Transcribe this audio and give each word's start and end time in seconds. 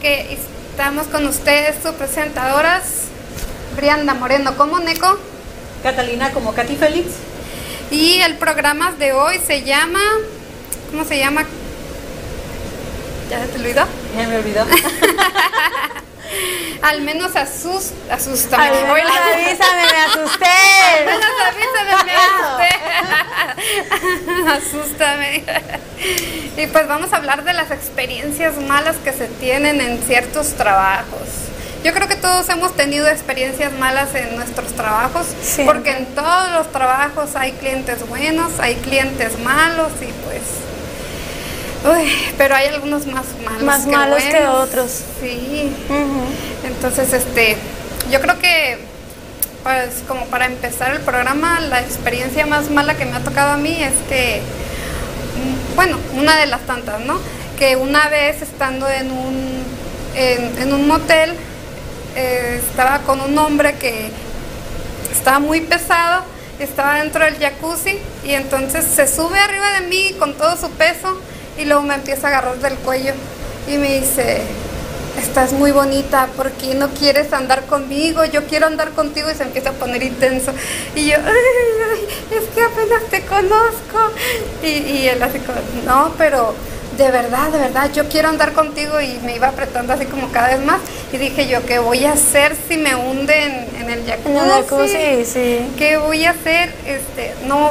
Que 0.00 0.38
estamos 0.70 1.06
con 1.06 1.26
ustedes, 1.26 1.76
sus 1.82 1.92
presentadoras. 1.92 3.04
Brianda 3.76 4.14
Moreno, 4.14 4.56
¿cómo, 4.56 4.80
Neco? 4.80 5.18
Catalina 5.82 6.32
como 6.32 6.54
Katy 6.54 6.76
Félix. 6.76 7.08
Y 7.90 8.20
el 8.22 8.36
programa 8.36 8.92
de 8.92 9.12
hoy 9.12 9.38
se 9.46 9.62
llama. 9.62 10.00
¿Cómo 10.90 11.04
se 11.04 11.18
llama? 11.18 11.44
¿Ya 13.30 13.40
se 13.40 13.48
te 13.48 13.58
olvidó? 13.58 13.86
Ya 14.16 14.26
me 14.26 14.38
olvidó. 14.38 14.64
Al 16.82 17.02
menos 17.02 17.36
asus, 17.36 17.90
asústame. 18.10 18.64
Al 18.64 18.72
menos 18.72 19.12
avísame, 19.12 19.82
me 19.82 19.98
asusté. 20.00 20.46
Al 20.98 21.04
menos 21.06 21.30
avísame, 21.46 22.04
me 22.04 22.12
asusté. 22.16 22.70
Asústame. 24.48 25.44
Y 26.56 26.66
pues 26.66 26.88
vamos 26.88 27.12
a 27.12 27.16
hablar 27.16 27.44
de 27.44 27.52
las 27.54 27.70
experiencias 27.70 28.54
malas 28.60 28.96
que 28.96 29.12
se 29.12 29.26
tienen 29.26 29.80
en 29.80 30.02
ciertos 30.02 30.48
trabajos. 30.54 31.28
Yo 31.84 31.94
creo 31.94 32.06
que 32.08 32.16
todos 32.16 32.46
hemos 32.50 32.76
tenido 32.76 33.08
experiencias 33.08 33.72
malas 33.72 34.14
en 34.14 34.36
nuestros 34.36 34.72
trabajos, 34.74 35.26
Sí. 35.42 35.62
porque 35.64 35.92
en 35.92 36.06
todos 36.14 36.50
los 36.52 36.70
trabajos 36.72 37.30
hay 37.36 37.52
clientes 37.52 38.06
buenos, 38.06 38.52
hay 38.58 38.74
clientes 38.76 39.38
malos 39.38 39.90
y 40.02 40.12
pues... 40.24 40.42
Uy, 41.82 42.12
pero 42.36 42.54
hay 42.54 42.66
algunos 42.68 43.06
más 43.06 43.24
malos 43.42 43.62
Más 43.62 43.84
que 43.86 43.90
malos 43.90 44.22
que 44.24 44.46
otros. 44.46 44.90
Sí. 45.20 45.72
Entonces, 46.66 47.14
este, 47.14 47.56
yo 48.10 48.20
creo 48.20 48.38
que, 48.38 48.78
pues, 49.62 50.02
como 50.06 50.26
para 50.26 50.44
empezar 50.44 50.92
el 50.92 51.00
programa, 51.00 51.58
la 51.60 51.80
experiencia 51.80 52.44
más 52.44 52.68
mala 52.68 52.96
que 52.96 53.06
me 53.06 53.16
ha 53.16 53.20
tocado 53.20 53.52
a 53.52 53.56
mí 53.56 53.82
es 53.82 53.94
que, 54.10 54.42
bueno, 55.82 55.96
una 56.12 56.36
de 56.36 56.44
las 56.44 56.60
tantas, 56.66 57.00
¿no? 57.00 57.18
Que 57.58 57.74
una 57.74 58.10
vez 58.10 58.42
estando 58.42 58.86
en 58.86 59.10
un, 59.10 59.64
en, 60.14 60.74
un 60.74 60.86
motel, 60.86 61.32
eh, 62.16 62.60
estaba 62.68 62.98
con 62.98 63.18
un 63.22 63.38
hombre 63.38 63.76
que 63.76 64.10
estaba 65.10 65.38
muy 65.38 65.62
pesado, 65.62 66.24
estaba 66.58 66.96
dentro 66.96 67.24
del 67.24 67.38
jacuzzi 67.38 67.98
y 68.26 68.32
entonces 68.32 68.84
se 68.84 69.06
sube 69.06 69.38
arriba 69.38 69.80
de 69.80 69.86
mí 69.86 70.14
con 70.18 70.34
todo 70.34 70.54
su 70.58 70.70
peso 70.72 71.18
y 71.56 71.64
luego 71.64 71.80
me 71.80 71.94
empieza 71.94 72.26
a 72.26 72.30
agarrar 72.30 72.58
del 72.58 72.74
cuello 72.74 73.14
y 73.66 73.78
me 73.78 74.00
dice, 74.00 74.42
estás 75.18 75.52
muy 75.52 75.72
bonita, 75.72 76.28
¿por 76.36 76.50
qué 76.52 76.74
no 76.74 76.88
quieres 76.90 77.32
andar 77.32 77.62
conmigo? 77.66 78.24
Yo 78.24 78.44
quiero 78.46 78.66
andar 78.66 78.90
contigo 78.90 79.30
y 79.30 79.34
se 79.34 79.42
empieza 79.44 79.70
a 79.70 79.72
poner 79.72 80.02
intenso. 80.02 80.52
Y 80.94 81.06
yo, 81.08 81.16
"Ay, 81.16 81.24
ay, 81.92 82.38
es 82.38 82.44
que 82.54 82.62
apenas 82.62 83.02
te 83.10 83.22
conozco. 83.22 84.12
Y, 84.62 84.66
y 84.68 85.08
él 85.08 85.22
así 85.22 85.38
como, 85.40 85.58
no, 85.86 86.12
pero 86.18 86.54
de 86.96 87.10
verdad, 87.10 87.48
de 87.50 87.58
verdad, 87.58 87.90
yo 87.92 88.08
quiero 88.08 88.28
andar 88.28 88.52
contigo 88.52 89.00
y 89.00 89.18
me 89.24 89.34
iba 89.36 89.48
apretando 89.48 89.92
así 89.92 90.04
como 90.06 90.30
cada 90.32 90.48
vez 90.48 90.64
más. 90.64 90.80
Y 91.12 91.16
dije 91.16 91.48
yo, 91.48 91.64
¿qué 91.66 91.78
voy 91.78 92.04
a 92.04 92.12
hacer 92.12 92.54
si 92.68 92.76
me 92.76 92.94
hunde 92.94 93.42
en, 93.42 93.82
en 93.82 93.90
el 93.90 94.04
jacuzzi? 94.06 94.48
Jacuzzi, 94.50 95.24
sí. 95.24 95.70
¿Qué 95.78 95.96
voy 95.96 96.24
a 96.24 96.30
hacer? 96.30 96.72
Este, 96.86 97.34
no, 97.46 97.70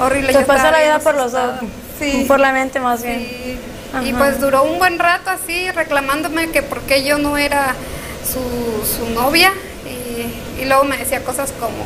horrible. 0.00 0.32
Yo 0.32 0.46
pasa 0.46 0.70
la 0.70 0.80
vida 0.80 0.98
por 1.00 1.14
los 1.16 1.34
ojos. 1.34 1.60
Sí. 1.98 2.24
Por 2.28 2.38
la 2.38 2.52
mente 2.52 2.78
más 2.78 3.02
bien. 3.02 3.18
Sí. 3.18 3.58
Y 4.04 4.12
pues 4.12 4.40
duró 4.40 4.64
un 4.64 4.78
buen 4.78 4.98
rato 4.98 5.30
así 5.30 5.70
reclamándome 5.70 6.50
que 6.50 6.62
por 6.62 6.80
qué 6.82 7.04
yo 7.04 7.18
no 7.18 7.38
era 7.38 7.74
su, 8.22 8.40
su 8.86 9.08
novia 9.10 9.52
y, 9.86 10.60
y 10.62 10.64
luego 10.66 10.84
me 10.84 10.96
decía 10.98 11.24
cosas 11.24 11.52
como, 11.58 11.84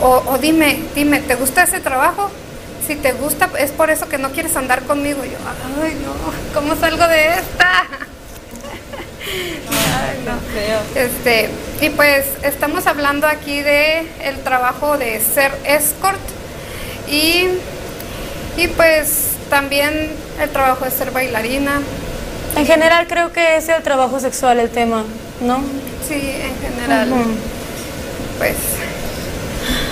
o, 0.00 0.22
o 0.32 0.38
dime, 0.38 0.80
dime, 0.94 1.20
¿te 1.20 1.34
gusta 1.34 1.64
ese 1.64 1.80
trabajo? 1.80 2.30
Si 2.86 2.96
te 2.96 3.12
gusta, 3.12 3.50
es 3.58 3.70
por 3.72 3.90
eso 3.90 4.08
que 4.08 4.18
no 4.18 4.30
quieres 4.30 4.56
andar 4.56 4.82
conmigo. 4.82 5.24
Y 5.24 5.30
yo, 5.30 5.36
ay 5.82 6.00
no, 6.04 6.12
¿cómo 6.54 6.74
salgo 6.76 7.06
de 7.08 7.28
esta? 7.28 7.86
Ay, 9.24 10.24
no. 10.26 11.00
Este, 11.00 11.48
y 11.80 11.90
pues 11.90 12.26
estamos 12.42 12.86
hablando 12.86 13.26
aquí 13.26 13.60
de 13.62 14.00
el 14.24 14.42
trabajo 14.42 14.98
de 14.98 15.20
ser 15.20 15.52
escort 15.64 16.20
y, 17.08 17.46
y 18.56 18.68
pues 18.68 19.31
también 19.52 20.10
el 20.40 20.48
trabajo 20.48 20.86
de 20.86 20.90
ser 20.90 21.10
bailarina. 21.10 21.82
En 22.56 22.64
general 22.64 23.06
creo 23.06 23.34
que 23.34 23.56
es 23.56 23.68
el 23.68 23.82
trabajo 23.82 24.18
sexual 24.18 24.58
el 24.58 24.70
tema, 24.70 25.04
¿no? 25.42 25.58
Sí, 26.08 26.14
en 26.14 26.58
general. 26.58 27.12
Pues, 28.38 28.56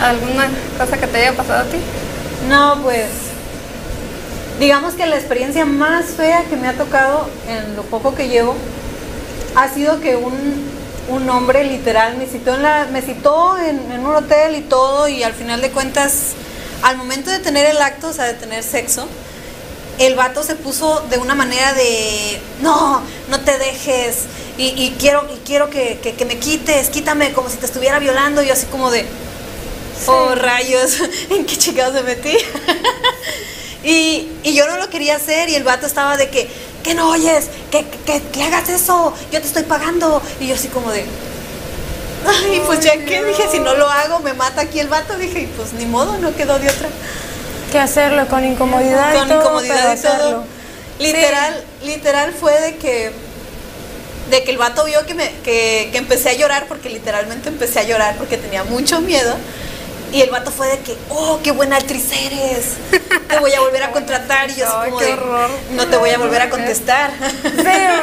¿alguna 0.01 0.49
cosa 0.79 0.97
que 0.97 1.07
te 1.07 1.19
haya 1.19 1.37
pasado 1.37 1.61
a 1.61 1.71
ti? 1.71 1.77
No, 2.49 2.81
pues. 2.83 3.09
Digamos 4.59 4.95
que 4.95 5.05
la 5.05 5.17
experiencia 5.17 5.67
más 5.67 6.07
fea 6.07 6.45
que 6.49 6.57
me 6.57 6.67
ha 6.67 6.73
tocado 6.73 7.29
en 7.47 7.77
lo 7.77 7.83
poco 7.83 8.15
que 8.15 8.29
llevo 8.29 8.57
ha 9.57 9.69
sido 9.69 10.01
que 10.01 10.17
un, 10.17 10.71
un 11.11 11.29
hombre 11.29 11.65
literal 11.65 12.17
me 12.17 12.25
citó, 12.25 12.55
en, 12.55 12.63
la, 12.63 12.87
me 12.91 13.03
citó 13.03 13.59
en, 13.59 13.93
en 13.93 14.07
un 14.07 14.15
hotel 14.15 14.57
y 14.57 14.63
todo, 14.63 15.07
y 15.07 15.23
al 15.23 15.35
final 15.35 15.61
de 15.61 15.71
cuentas, 15.71 16.33
al 16.83 16.97
momento 16.97 17.31
de 17.31 17.41
tener 17.41 17.67
el 17.67 17.83
acto, 17.83 18.09
o 18.09 18.13
sea, 18.15 18.25
de 18.25 18.35
tener 18.35 18.63
sexo, 18.63 19.07
el 20.01 20.15
vato 20.17 20.43
se 20.43 20.55
puso 20.57 21.01
de 21.11 21.19
una 21.19 21.35
manera 21.35 21.73
de 21.75 22.41
no, 22.63 23.01
no 23.29 23.41
te 23.41 23.57
dejes 23.59 24.25
y, 24.59 24.69
y 24.69 24.97
quiero, 24.99 25.27
y 25.33 25.39
quiero 25.47 25.71
que, 25.71 25.99
que- 26.03 26.15
que 26.15 26.25
me 26.25 26.39
quites, 26.39 26.89
quítame 26.89 27.33
como 27.33 27.49
si 27.49 27.57
te 27.59 27.67
estuviera 27.67 27.99
violando, 27.99 28.43
y 28.43 28.47
yo 28.49 28.53
así 28.55 28.67
como 28.67 28.91
de 28.91 29.07
oh 30.07 30.35
rayos, 30.35 31.01
¿en 31.31 31.45
qué 31.47 31.57
chingados 31.57 31.95
me 31.95 32.03
metí? 32.03 32.37
y, 33.85 34.29
y 34.43 34.55
yo 34.55 34.67
no 34.67 34.77
lo 34.79 34.89
quería 34.91 35.17
hacer 35.17 35.49
y 35.49 35.55
el 35.55 35.65
vato 35.65 35.87
estaba 35.87 36.17
de 36.17 36.29
que, 36.31 36.49
que 36.83 36.95
no 36.95 37.11
oyes, 37.11 37.47
que, 37.71 37.85
que, 38.07 38.23
que 38.23 38.43
hagas 38.43 38.69
eso, 38.69 39.15
yo 39.33 39.41
te 39.41 39.47
estoy 39.47 39.65
pagando, 39.65 40.23
y 40.41 40.49
yo 40.49 40.55
así 40.55 40.69
como 40.69 40.91
de 40.91 41.05
Ay, 42.27 42.63
pues 42.67 42.81
ya 42.81 42.93
que 43.03 43.23
dije, 43.25 43.45
si 43.51 43.61
no 43.61 43.75
lo 43.75 43.89
hago, 43.89 44.19
me 44.21 44.35
mata 44.35 44.61
aquí 44.61 44.79
el 44.79 44.89
vato. 44.89 45.17
Dije, 45.17 45.41
y 45.41 45.47
pues 45.47 45.73
ni 45.73 45.87
modo, 45.87 46.19
no 46.19 46.37
quedó 46.37 46.59
de 46.59 46.69
otra. 46.69 46.91
Que 47.71 47.79
hacerlo 47.79 48.27
con 48.29 48.45
incomodidad 48.45 49.15
Con 49.15 49.27
y 49.27 49.29
todo, 49.29 49.41
incomodidad 49.41 49.97
y 49.97 50.01
todo. 50.01 50.13
hacerlo. 50.13 50.45
Literal, 50.99 51.65
literal 51.85 52.33
fue 52.33 52.61
de 52.61 52.77
que 52.77 53.13
de 54.31 54.45
que 54.45 54.51
el 54.53 54.59
vato 54.59 54.85
vio 54.85 55.05
que 55.07 55.15
me 55.15 55.29
que, 55.45 55.89
que 55.91 55.99
empecé 55.99 56.31
a 56.31 56.33
llorar 56.35 56.67
porque 56.69 56.89
literalmente 56.89 57.49
empecé 57.49 57.81
a 57.81 57.83
llorar 57.85 58.17
porque 58.17 58.37
tenía 58.37 58.65
mucho 58.65 59.01
miedo. 59.01 59.35
Y 60.13 60.23
el 60.23 60.31
vato 60.31 60.51
fue 60.51 60.67
de 60.67 60.79
que, 60.81 60.97
oh, 61.09 61.39
qué 61.43 61.53
buena 61.53 61.77
actriz 61.77 62.11
eres. 62.13 62.75
Te 63.29 63.39
voy 63.39 63.53
a 63.53 63.61
volver 63.61 63.85
a 63.85 63.91
contratar. 63.93 64.51
Y 64.51 64.57
yo 64.57 64.67
así 64.67 64.91
como 64.91 65.01
de, 65.01 65.13
horror. 65.13 65.51
no 65.73 65.87
te 65.87 65.97
voy 65.97 66.11
a 66.11 66.19
volver 66.19 66.43
a 66.43 66.51
contestar. 66.51 67.13
Sí, 67.43 67.63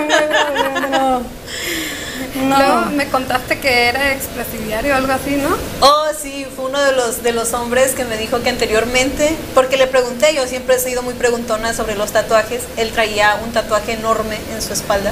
no, 0.10 0.80
no, 0.80 0.88
no, 0.90 1.22
no. 2.38 2.58
Luego 2.58 2.92
me 2.92 3.08
contaste 3.10 3.60
que 3.60 3.88
era 3.88 4.14
expresidiario 4.14 4.94
o 4.94 4.98
algo 4.98 5.14
así, 5.14 5.36
¿no? 5.36 5.50
Oh, 5.82 6.06
sí, 6.20 6.46
fue 6.56 6.66
uno 6.66 6.82
de 6.82 6.94
los, 6.94 7.24
de 7.24 7.34
los 7.34 7.54
hombres 7.54 7.94
que 7.94 8.06
me 8.06 8.18
dijo 8.18 8.42
que 8.42 8.50
anteriormente, 8.50 9.36
porque 9.54 9.78
le 9.78 9.88
pregunté, 9.88 10.34
yo 10.36 10.48
siempre 10.48 10.76
he 10.76 10.80
sido 10.80 11.04
muy 11.04 11.14
preguntona 11.14 11.74
sobre 11.74 11.96
los 11.96 12.12
tatuajes, 12.12 12.64
él 12.78 12.92
traía 12.92 13.40
un 13.44 13.52
tatuaje 13.52 13.94
enorme 13.94 14.38
en 14.54 14.62
su 14.62 14.74
espalda, 14.74 15.12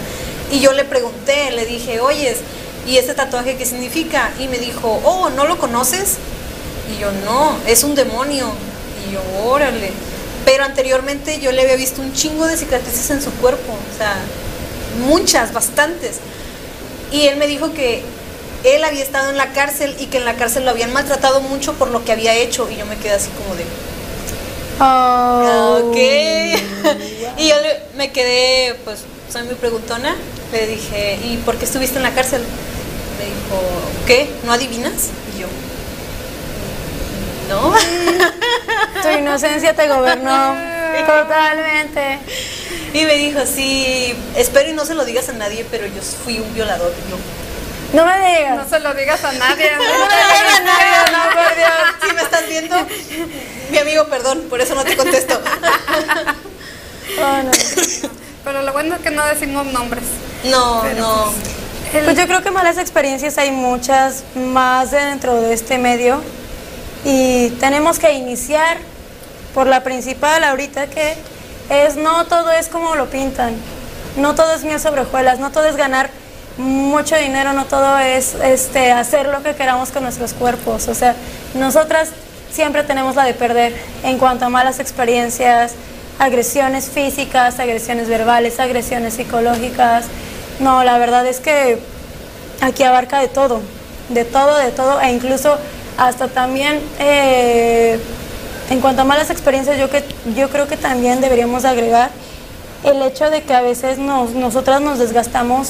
y 0.51 0.60
yo 0.60 0.74
le 0.74 0.83
pregunté, 0.83 1.51
le 1.51 1.66
dije, 1.66 2.00
oyes, 2.00 2.38
¿y 2.88 2.98
ese 2.98 3.13
tatuaje 3.13 3.57
qué 3.57 3.66
significa? 3.66 4.31
Y 4.39 4.48
me 4.48 4.57
dijo, 4.57 5.01
oh, 5.04 5.30
¿no 5.30 5.45
lo 5.45 5.57
conoces? 5.57 6.18
Y 6.94 7.01
yo, 7.01 7.12
no, 7.25 7.57
es 7.68 7.83
un 7.83 7.95
demonio. 7.95 8.51
Y 9.07 9.13
yo, 9.13 9.22
órale. 9.45 9.92
Pero 10.45 10.63
anteriormente 10.63 11.39
yo 11.39 11.51
le 11.51 11.63
había 11.63 11.75
visto 11.75 12.01
un 12.01 12.13
chingo 12.13 12.45
de 12.48 12.57
cicatrices 12.57 13.10
en 13.10 13.22
su 13.22 13.31
cuerpo, 13.31 13.74
o 13.74 13.98
sea, 13.98 14.16
muchas, 15.07 15.51
bastantes. 15.54 16.19
Y 17.16 17.28
él 17.28 17.38
me 17.38 17.48
dijo 17.48 17.74
que 17.74 18.02
él 18.64 18.84
había 18.84 19.04
estado 19.04 19.30
en 19.30 19.38
la 19.38 19.54
cárcel 19.54 19.96
y 20.00 20.08
que 20.08 20.18
en 20.18 20.26
la 20.26 20.36
cárcel 20.36 20.66
lo 20.66 20.72
habían 20.72 20.92
maltratado 20.92 21.40
mucho 21.40 21.74
por 21.74 21.90
lo 21.90 22.04
que 22.04 22.12
había 22.12 22.34
hecho. 22.36 22.68
Y 22.70 22.76
yo 22.78 22.86
me 22.86 22.98
quedé 22.98 23.14
así 23.14 23.30
como 23.38 23.56
de, 23.56 23.64
Oh. 24.78 25.80
ok. 25.90 25.96
y 27.38 27.48
yo 27.48 27.56
le- 27.62 27.80
me 27.96 28.12
quedé, 28.12 28.76
pues, 28.84 29.00
soy 29.32 29.44
muy 29.44 29.56
preguntona. 29.56 30.16
Le 30.52 30.68
dije, 30.68 31.18
¿y 31.24 31.38
por 31.46 31.56
qué 31.58 31.64
estuviste 31.66 31.96
en 31.98 32.04
la 32.04 32.12
cárcel? 32.14 32.42
Me 32.42 33.26
dijo, 33.26 33.62
¿qué? 34.06 34.30
¿No 34.44 34.52
adivinas? 34.52 35.12
Y 35.36 35.40
yo, 35.42 35.48
no. 37.50 37.74
Tu 39.02 39.10
inocencia 39.18 39.74
te 39.74 39.88
gobernó 39.88 40.56
totalmente. 41.04 42.20
Y 42.94 43.04
me 43.06 43.16
dijo, 43.16 43.40
sí, 43.46 44.14
espero 44.36 44.70
y 44.70 44.74
no 44.74 44.86
se 44.86 44.94
lo 44.96 45.04
digas 45.06 45.28
a 45.30 45.34
nadie, 45.34 45.66
pero 45.70 45.86
yo 45.88 46.02
fui 46.24 46.40
un 46.40 46.54
violador. 46.54 46.94
Y 47.08 47.12
yo, 47.12 47.18
No 47.94 48.06
me 48.06 48.18
digas. 48.38 48.58
No 48.58 48.70
se 48.70 48.80
lo 48.80 48.94
digas 48.94 49.24
a 49.24 49.32
nadie. 49.34 49.72
No 49.78 49.80
me 49.80 49.88
digas 49.88 50.60
a 50.60 50.60
nadie, 50.62 51.12
no, 51.12 51.24
por 51.34 51.56
Dios. 51.56 51.72
¿sí 52.08 52.16
me 52.16 52.22
estás 52.22 52.48
viendo? 52.48 52.76
Mi 53.72 53.78
amigo, 53.80 54.06
perdón, 54.08 54.44
por 54.50 54.62
eso 54.62 54.76
no 54.76 54.84
te 54.84 54.96
contesto. 54.96 55.40
Oh, 57.20 57.44
no. 57.44 57.52
Pero 58.44 58.62
lo 58.64 58.74
bueno 58.74 58.96
es 58.96 59.02
que 59.02 59.12
no 59.12 59.26
decimos 59.28 59.66
nombres. 59.68 60.04
No, 60.46 60.82
Pero, 60.84 61.00
no. 61.00 61.34
El- 61.94 62.04
Pues 62.06 62.18
yo 62.18 62.26
creo 62.28 62.42
que 62.44 62.52
malas 62.52 62.78
experiencias 62.78 63.38
hay 63.38 63.52
muchas 63.52 64.24
más 64.36 64.92
dentro 64.92 65.40
de 65.40 65.54
este 65.54 65.78
medio 65.78 66.22
y 67.06 67.50
tenemos 67.60 68.00
que 68.00 68.12
iniciar 68.14 68.78
por 69.56 69.66
la 69.66 69.81
principal 69.84 70.44
ahorita 70.44 70.88
que 70.88 71.16
es 71.69 71.96
no 71.96 72.25
todo 72.25 72.52
es 72.52 72.68
como 72.68 72.96
lo 72.96 73.10
pintan, 73.10 73.56
no 74.18 74.36
todo 74.36 74.54
es 74.54 74.63
miel 74.63 74.80
sobre 74.80 75.02
hojuelas, 75.02 75.40
no 75.40 75.52
todo 75.52 75.66
es 75.66 75.78
ganar 75.78 76.12
mucho 76.57 77.16
dinero, 77.16 77.54
no 77.54 77.66
todo 77.66 77.98
es 77.98 78.36
este 78.36 78.92
hacer 78.92 79.28
lo 79.28 79.42
que 79.42 79.56
queramos 79.56 79.90
con 79.90 80.04
nuestros 80.04 80.34
cuerpos, 80.34 80.88
o 80.90 80.94
sea, 80.94 81.16
nosotras 81.56 82.10
siempre 82.52 82.84
tenemos 82.84 83.16
la 83.16 83.24
de 83.24 83.34
perder 83.34 83.74
en 84.04 84.18
cuanto 84.18 84.46
a 84.46 84.50
malas 84.50 84.80
experiencias, 84.80 85.74
agresiones 86.19 86.90
físicas, 86.90 87.60
agresiones 87.60 88.08
verbales, 88.08 88.60
agresiones 88.60 89.16
psicológicas. 89.16 90.06
No, 90.60 90.84
la 90.86 90.98
verdad 90.98 91.28
es 91.28 91.42
que 91.42 91.80
aquí 92.62 92.84
abarca 92.84 93.19
de 93.19 93.28
todo, 93.28 93.62
de 94.10 94.24
todo, 94.24 94.58
de 94.58 94.72
todo, 94.72 95.01
e 95.01 95.12
incluso 95.12 95.58
hasta 95.98 96.30
también 96.30 96.81
eh, 97.00 98.00
en 98.70 98.82
cuanto 98.82 99.02
a 99.02 99.06
malas 99.06 99.30
experiencias, 99.30 99.78
yo, 99.78 99.90
que, 99.90 100.04
yo 100.36 100.50
creo 100.50 100.68
que 100.68 100.78
también 100.78 101.22
deberíamos 101.22 101.66
agregar 101.66 102.10
el 102.84 103.02
hecho 103.02 103.30
de 103.30 103.44
que 103.44 103.54
a 103.54 103.62
veces 103.62 103.98
nos, 103.98 104.32
nosotras 104.32 104.82
nos 104.82 105.00
desgastamos 105.00 105.70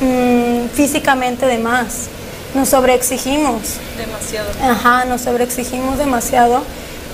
mm, 0.00 0.68
físicamente 0.74 1.46
de 1.46 1.58
más, 1.58 2.08
nos 2.54 2.70
sobreexigimos. 2.70 3.60
Demasiado. 3.96 4.48
Ajá, 4.62 5.04
nos 5.04 5.22
sobreexigimos 5.22 5.98
demasiado 5.98 6.62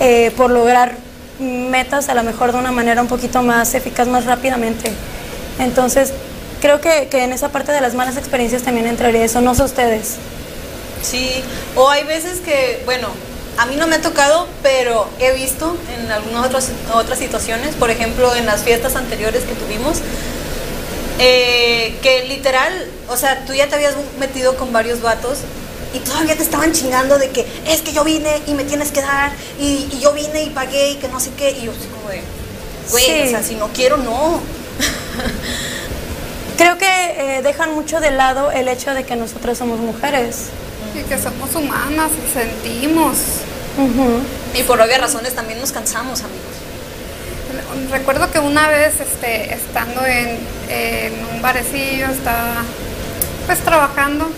eh, 0.00 0.32
por 0.36 0.50
lograr 0.50 0.96
metas 1.38 2.08
a 2.08 2.14
lo 2.14 2.22
mejor 2.22 2.52
de 2.52 2.58
una 2.58 2.72
manera 2.72 3.02
un 3.02 3.08
poquito 3.08 3.42
más 3.42 3.74
eficaz, 3.74 4.08
más 4.08 4.24
rápidamente. 4.24 4.92
Entonces, 5.58 6.12
creo 6.60 6.80
que, 6.80 7.08
que 7.10 7.24
en 7.24 7.32
esa 7.32 7.50
parte 7.50 7.72
de 7.72 7.80
las 7.80 7.94
malas 7.94 8.16
experiencias 8.16 8.62
también 8.62 8.86
entraría 8.86 9.24
eso, 9.24 9.40
no 9.40 9.54
sé 9.54 9.64
ustedes. 9.64 10.16
Sí, 11.02 11.42
o 11.76 11.90
hay 11.90 12.04
veces 12.04 12.40
que, 12.40 12.80
bueno, 12.84 13.08
a 13.58 13.66
mí 13.66 13.76
no 13.76 13.86
me 13.86 13.96
ha 13.96 14.00
tocado, 14.00 14.46
pero 14.62 15.06
he 15.18 15.32
visto 15.32 15.76
en 15.98 16.10
algunas 16.10 16.46
otras, 16.46 16.68
otras 16.94 17.18
situaciones, 17.18 17.74
por 17.74 17.90
ejemplo, 17.90 18.34
en 18.34 18.46
las 18.46 18.62
fiestas 18.62 18.96
anteriores 18.96 19.44
que 19.44 19.52
tuvimos, 19.54 19.98
eh, 21.18 21.96
que 22.02 22.24
literal, 22.28 22.72
o 23.08 23.16
sea, 23.16 23.44
tú 23.44 23.52
ya 23.54 23.68
te 23.68 23.74
habías 23.76 23.94
metido 24.18 24.56
con 24.56 24.72
varios 24.72 25.02
vatos 25.02 25.38
y 25.94 25.98
todavía 25.98 26.34
te 26.36 26.42
estaban 26.42 26.72
chingando 26.72 27.18
de 27.18 27.28
que 27.30 27.46
es 27.68 27.82
que 27.82 27.92
yo 27.92 28.02
vine 28.02 28.40
y 28.46 28.54
me 28.54 28.64
tienes 28.64 28.90
que 28.90 29.02
dar 29.02 29.30
y, 29.60 29.88
y 29.92 30.00
yo 30.00 30.12
vine 30.12 30.42
y 30.44 30.50
pagué 30.50 30.92
y 30.92 30.94
que 30.96 31.08
no 31.08 31.20
sé 31.20 31.30
qué, 31.36 31.50
y 31.50 31.66
yo 31.66 31.72
así 31.72 31.86
como 31.94 32.08
de, 32.08 32.22
güey, 32.90 33.04
Sí. 33.04 33.22
o 33.26 33.30
sea, 33.30 33.42
si 33.42 33.54
no 33.56 33.68
quiero, 33.68 33.98
no. 33.98 34.40
Creo 36.56 36.78
que 36.78 37.38
eh, 37.38 37.42
dejan 37.42 37.74
mucho 37.74 38.00
de 38.00 38.10
lado 38.10 38.50
el 38.50 38.68
hecho 38.68 38.94
de 38.94 39.04
que 39.04 39.16
nosotras 39.16 39.58
somos 39.58 39.80
mujeres. 39.80 40.44
Y 40.94 41.02
que 41.04 41.18
somos 41.18 41.54
humanas 41.54 42.10
y 42.12 42.32
sentimos. 42.32 43.16
Y 44.54 44.62
por 44.64 44.80
obvias 44.80 45.00
razones 45.00 45.34
también 45.34 45.60
nos 45.60 45.72
cansamos, 45.72 46.20
amigos. 46.20 47.90
Recuerdo 47.90 48.30
que 48.30 48.38
una 48.38 48.68
vez 48.68 48.94
este, 49.00 49.52
estando 49.54 50.04
en, 50.06 50.38
en 50.68 51.26
un 51.34 51.42
barecillo, 51.42 52.06
estaba 52.06 52.62
pues 53.46 53.58
trabajando 53.60 54.30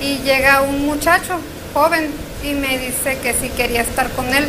y 0.00 0.18
llega 0.18 0.62
un 0.62 0.86
muchacho 0.86 1.38
joven 1.74 2.10
y 2.44 2.52
me 2.54 2.78
dice 2.78 3.18
que 3.22 3.34
si 3.34 3.48
quería 3.50 3.82
estar 3.82 4.08
con 4.10 4.26
él. 4.34 4.46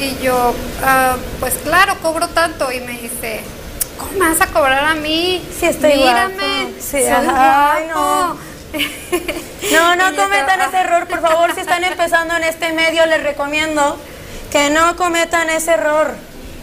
Y 0.00 0.22
yo, 0.24 0.54
"Ah, 0.82 1.16
pues 1.40 1.54
claro, 1.62 1.94
cobro 2.02 2.28
tanto. 2.28 2.70
Y 2.72 2.80
me 2.80 2.92
dice, 2.92 3.40
¿cómo 3.98 4.12
me 4.12 4.28
vas 4.30 4.40
a 4.40 4.46
cobrar 4.48 4.84
a 4.84 4.94
mí? 4.94 5.42
Sí, 5.58 5.66
estoy 5.66 5.94
Mírame, 5.94 6.34
guapo". 6.34 6.70
Sí, 6.80 6.90
soy 6.90 7.04
ajá, 7.04 7.72
ay, 7.74 7.84
guapo". 7.84 8.00
No, 8.00 8.36
no 8.74 10.10
yo 10.10 10.16
cometan 10.22 10.60
ese 10.60 10.76
error, 10.78 11.06
por 11.06 11.20
favor, 11.20 11.54
si 11.54 11.60
están 11.60 11.84
empezando 11.84 12.36
en 12.36 12.44
este 12.44 12.72
medio, 12.72 13.06
les 13.06 13.22
recomiendo 13.22 13.96
que 14.50 14.70
no 14.70 14.96
cometan 14.96 15.50
ese 15.50 15.72
error 15.72 16.14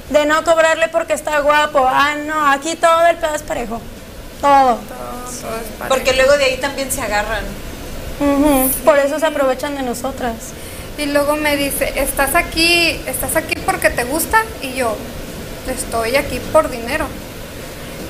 de 0.10 0.26
no 0.26 0.44
cobrarle 0.44 0.88
porque 0.90 1.14
está 1.14 1.40
guapo. 1.40 1.86
Ah, 1.88 2.16
no, 2.26 2.48
aquí 2.52 2.76
todo 2.76 3.08
el 3.08 3.18
pedo 3.18 3.36
es 3.36 3.44
parejo. 3.44 3.82
Todo. 4.42 4.76
Todo- 4.76 4.78
todo 5.42 5.56
es 5.58 5.68
parejo. 5.78 5.88
Porque 5.88 6.14
luego 6.14 6.38
de 6.38 6.46
ahí 6.46 6.58
también 6.58 6.92
se 6.92 7.02
agarran. 7.02 7.44
Por 8.86 9.00
eso 9.00 9.20
se 9.20 9.26
aprovechan 9.26 9.76
de 9.76 9.82
nosotras. 9.84 10.36
Y 10.98 11.06
luego 11.08 11.36
me 11.38 11.56
dice, 11.56 11.92
¿estás 11.96 12.36
aquí, 12.36 13.02
estás 13.08 13.36
aquí 13.36 13.56
porque 13.66 13.90
te 13.90 14.04
gusta? 14.04 14.44
Y 14.62 14.74
yo, 14.74 14.96
estoy 15.68 16.16
aquí 16.18 16.40
por 16.52 16.70
dinero. 16.70 17.06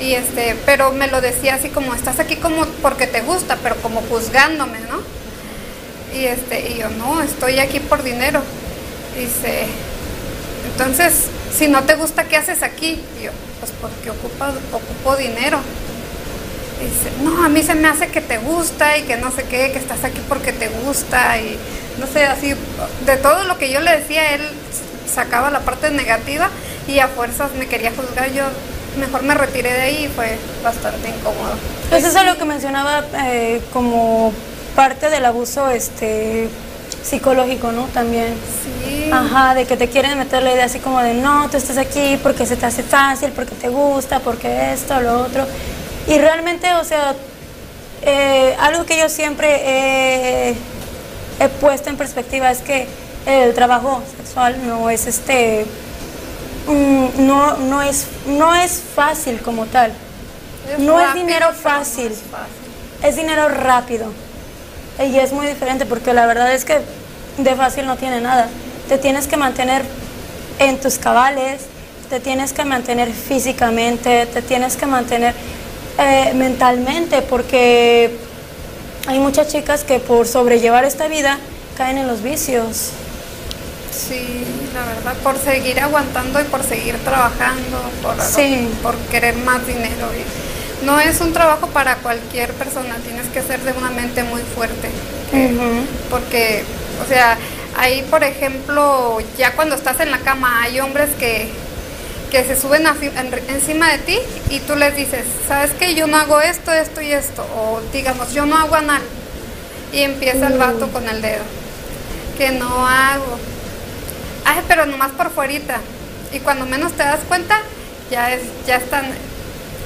Y 0.01 0.15
este, 0.15 0.55
pero 0.65 0.91
me 0.91 1.08
lo 1.08 1.22
decía 1.22 1.55
así 1.55 1.70
como, 1.70 1.93
estás 1.93 2.20
aquí 2.20 2.36
como 2.36 2.65
porque 2.81 3.05
te 3.05 3.22
gusta, 3.22 3.58
pero 3.62 3.75
como 3.77 4.01
juzgándome, 4.01 4.79
¿no? 4.89 5.00
Y 6.20 6.25
este, 6.25 6.72
y 6.72 6.79
yo, 6.79 6.89
no, 6.89 7.22
estoy 7.22 7.60
aquí 7.60 7.79
por 7.79 8.01
dinero. 8.01 8.41
Dice, 9.15 9.67
entonces, 10.72 11.25
si 11.55 11.67
no 11.67 11.84
te 11.84 11.96
gusta, 11.96 12.24
¿qué 12.24 12.36
haces 12.36 12.63
aquí? 12.63 13.00
Y 13.20 13.25
yo, 13.25 13.31
pues 13.60 13.72
porque 13.79 14.10
ocupa, 14.10 14.51
ocupo 14.74 15.15
dinero. 15.17 15.60
Dice, 16.81 17.15
no, 17.24 17.46
a 17.46 17.50
mí 17.50 17.62
se 17.62 17.75
me 17.75 17.88
hace 17.88 18.08
que 18.08 18.22
te 18.22 18.39
gusta 18.39 18.98
y 18.98 19.03
que 19.03 19.17
no 19.17 19.29
sé 19.29 19.43
qué, 19.43 19.72
que 19.72 19.77
estás 19.77 20.03
aquí 20.03 20.20
porque 20.27 20.51
te 20.51 20.67
gusta 20.67 21.38
y 21.38 21.60
no 22.00 22.08
sé, 22.08 22.25
así, 22.25 22.55
de 23.05 23.17
todo 23.17 23.43
lo 23.43 23.60
que 23.60 23.72
yo 23.72 23.81
le 23.81 23.98
decía, 23.98 24.34
él 24.34 24.41
sacaba 25.13 25.51
la 25.51 25.60
parte 25.60 25.91
negativa 25.91 26.50
y 26.88 26.98
a 26.98 27.08
fuerzas 27.08 27.51
me 27.53 27.67
quería 27.67 27.91
juzgar, 27.91 28.31
yo 28.34 28.46
mejor 28.98 29.24
me 29.24 29.34
retiré 29.34 29.72
de 29.74 29.82
ahí 29.82 30.06
y 30.06 30.08
fue 30.08 30.38
bastante 30.64 31.10
incómodo. 31.10 31.54
Pues 31.90 32.04
eso 32.04 32.20
es 32.20 32.26
lo 32.26 32.38
que 32.38 32.46
mencionaba 32.46 33.04
eh, 33.26 33.62
como 33.74 34.34
parte 34.76 35.10
del 35.10 35.26
abuso 35.26 35.70
este 35.70 36.50
psicológico, 37.04 37.72
¿no? 37.72 37.86
También. 37.86 38.34
Sí, 38.64 39.10
Ajá, 39.12 39.54
de 39.54 39.66
que 39.66 39.76
te 39.78 39.88
quieren 39.88 40.18
meter 40.18 40.44
la 40.44 40.54
idea 40.54 40.66
así 40.66 40.80
como 40.80 41.02
de 41.02 41.14
no, 41.16 41.50
tú 41.50 41.58
estás 41.58 41.78
aquí 41.78 42.20
porque 42.22 42.46
se 42.46 42.56
te 42.56 42.66
hace 42.66 42.84
fácil, 42.84 43.32
porque 43.32 43.56
te 43.56 43.70
gusta, 43.70 44.20
porque 44.20 44.74
esto, 44.74 45.00
lo 45.02 45.22
otro. 45.22 45.46
Y 46.08 46.18
realmente, 46.18 46.74
o 46.74 46.84
sea, 46.84 47.16
eh, 48.04 48.56
algo 48.60 48.86
que 48.86 48.98
yo 48.98 49.10
siempre 49.10 50.50
he, 50.50 50.56
he 51.40 51.50
puesto 51.60 51.90
en 51.90 51.98
perspectiva 51.98 52.52
es 52.52 52.60
que 52.60 52.88
el 53.26 53.54
trabajo 53.54 54.02
sexual 54.18 54.58
no 54.66 54.90
es 54.90 55.08
este, 55.08 55.66
mm, 56.68 57.00
no, 57.18 57.58
no, 57.58 57.82
es, 57.82 58.08
no 58.27 58.56
es 58.56 58.82
fácil 58.96 59.41
como 59.41 59.65
tal. 59.65 59.91
no 60.80 61.00
es 61.00 61.13
dinero 61.13 61.48
no 61.48 61.51
es 61.51 61.58
fácil. 61.58 62.12
Es 63.03 63.15
dinero 63.15 63.50
rápido. 63.50 64.12
Y 65.00 65.18
es 65.18 65.34
muy 65.34 65.48
diferente 65.48 65.86
porque 65.86 66.13
la 66.13 66.25
verdad 66.25 66.53
es 66.53 66.65
que 66.65 66.80
de 67.38 67.56
fácil 67.56 67.86
no 67.86 67.98
tiene 67.98 68.22
nada. 68.22 68.50
Te 68.88 68.98
tienes 68.98 69.27
que 69.27 69.38
mantener 69.38 69.84
en 70.60 70.80
tus 70.80 70.98
cabales, 70.98 71.62
te 72.10 72.20
tienes 72.20 72.53
que 72.53 72.65
mantener 72.65 73.12
físicamente, 73.12 74.25
te 74.27 74.41
tienes 74.41 74.75
que 74.75 74.86
mantener 74.86 75.34
eh, 75.98 76.34
mentalmente, 76.36 77.22
porque 77.22 78.12
hay 79.08 79.20
muchas 79.20 79.48
chicas 79.48 79.84
que 79.84 80.00
por 80.00 80.27
sobrellevar 80.27 80.84
esta 80.84 81.08
vida 81.08 81.39
caen 81.77 81.98
en 81.98 82.08
los 82.08 82.22
vicios. 82.22 82.91
Sí, 83.91 84.46
la 84.74 84.86
verdad, 84.86 85.13
por 85.24 85.38
seguir 85.38 85.80
aguantando 85.80 86.40
y 86.40 86.44
por 86.46 86.63
seguir 86.63 86.98
trabajando, 87.00 87.78
por, 88.01 88.22
Sí. 88.22 88.70
por 88.82 88.96
querer 89.12 89.36
más 89.38 89.66
dinero. 89.68 90.08
y 90.16 90.86
no 90.86 91.00
es 91.00 91.22
un 91.22 91.32
trabajo 91.32 91.68
para 91.68 91.98
cualquier 91.98 92.51
persona, 92.54 92.96
tienes 93.06 93.28
que 93.28 93.42
ser 93.44 93.60
de 93.62 93.72
una 93.74 93.92
mente 93.92 94.24
muy 94.24 94.42
fuerte. 94.42 94.90
Porque, 96.10 96.63
o 97.04 97.08
sea, 97.08 97.38
ahí, 97.78 98.01
por 98.10 98.24
ejemplo, 98.24 99.20
ya 99.38 99.54
cuando 99.54 99.75
estás 99.75 100.00
en 100.00 100.10
la 100.12 100.18
cama, 100.20 100.63
hay 100.63 100.80
hombres 100.80 101.10
que, 101.20 101.50
que 102.32 102.44
se 102.46 102.60
suben 102.60 102.86
en- 102.88 103.50
encima 103.56 103.90
de 103.92 103.98
ti 104.00 104.18
y 104.50 104.60
tú 104.62 104.75
les 104.75 104.96
dices, 104.96 105.25
¿sabes 105.48 105.72
qué? 105.78 105.94
Yo 105.96 106.08
no 106.08 106.18
hago 106.18 106.42
esto, 106.42 106.72
esto 106.74 107.01
y 107.01 107.12
esto. 107.12 107.44
O 107.56 107.82
digamos, 107.94 108.34
yo 108.34 108.46
no 108.46 108.58
hago 108.58 108.75
anal. 108.75 109.01
Y 109.94 110.00
empieza 110.00 110.48
el 110.48 110.58
vato 110.58 110.88
con 110.92 111.08
el 111.08 111.22
dedo. 111.22 111.44
Que 112.38 112.51
no 112.51 112.88
hago. 112.88 113.38
Pero 114.67 114.86
nomás 114.86 115.12
por 115.12 115.29
fuerita. 115.31 115.77
Y 116.34 116.39
cuando 116.39 116.65
menos 116.65 116.93
te 116.93 117.03
das 117.03 117.20
cuenta, 117.27 117.60
ya 118.10 118.34
es, 118.34 118.41
ya 118.65 118.77
están 118.77 119.05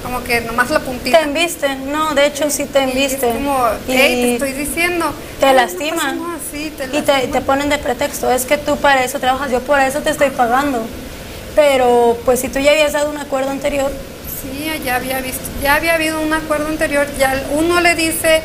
como 0.03 0.23
que 0.23 0.41
nomás 0.41 0.69
la 0.69 0.79
puntita. 0.79 1.17
Te 1.17 1.23
embisten, 1.23 1.91
no, 1.91 2.13
de 2.13 2.27
hecho 2.27 2.49
sí 2.51 2.65
te 2.65 2.79
Y 2.79 2.83
es 2.83 2.89
embisten. 2.89 3.33
como, 3.33 3.67
Y 3.87 3.91
hey, 3.93 4.21
te 4.21 4.33
estoy 4.45 4.51
diciendo. 4.53 5.11
te 5.39 5.47
"Ay, 5.47 5.53
no 5.55 5.61
lastiman. 5.61 5.97
pasa 5.97 6.13
nada", 6.13 6.37
sí, 6.51 6.73
te 6.77 6.97
y 6.97 7.01
te, 7.01 7.27
te 7.27 7.41
ponen 7.41 7.69
de 7.69 7.79
pretexto, 7.79 8.31
es 8.31 8.45
que 8.45 8.57
tú 8.59 8.77
para 8.77 9.03
eso 9.03 9.19
trabajas, 9.19 9.49
yo 9.51 9.61
por 9.61 9.79
eso 9.79 10.01
te 10.01 10.11
estoy 10.11 10.29
pagando. 10.29 10.85
Pero 11.55 12.17
pues 12.25 12.39
si 12.41 12.49
tú 12.49 12.59
ya 12.59 12.71
habías 12.71 12.93
dado 12.93 13.09
un 13.09 13.17
acuerdo 13.17 13.49
anterior, 13.49 13.91
Sí, 14.41 14.69
ya 14.83 14.97
había 14.97 15.21
visto, 15.21 15.41
ya 15.63 15.73
había 15.75 15.95
habido 15.95 16.21
un 16.21 16.31
acuerdo 16.31 16.67
anterior, 16.67 17.07
ya 17.17 17.41
uno 17.53 17.81
le 17.81 17.95
dice 17.95 18.43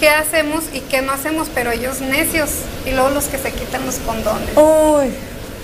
qué 0.00 0.08
hacemos 0.08 0.64
y 0.72 0.80
qué 0.80 1.02
no 1.02 1.12
hacemos, 1.12 1.48
pero 1.54 1.70
ellos 1.72 2.00
necios 2.00 2.48
y 2.86 2.92
luego 2.92 3.10
los 3.10 3.24
que 3.24 3.36
se 3.36 3.52
quitan 3.52 3.84
los 3.84 3.96
condones. 3.96 4.48
uy, 4.56 5.12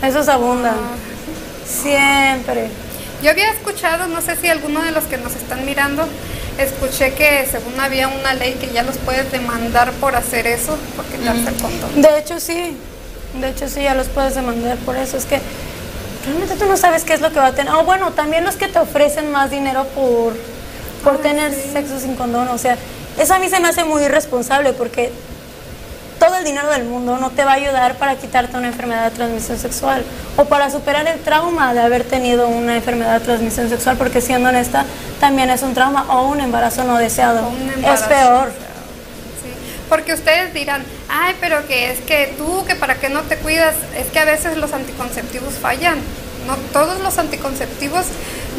esos 0.02 0.28
abundan. 0.28 0.75
Ah. 0.75 1.67
Siempre. 1.67 2.69
Yo 3.23 3.31
había 3.31 3.50
escuchado, 3.50 4.07
no 4.07 4.21
sé 4.21 4.37
si 4.37 4.49
alguno 4.49 4.83
de 4.83 4.93
los 4.93 5.05
que 5.05 5.17
nos 5.19 5.35
están 5.35 5.64
mirando, 5.67 6.07
escuché 6.59 7.14
que 7.14 7.47
según 7.50 7.78
había 7.81 8.09
una 8.09 8.35
ley 8.35 8.55
que 8.55 8.69
ya 8.69 8.83
los 8.85 8.97
puedes 8.99 9.31
demandar 9.33 9.93
por 9.95 10.14
hacer 10.17 10.47
eso, 10.47 10.76
por 10.97 11.05
quitarse 11.07 11.49
el 11.49 11.55
condón. 11.57 12.00
De 12.00 12.19
hecho 12.19 12.38
sí, 12.40 12.76
de 13.40 13.49
hecho 13.50 13.69
sí, 13.69 13.83
ya 13.83 13.95
los 13.95 14.09
puedes 14.09 14.35
demandar 14.37 14.76
por 14.78 14.97
eso. 14.97 15.17
Es 15.17 15.25
que 15.26 15.40
realmente 16.26 16.55
tú 16.57 16.67
no 16.67 16.76
sabes 16.76 17.05
qué 17.05 17.14
es 17.14 17.21
lo 17.21 17.33
que 17.33 17.40
va 17.40 17.47
a 17.47 17.52
tener. 17.55 17.73
Oh, 17.75 17.85
bueno, 17.85 18.12
también 18.12 18.45
los 18.45 18.55
que 18.57 18.69
te 18.69 18.78
ofrecen 18.78 19.33
más 19.33 19.50
dinero 19.50 19.85
por, 19.95 20.35
por 21.02 21.14
Ah, 21.14 21.23
tener 21.23 21.52
sí. 21.52 21.71
sexo 21.73 21.99
sin 21.99 22.14
condón. 22.14 22.47
O 22.49 22.59
sea, 22.59 22.76
eso 23.19 23.35
a 23.35 23.38
mí 23.40 23.49
se 23.49 23.59
me 23.59 23.69
hace 23.69 23.83
muy 23.85 24.02
irresponsable 24.05 24.73
porque 24.75 25.11
todo 26.28 26.37
el 26.38 26.44
dinero 26.44 26.68
del 26.68 26.85
mundo 26.85 27.16
no 27.16 27.30
te 27.30 27.42
va 27.42 27.52
a 27.52 27.54
ayudar 27.54 27.97
para 27.97 28.16
quitarte 28.16 28.54
una 28.58 28.66
enfermedad 28.68 29.04
de 29.11 29.16
transmisión 29.16 29.58
sexual 29.58 30.04
o 30.37 30.44
para 30.44 30.70
superar 30.70 31.06
el 31.08 31.18
trauma 31.20 31.73
de 31.73 31.80
haber 31.80 32.04
tenido 32.04 32.49
una 32.49 32.76
enfermedad 32.76 33.18
de 33.18 33.25
transmisión 33.25 33.70
sexual, 33.70 33.97
porque 33.97 34.20
siendo 34.20 34.50
honesta, 34.50 34.85
también 35.20 35.49
es 35.49 35.62
un 35.62 35.73
trauma 35.73 36.04
o 36.11 36.28
un 36.28 36.40
embarazo 36.40 36.85
no 36.85 36.99
deseado. 36.99 37.47
O 37.47 37.49
un 37.49 37.68
es 37.70 37.76
embarazo 37.76 38.08
peor. 38.08 38.49
Sí, 39.42 39.49
porque 39.88 40.12
ustedes 40.12 40.52
dirán, 40.52 40.85
ay, 41.08 41.35
pero 41.40 41.66
que 41.66 41.92
es 41.92 42.00
que 42.00 42.35
tú, 42.37 42.62
que 42.66 42.75
para 42.75 42.97
qué 42.97 43.08
no 43.08 43.23
te 43.23 43.37
cuidas, 43.38 43.75
es 43.97 44.08
que 44.08 44.18
a 44.18 44.26
veces 44.26 44.58
los 44.58 44.75
anticonceptivos 44.75 45.54
fallan. 45.54 45.97
No 46.47 46.56
todos 46.75 47.00
los 47.00 47.16
anticonceptivos 47.18 48.04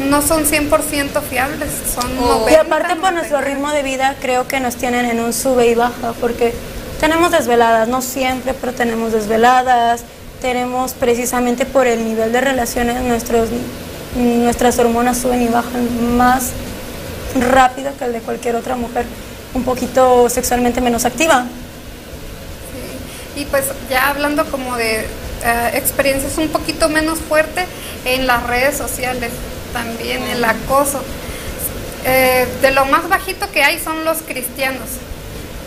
no 0.08 0.22
son 0.22 0.44
100% 0.44 1.22
fiables, 1.22 1.70
son 1.94 2.10
Oh. 2.18 2.40
90, 2.46 2.50
Y 2.50 2.54
aparte 2.56 2.96
por 2.96 3.12
nuestro 3.12 3.38
90. 3.38 3.40
ritmo 3.40 3.70
de 3.70 3.82
vida, 3.84 4.16
creo 4.20 4.48
que 4.48 4.58
nos 4.58 4.74
tienen 4.74 5.06
en 5.06 5.20
un 5.20 5.32
sube 5.32 5.66
y 5.68 5.74
baja, 5.76 6.14
porque 6.20 6.52
tenemos 7.00 7.32
desveladas, 7.32 7.88
no 7.88 8.02
siempre, 8.02 8.52
pero 8.52 8.72
tenemos 8.72 9.12
desveladas, 9.12 10.02
tenemos 10.42 10.92
precisamente 10.92 11.64
por 11.64 11.86
el 11.86 12.04
nivel 12.04 12.30
de 12.30 12.42
relaciones, 12.42 13.00
nuestros, 13.02 13.48
nuestras 14.14 14.78
hormonas 14.78 15.18
suben 15.18 15.40
y 15.42 15.48
bajan 15.48 16.16
más 16.16 16.50
rápido 17.34 17.90
que 17.98 18.04
el 18.04 18.12
de 18.12 18.20
cualquier 18.20 18.54
otra 18.56 18.76
mujer, 18.76 19.06
un 19.54 19.64
poquito 19.64 20.28
sexualmente 20.28 20.82
menos 20.82 21.06
activa. 21.06 21.46
Y 23.34 23.46
pues 23.46 23.64
ya 23.88 24.10
hablando 24.10 24.44
como 24.50 24.76
de 24.76 25.00
eh, 25.00 25.70
experiencias 25.74 26.36
un 26.36 26.48
poquito 26.48 26.90
menos 26.90 27.18
fuerte 27.18 27.64
en 28.04 28.26
las 28.26 28.46
redes 28.46 28.76
sociales, 28.76 29.30
también 29.72 30.22
el 30.24 30.44
acoso. 30.44 31.02
Eh, 32.04 32.46
de 32.60 32.70
lo 32.72 32.84
más 32.86 33.08
bajito 33.08 33.50
que 33.50 33.62
hay 33.62 33.78
son 33.78 34.04
los 34.04 34.18
cristianos. 34.18 34.88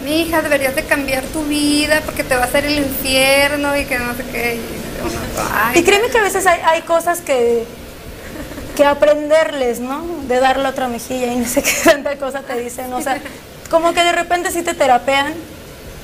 Mi 0.03 0.21
hija, 0.21 0.41
deberías 0.41 0.75
de 0.75 0.83
cambiar 0.83 1.23
tu 1.25 1.43
vida 1.43 2.01
porque 2.05 2.23
te 2.23 2.35
va 2.35 2.41
a 2.41 2.45
hacer 2.45 2.65
el 2.65 2.77
infierno 2.77 3.75
y 3.77 3.85
que 3.85 3.99
no 3.99 4.13
sé 4.15 4.23
qué. 4.31 4.55
Y, 4.55 5.01
uno, 5.01 5.19
ay, 5.53 5.79
Y 5.79 5.83
créeme 5.83 6.09
que 6.09 6.17
a 6.17 6.23
veces 6.23 6.45
hay, 6.45 6.59
hay 6.65 6.81
cosas 6.81 7.21
que, 7.21 7.65
que 8.75 8.85
aprenderles, 8.85 9.79
¿no? 9.79 10.03
De 10.27 10.39
dar 10.39 10.57
la 10.57 10.69
otra 10.69 10.87
mejilla 10.87 11.27
y 11.27 11.37
no 11.37 11.47
sé 11.47 11.63
qué 11.63 11.73
tanta 11.83 12.17
cosa 12.17 12.41
te 12.41 12.59
dicen. 12.59 12.91
O 12.93 13.01
sea, 13.01 13.19
como 13.69 13.93
que 13.93 14.03
de 14.03 14.11
repente 14.11 14.51
sí 14.51 14.61
te 14.61 14.73
terapean 14.73 15.33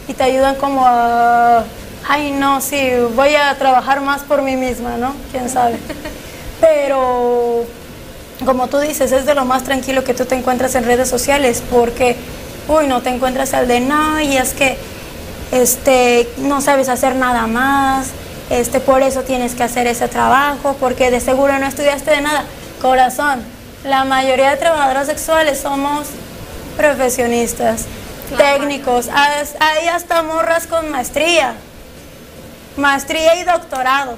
y 0.08 0.13
te 0.13 0.24
ayudan 0.24 0.56
como 0.56 0.86
a, 0.86 1.63
ay 2.08 2.32
no, 2.32 2.62
sí, 2.62 2.89
voy 3.15 3.36
a 3.36 3.56
trabajar 3.58 4.01
más 4.01 4.22
por 4.24 4.41
mí 4.41 4.56
misma, 4.56 4.98
¿no? 4.98 5.13
¿Quién 5.32 5.50
sabe? 5.50 5.77
Pero 6.62 7.65
como 8.46 8.68
tú 8.68 8.79
dices, 8.79 9.12
es 9.12 9.25
de 9.25 9.36
lo 9.36 9.46
más 9.46 9.63
tranquilo 9.63 10.03
que 10.03 10.13
tú 10.13 10.25
te 10.25 10.36
encuentras 10.36 10.75
en 10.75 10.86
redes 10.86 11.10
sociales, 11.10 11.62
porque, 11.70 12.15
uy, 12.70 12.88
no 12.88 13.02
te 13.02 13.10
encuentras 13.10 13.54
al 13.54 13.68
de, 13.68 13.82
no, 13.82 14.22
y 14.22 14.38
es 14.38 14.54
que 14.54 14.78
este, 15.52 16.30
no 16.38 16.62
sabes 16.62 16.88
hacer 16.88 17.16
nada 17.16 17.48
más, 17.48 18.08
este, 18.50 18.80
por 18.80 19.02
eso 19.02 19.24
tienes 19.24 19.56
que 19.56 19.64
hacer 19.64 19.88
ese 19.88 20.08
trabajo, 20.08 20.76
porque 20.80 21.12
de 21.12 21.20
seguro 21.20 21.58
no 21.60 21.66
estudiaste 21.68 22.12
de 22.12 22.22
nada. 22.22 22.44
Corazón, 22.82 23.42
la 23.84 24.06
mayoría 24.06 24.52
de 24.52 24.58
trabajadoras 24.58 25.08
sexuales 25.08 25.60
somos 25.60 26.08
profesionistas, 26.78 27.86
Claro. 28.30 28.60
técnicos, 28.60 29.08
hay 29.12 29.88
hasta 29.88 30.22
morras 30.22 30.68
con 30.68 30.90
maestría, 30.92 31.56
maestría 32.78 33.36
y 33.36 33.44
doctorado. 33.44 34.18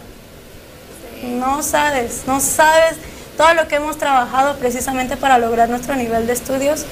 No 1.24 1.64
sabes, 1.64 2.24
no 2.28 2.40
sabes 2.42 2.96
todo 3.38 3.54
lo 3.54 3.68
que 3.70 3.76
hemos 3.76 3.98
trabajado 3.98 4.58
precisamente 4.58 5.16
para 5.16 5.38
lograr 5.38 5.70
nuestro 5.70 5.96
nivel 5.96 6.28
de 6.28 6.34
estudios. 6.34 6.86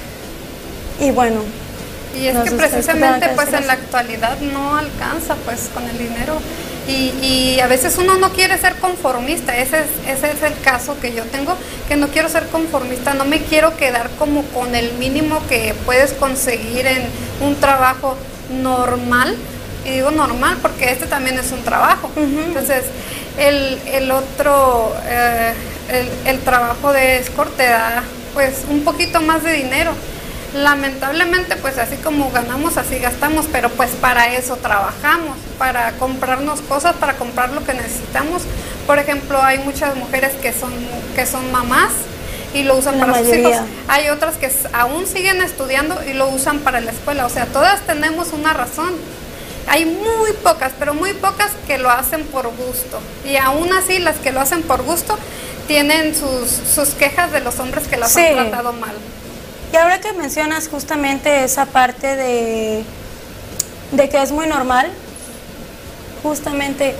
Y 1.00 1.10
bueno, 1.10 1.40
Y 2.20 2.26
es 2.26 2.36
que 2.38 2.50
precisamente 2.52 3.28
que 3.28 3.34
pues 3.34 3.52
en 3.52 3.66
la 3.66 3.74
actualidad 3.74 4.38
no 4.40 4.76
alcanza 4.76 5.34
pues 5.44 5.70
con 5.72 5.88
el 5.88 5.96
dinero. 5.98 6.38
Y, 6.88 7.12
y 7.22 7.60
a 7.60 7.68
veces 7.68 7.98
uno 7.98 8.16
no 8.16 8.32
quiere 8.32 8.58
ser 8.58 8.74
conformista, 8.76 9.56
ese 9.56 9.78
es, 9.80 10.18
ese 10.18 10.32
es 10.32 10.42
el 10.42 10.58
caso 10.60 10.98
que 11.00 11.14
yo 11.14 11.22
tengo, 11.24 11.54
que 11.86 11.94
no 11.94 12.08
quiero 12.08 12.28
ser 12.28 12.46
conformista, 12.48 13.14
no 13.14 13.24
me 13.24 13.42
quiero 13.42 13.76
quedar 13.76 14.10
como 14.18 14.42
con 14.46 14.74
el 14.74 14.94
mínimo 14.94 15.40
que 15.48 15.74
puedes 15.86 16.12
conseguir 16.14 16.86
en 16.86 17.02
un 17.42 17.54
trabajo 17.56 18.16
normal, 18.60 19.36
y 19.84 19.90
digo 19.90 20.10
normal 20.10 20.56
porque 20.62 20.90
este 20.90 21.06
también 21.06 21.38
es 21.38 21.52
un 21.52 21.62
trabajo, 21.62 22.10
entonces 22.16 22.84
el, 23.38 23.78
el 23.86 24.10
otro, 24.10 24.92
eh, 25.06 25.52
el, 25.90 26.08
el 26.34 26.40
trabajo 26.40 26.92
de 26.92 27.18
escort 27.18 27.56
te 27.56 27.66
da 27.66 28.02
pues 28.34 28.64
un 28.68 28.82
poquito 28.82 29.20
más 29.20 29.44
de 29.44 29.52
dinero. 29.52 29.92
Lamentablemente, 30.54 31.56
pues 31.56 31.78
así 31.78 31.96
como 31.96 32.30
ganamos, 32.32 32.76
así 32.76 32.98
gastamos, 32.98 33.46
pero 33.52 33.68
pues 33.70 33.90
para 33.90 34.34
eso 34.34 34.56
trabajamos, 34.56 35.36
para 35.58 35.92
comprarnos 35.92 36.60
cosas, 36.62 36.96
para 36.96 37.14
comprar 37.14 37.50
lo 37.52 37.64
que 37.64 37.72
necesitamos. 37.72 38.42
Por 38.86 38.98
ejemplo, 38.98 39.40
hay 39.40 39.58
muchas 39.58 39.94
mujeres 39.94 40.32
que 40.42 40.52
son, 40.52 40.72
que 41.14 41.24
son 41.24 41.52
mamás 41.52 41.92
y 42.52 42.64
lo 42.64 42.76
usan 42.76 42.98
La 42.98 43.06
para 43.06 43.18
sus 43.20 43.32
hijos. 43.32 43.56
Hay 43.86 44.08
otras 44.08 44.36
que 44.38 44.50
aún 44.72 45.06
siguen 45.06 45.40
estudiando 45.40 45.96
y 46.04 46.14
lo 46.14 46.28
usan 46.28 46.58
para 46.60 46.80
la 46.80 46.90
escuela. 46.90 47.26
O 47.26 47.30
sea, 47.30 47.46
todas 47.46 47.80
tenemos 47.82 48.32
una 48.32 48.52
razón. 48.52 48.92
Hay 49.68 49.84
muy 49.84 50.32
pocas, 50.42 50.72
pero 50.80 50.94
muy 50.94 51.12
pocas 51.12 51.52
que 51.68 51.78
lo 51.78 51.90
hacen 51.90 52.24
por 52.24 52.48
gusto. 52.48 52.98
Y 53.24 53.36
aún 53.36 53.72
así, 53.72 54.00
las 54.00 54.16
que 54.16 54.32
lo 54.32 54.40
hacen 54.40 54.62
por 54.62 54.82
gusto 54.82 55.16
tienen 55.68 56.12
sus, 56.16 56.50
sus 56.50 56.88
quejas 56.94 57.30
de 57.30 57.38
los 57.38 57.60
hombres 57.60 57.86
que 57.86 57.96
las 57.96 58.10
Sí. 58.12 58.20
han 58.20 58.48
tratado 58.50 58.72
mal. 58.72 58.94
Y 59.72 59.76
ahora 59.76 60.00
que 60.00 60.12
mencionas 60.12 60.68
justamente 60.68 61.44
esa 61.44 61.66
parte 61.66 62.16
de, 62.16 62.84
de 63.92 64.08
que 64.08 64.20
es 64.20 64.32
muy 64.32 64.46
normal, 64.46 64.88
justamente 66.22 66.94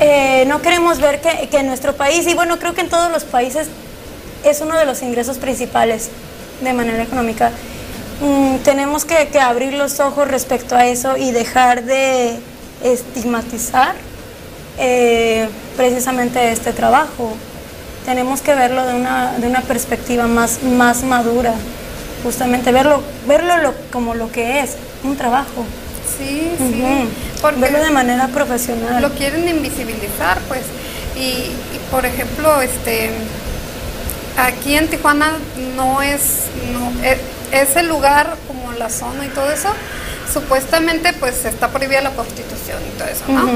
eh, 0.00 0.44
no 0.46 0.62
queremos 0.62 1.00
ver 1.00 1.20
que, 1.20 1.48
que 1.48 1.58
en 1.58 1.66
nuestro 1.66 1.94
país, 1.96 2.26
y 2.26 2.34
bueno, 2.34 2.58
creo 2.58 2.74
que 2.74 2.82
en 2.82 2.88
todos 2.88 3.10
los 3.10 3.24
países 3.24 3.68
es 4.44 4.60
uno 4.60 4.78
de 4.78 4.86
los 4.86 5.02
ingresos 5.02 5.38
principales 5.38 6.10
de 6.60 6.72
manera 6.72 7.02
económica. 7.02 7.50
Mm, 8.20 8.56
tenemos 8.58 9.04
que, 9.04 9.28
que 9.28 9.40
abrir 9.40 9.74
los 9.74 10.00
ojos 10.00 10.28
respecto 10.28 10.76
a 10.76 10.86
eso 10.86 11.16
y 11.16 11.32
dejar 11.32 11.82
de 11.84 12.38
estigmatizar 12.82 13.94
eh, 14.78 15.48
precisamente 15.76 16.52
este 16.52 16.72
trabajo. 16.72 17.32
Tenemos 18.06 18.40
que 18.40 18.54
verlo 18.54 18.86
de 18.86 18.94
una, 18.94 19.32
de 19.36 19.46
una 19.48 19.60
perspectiva 19.62 20.26
más, 20.26 20.62
más 20.62 21.02
madura 21.02 21.52
justamente 22.22 22.72
verlo, 22.72 23.02
verlo 23.28 23.56
lo- 23.58 23.74
como 23.92 24.14
lo 24.14 24.32
que 24.32 24.60
es, 24.60 24.76
un 25.04 25.16
trabajo. 25.16 25.64
Sí, 26.18 26.50
sí. 26.58 26.82
Porque 27.42 27.60
Verlo 27.60 27.84
de 27.84 27.90
manera 27.90 28.28
profesional. 28.28 29.02
lo 29.02 29.10
quieren 29.12 29.46
invisibilizar, 29.48 30.38
pues. 30.48 30.62
Y, 31.16 31.20
y, 31.20 31.80
por 31.90 32.06
ejemplo, 32.06 32.60
este 32.62 33.10
aquí 34.38 34.76
en 34.76 34.88
Tijuana 34.88 35.32
no 35.76 36.00
es, 36.02 36.44
no, 36.72 37.04
e- 37.04 37.20
ese 37.52 37.82
lugar 37.82 38.36
como 38.46 38.72
la 38.72 38.88
zona 38.90 39.24
y 39.24 39.28
todo 39.28 39.50
eso, 39.50 39.68
supuestamente 40.32 41.12
pues 41.14 41.44
está 41.44 41.68
prohibida 41.68 42.00
la 42.02 42.10
prostitución 42.10 42.78
y 42.94 42.98
todo 42.98 43.08
eso, 43.08 43.24
¿no? 43.28 43.46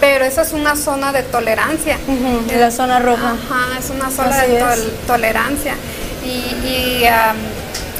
Pero 0.00 0.24
eso 0.24 0.42
es 0.42 0.52
una 0.52 0.76
zona 0.76 1.12
de 1.12 1.22
tolerancia. 1.22 1.96
Es- 2.50 2.60
la 2.60 2.70
zona 2.70 2.98
roja. 2.98 3.30
Ajá, 3.32 3.78
es 3.78 3.90
una 3.90 4.10
zona 4.10 4.38
Así 4.40 4.50
de 4.52 4.60
tol- 4.60 4.92
tolerancia. 5.06 5.74
Y, 6.24 6.66
y, 6.66 7.04
am, 7.06 7.36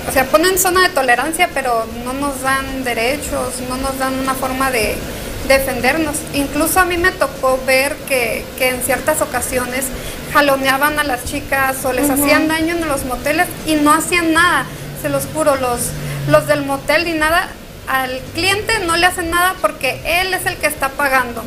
o 0.09 0.13
sea, 0.13 0.25
ponen 0.27 0.59
zona 0.59 0.83
de 0.83 0.89
tolerancia, 0.91 1.49
pero 1.55 1.87
no 2.05 2.13
nos 2.15 2.43
dan 2.43 2.85
derechos, 2.85 3.55
no 3.69 3.77
nos 3.77 3.99
dan 3.99 4.15
una 4.19 4.35
forma 4.35 4.71
de 4.71 4.97
defendernos. 5.49 6.17
Incluso 6.35 6.81
a 6.81 6.85
mí 6.85 6.97
me 6.97 7.11
tocó 7.13 7.59
ver 7.67 7.95
que, 8.09 8.45
que 8.59 8.71
en 8.71 8.83
ciertas 8.83 9.21
ocasiones 9.23 9.85
jaloneaban 10.33 10.99
a 10.99 11.05
las 11.05 11.25
chicas 11.25 11.77
o 11.85 11.93
les 11.93 12.09
hacían 12.11 12.49
daño 12.49 12.75
en 12.75 12.89
los 12.89 13.05
moteles 13.05 13.47
y 13.67 13.75
no 13.77 13.93
hacían 13.93 14.33
nada. 14.33 14.65
Se 15.03 15.09
los 15.11 15.27
juro, 15.33 15.57
los, 15.57 15.81
los 16.29 16.47
del 16.47 16.65
motel 16.65 17.05
ni 17.05 17.13
nada, 17.13 17.49
al 17.87 18.21
cliente 18.35 18.79
no 18.87 18.97
le 18.97 19.07
hacen 19.07 19.31
nada 19.31 19.55
porque 19.61 20.01
él 20.23 20.33
es 20.33 20.47
el 20.47 20.57
que 20.57 20.67
está 20.67 20.89
pagando. 20.89 21.45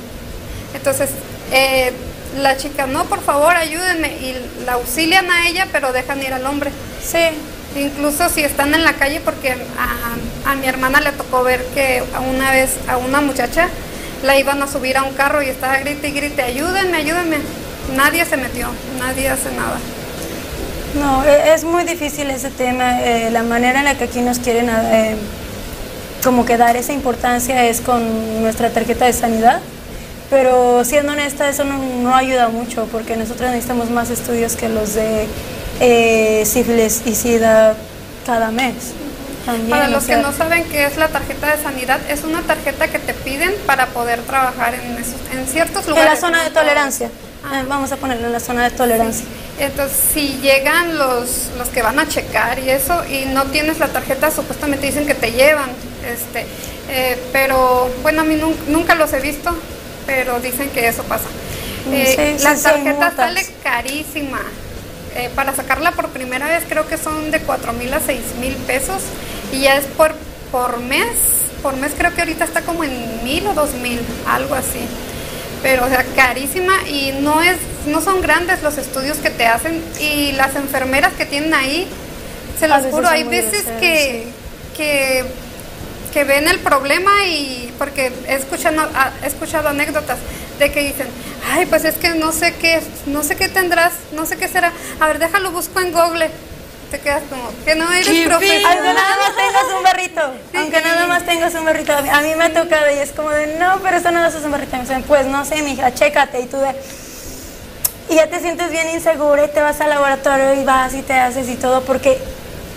Entonces, 0.78 1.10
eh, 1.52 1.92
la 2.40 2.56
chica, 2.58 2.88
no, 2.88 3.06
por 3.06 3.22
favor, 3.22 3.56
ayúdenme. 3.56 4.08
Y 4.08 4.36
la 4.66 4.74
auxilian 4.74 5.30
a 5.30 5.48
ella, 5.48 5.68
pero 5.72 5.92
dejan 5.92 6.22
ir 6.24 6.34
al 6.34 6.46
hombre. 6.46 6.72
Sí, 7.04 7.20
Incluso 7.76 8.28
si 8.30 8.42
están 8.42 8.74
en 8.74 8.84
la 8.84 8.94
calle, 8.94 9.20
porque 9.24 9.52
a, 9.52 10.50
a 10.52 10.56
mi 10.56 10.66
hermana 10.68 11.00
le 11.02 11.12
tocó 11.12 11.44
ver 11.44 11.64
que 11.76 12.02
a 12.16 12.22
una 12.22 12.50
vez 12.52 12.72
a 12.88 12.98
una 12.98 13.22
muchacha 13.22 13.68
la 14.24 14.36
iban 14.40 14.64
a 14.64 14.68
subir 14.68 14.98
a 14.98 15.04
un 15.04 15.14
carro 15.14 15.44
y 15.44 15.50
estaba 15.50 15.78
grite 15.78 16.08
y 16.08 16.12
grite, 16.12 16.42
ayúdenme, 16.42 16.98
ayúdenme. 16.98 17.38
Nadie 17.96 18.26
se 18.26 18.38
metió, 18.38 18.70
nadie 18.98 19.30
hace 19.30 19.52
nada. 19.52 19.78
no, 20.96 21.24
e- 21.26 21.54
es 21.54 21.66
muy 21.66 21.84
difícil 21.84 22.32
ese 22.32 22.50
tema. 22.50 23.02
eh, 23.04 23.30
la 23.32 23.44
manera 23.44 23.80
en 23.80 23.86
la 23.86 23.96
que 23.96 24.06
aquí 24.06 24.22
nos 24.22 24.40
quieren 24.40 24.70
eh, 24.70 25.16
como 26.24 26.46
que 26.46 26.58
dar 26.58 26.76
esa 26.78 26.94
importancia 26.94 27.64
es 27.66 27.82
con 27.82 28.42
nuestra 28.42 28.70
tarjeta 28.72 29.06
de 29.06 29.14
sanidad. 29.14 29.60
Pero 30.30 30.84
siendo 30.84 31.14
honesta, 31.14 31.48
eso 31.48 31.64
no, 31.64 31.78
no 31.78 32.16
ayuda 32.16 32.50
mucho 32.50 32.86
porque 32.92 33.16
nosotros 33.16 33.50
necesitamos 33.50 33.90
más 33.90 34.10
estudios 34.10 34.56
que 34.56 34.68
los 34.68 34.94
de 34.94 35.26
eh, 35.80 36.44
sífilis 36.46 37.02
y 37.06 37.16
sida 37.16 37.76
cada 38.26 38.52
mes. 38.52 38.74
También, 39.46 39.70
Para 39.70 39.88
o 39.88 39.92
los 39.92 40.04
sea, 40.04 40.18
que 40.18 40.22
no 40.24 40.34
saben 40.34 40.66
qué 40.66 40.86
es 40.86 40.98
la 40.98 41.08
tarjeta 41.08 41.56
de 41.56 41.64
sanidad, 41.64 42.00
es 42.10 42.26
una 42.26 42.42
tarjeta 42.42 42.90
que 42.90 43.00
te 43.00 43.14
piden 43.14 43.54
para 43.66 43.86
poder 43.88 44.20
trabajar 44.24 44.74
en, 44.74 44.98
esos, 44.98 45.16
en 45.32 45.48
ciertos 45.48 45.86
en 45.86 45.92
lugares. 45.92 46.14
la 46.16 46.20
zona 46.20 46.44
de 46.44 46.50
tolerancia. 46.50 47.08
Eh, 47.08 47.64
vamos 47.70 47.90
a 47.94 47.96
ponerlo 47.96 48.28
en 48.28 48.34
la 48.34 48.42
zona 48.42 48.66
de 48.70 48.72
tolerancia. 48.76 49.26
Entonces, 49.58 49.98
si 50.14 50.38
llegan 50.42 50.98
los, 50.98 51.52
los 51.58 51.70
que 51.70 51.82
van 51.82 51.98
a 51.98 52.08
checar 52.10 52.60
y 52.60 52.70
eso, 52.70 53.06
y 53.06 53.26
no 53.28 53.46
tienes 53.46 53.80
la 53.80 53.88
tarjeta, 53.88 54.30
supuestamente 54.32 54.86
dicen 54.88 55.08
que 55.08 55.14
te 55.16 55.32
llevan. 55.32 55.70
Este, 56.06 56.46
eh, 56.90 57.18
pero 57.32 57.90
bueno, 58.04 58.22
a 58.24 58.26
mí 58.26 58.36
nun- 58.36 58.58
nunca 58.68 58.96
los 58.96 59.14
he 59.14 59.22
visto, 59.22 59.56
pero 60.08 60.40
dicen 60.40 60.72
que 60.72 60.88
eso 60.88 61.04
pasa. 61.04 61.28
Eh, 61.92 62.36
sí, 62.38 62.44
la 62.44 62.56
sí, 62.56 62.64
tarjeta 62.64 63.14
sale 63.16 63.46
carísima. 63.64 64.42
Eh, 65.16 65.30
para 65.36 65.56
sacarla 65.56 65.92
por 65.92 66.10
primera 66.10 66.48
vez 66.48 66.64
creo 66.68 66.88
que 66.88 66.98
son 66.98 67.32
de 67.32 67.40
4 67.40 67.74
mil 67.74 67.94
a 67.94 68.00
6 68.00 68.20
mil 68.40 68.54
pesos 68.56 69.02
y 69.52 69.62
ya 69.62 69.76
es 69.76 69.86
por, 69.86 70.16
por 70.52 70.80
mes. 70.80 71.08
Por 71.62 71.76
mes 71.76 71.92
creo 71.98 72.14
que 72.14 72.22
ahorita 72.22 72.46
está 72.46 72.62
como 72.62 72.84
en 72.84 73.24
mil 73.24 73.46
o 73.48 73.54
dos 73.54 73.74
mil, 73.76 74.00
algo 74.28 74.56
así 74.56 74.80
pero 75.62 75.86
o 75.86 75.90
sea 75.90 76.06
carísima 76.16 76.74
y 76.88 77.14
no 77.22 77.42
es 77.42 77.58
no 77.88 78.02
son 78.02 78.22
grandes 78.22 78.62
los 78.62 78.78
estudios 78.78 79.18
que 79.18 79.30
te 79.30 79.48
hacen 79.48 79.82
y 80.00 80.34
las 80.34 80.56
enfermeras 80.56 81.14
que 81.14 81.26
tienen 81.26 81.54
ahí 81.54 81.88
se 82.60 82.68
los 82.68 82.84
juro 82.86 83.08
hay 83.08 83.24
veces 83.24 83.64
que 83.80 84.28
que 84.76 85.26
que 86.18 86.24
ven 86.24 86.48
el 86.48 86.58
problema 86.58 87.12
y 87.28 87.72
porque 87.78 88.12
he 88.28 88.34
escuchado, 88.34 88.82
a- 88.82 89.12
he 89.24 89.28
escuchado 89.28 89.70
anécdotas 89.70 90.18
de 90.58 90.72
que 90.72 90.80
dicen, 90.80 91.06
ay, 91.54 91.68
pues 91.68 91.86
es 91.86 91.94
que 91.94 92.10
no 92.16 92.32
sé 92.32 92.56
qué, 92.56 92.82
no 93.06 93.22
sé 93.22 93.36
qué 93.36 93.48
tendrás, 93.50 93.94
no 94.14 94.26
sé 94.26 94.36
qué 94.36 94.48
será, 94.48 94.72
a 95.00 95.06
ver, 95.06 95.20
déjalo, 95.20 95.52
busco 95.52 95.80
en 95.80 95.92
Google. 95.92 96.32
Te 96.90 97.00
quedas 97.00 97.22
como, 97.30 97.52
que 97.66 97.76
no 97.76 97.92
eres 97.94 98.08
Aunque 98.08 98.26
profesional. 98.26 98.84
nada 98.96 99.18
más 99.18 99.36
tengas 99.36 99.64
un 99.78 99.84
barrito, 99.84 100.22
aunque 100.56 100.82
nada 100.82 101.06
más 101.06 101.24
tengas 101.24 101.54
un 101.54 101.66
barrito, 101.66 101.94
a 101.96 102.22
mí, 102.22 102.34
me 102.36 102.46
ha 102.46 102.54
tocado 102.54 102.90
y 102.92 102.98
es 102.98 103.12
como 103.12 103.30
de, 103.30 103.58
no, 103.60 103.80
pero 103.84 103.98
eso 103.98 104.10
no 104.10 104.26
es 104.26 104.34
un 104.44 104.50
barrito. 104.52 104.76
Y 104.76 104.80
me 104.80 104.86
dicen, 104.86 105.04
pues 105.04 105.28
no 105.28 105.46
sé, 105.46 105.62
mija, 105.62 105.94
chécate. 105.94 106.40
Y 106.40 106.46
tú 106.48 106.58
de, 106.58 106.74
y 108.10 108.16
ya 108.16 108.28
te 108.28 108.40
sientes 108.40 108.72
bien 108.72 108.90
insegura 108.90 109.46
y 109.46 109.50
te 109.50 109.62
vas 109.62 109.80
al 109.82 109.90
laboratorio 109.92 110.56
y 110.60 110.64
vas 110.64 110.96
y 110.96 111.04
te 111.04 111.14
haces 111.14 111.48
y 111.48 111.58
todo, 111.58 111.82
porque 111.84 112.18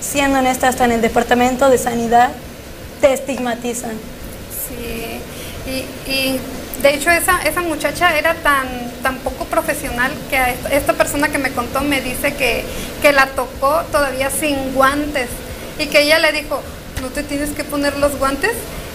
siendo 0.03 0.40
honesta, 0.40 0.68
hasta 0.68 0.85
en 0.85 0.92
el 0.92 1.00
departamento 1.00 1.70
de 1.70 1.79
sanidad 1.79 2.33
te 3.01 3.13
estigmatizan. 3.13 3.93
Sí, 4.69 5.21
y, 5.67 6.11
y 6.11 6.41
de 6.83 6.95
hecho 6.95 7.11
esa, 7.11 7.43
esa 7.43 7.61
muchacha 7.63 8.17
era 8.19 8.35
tan, 8.35 8.67
tan 9.03 9.19
poco 9.19 9.45
profesional 9.45 10.13
que 10.29 10.37
a 10.37 10.51
esta, 10.51 10.69
esta 10.71 10.93
persona 10.95 11.29
que 11.29 11.39
me 11.39 11.53
contó 11.53 11.81
me 11.83 12.01
dice 12.01 12.35
que, 12.35 12.65
que 13.03 13.13
la 13.13 13.27
tocó 13.27 13.83
todavía 13.93 14.31
sin 14.31 14.73
guantes 14.75 15.29
y 15.79 15.87
que 15.87 16.03
ella 16.03 16.19
le 16.19 16.33
dijo, 16.33 16.63
no 17.03 17.09
te 17.09 17.23
tienes 17.23 17.51
que 17.51 17.65
poner 17.65 17.97
los 17.99 18.19
guantes 18.19 18.53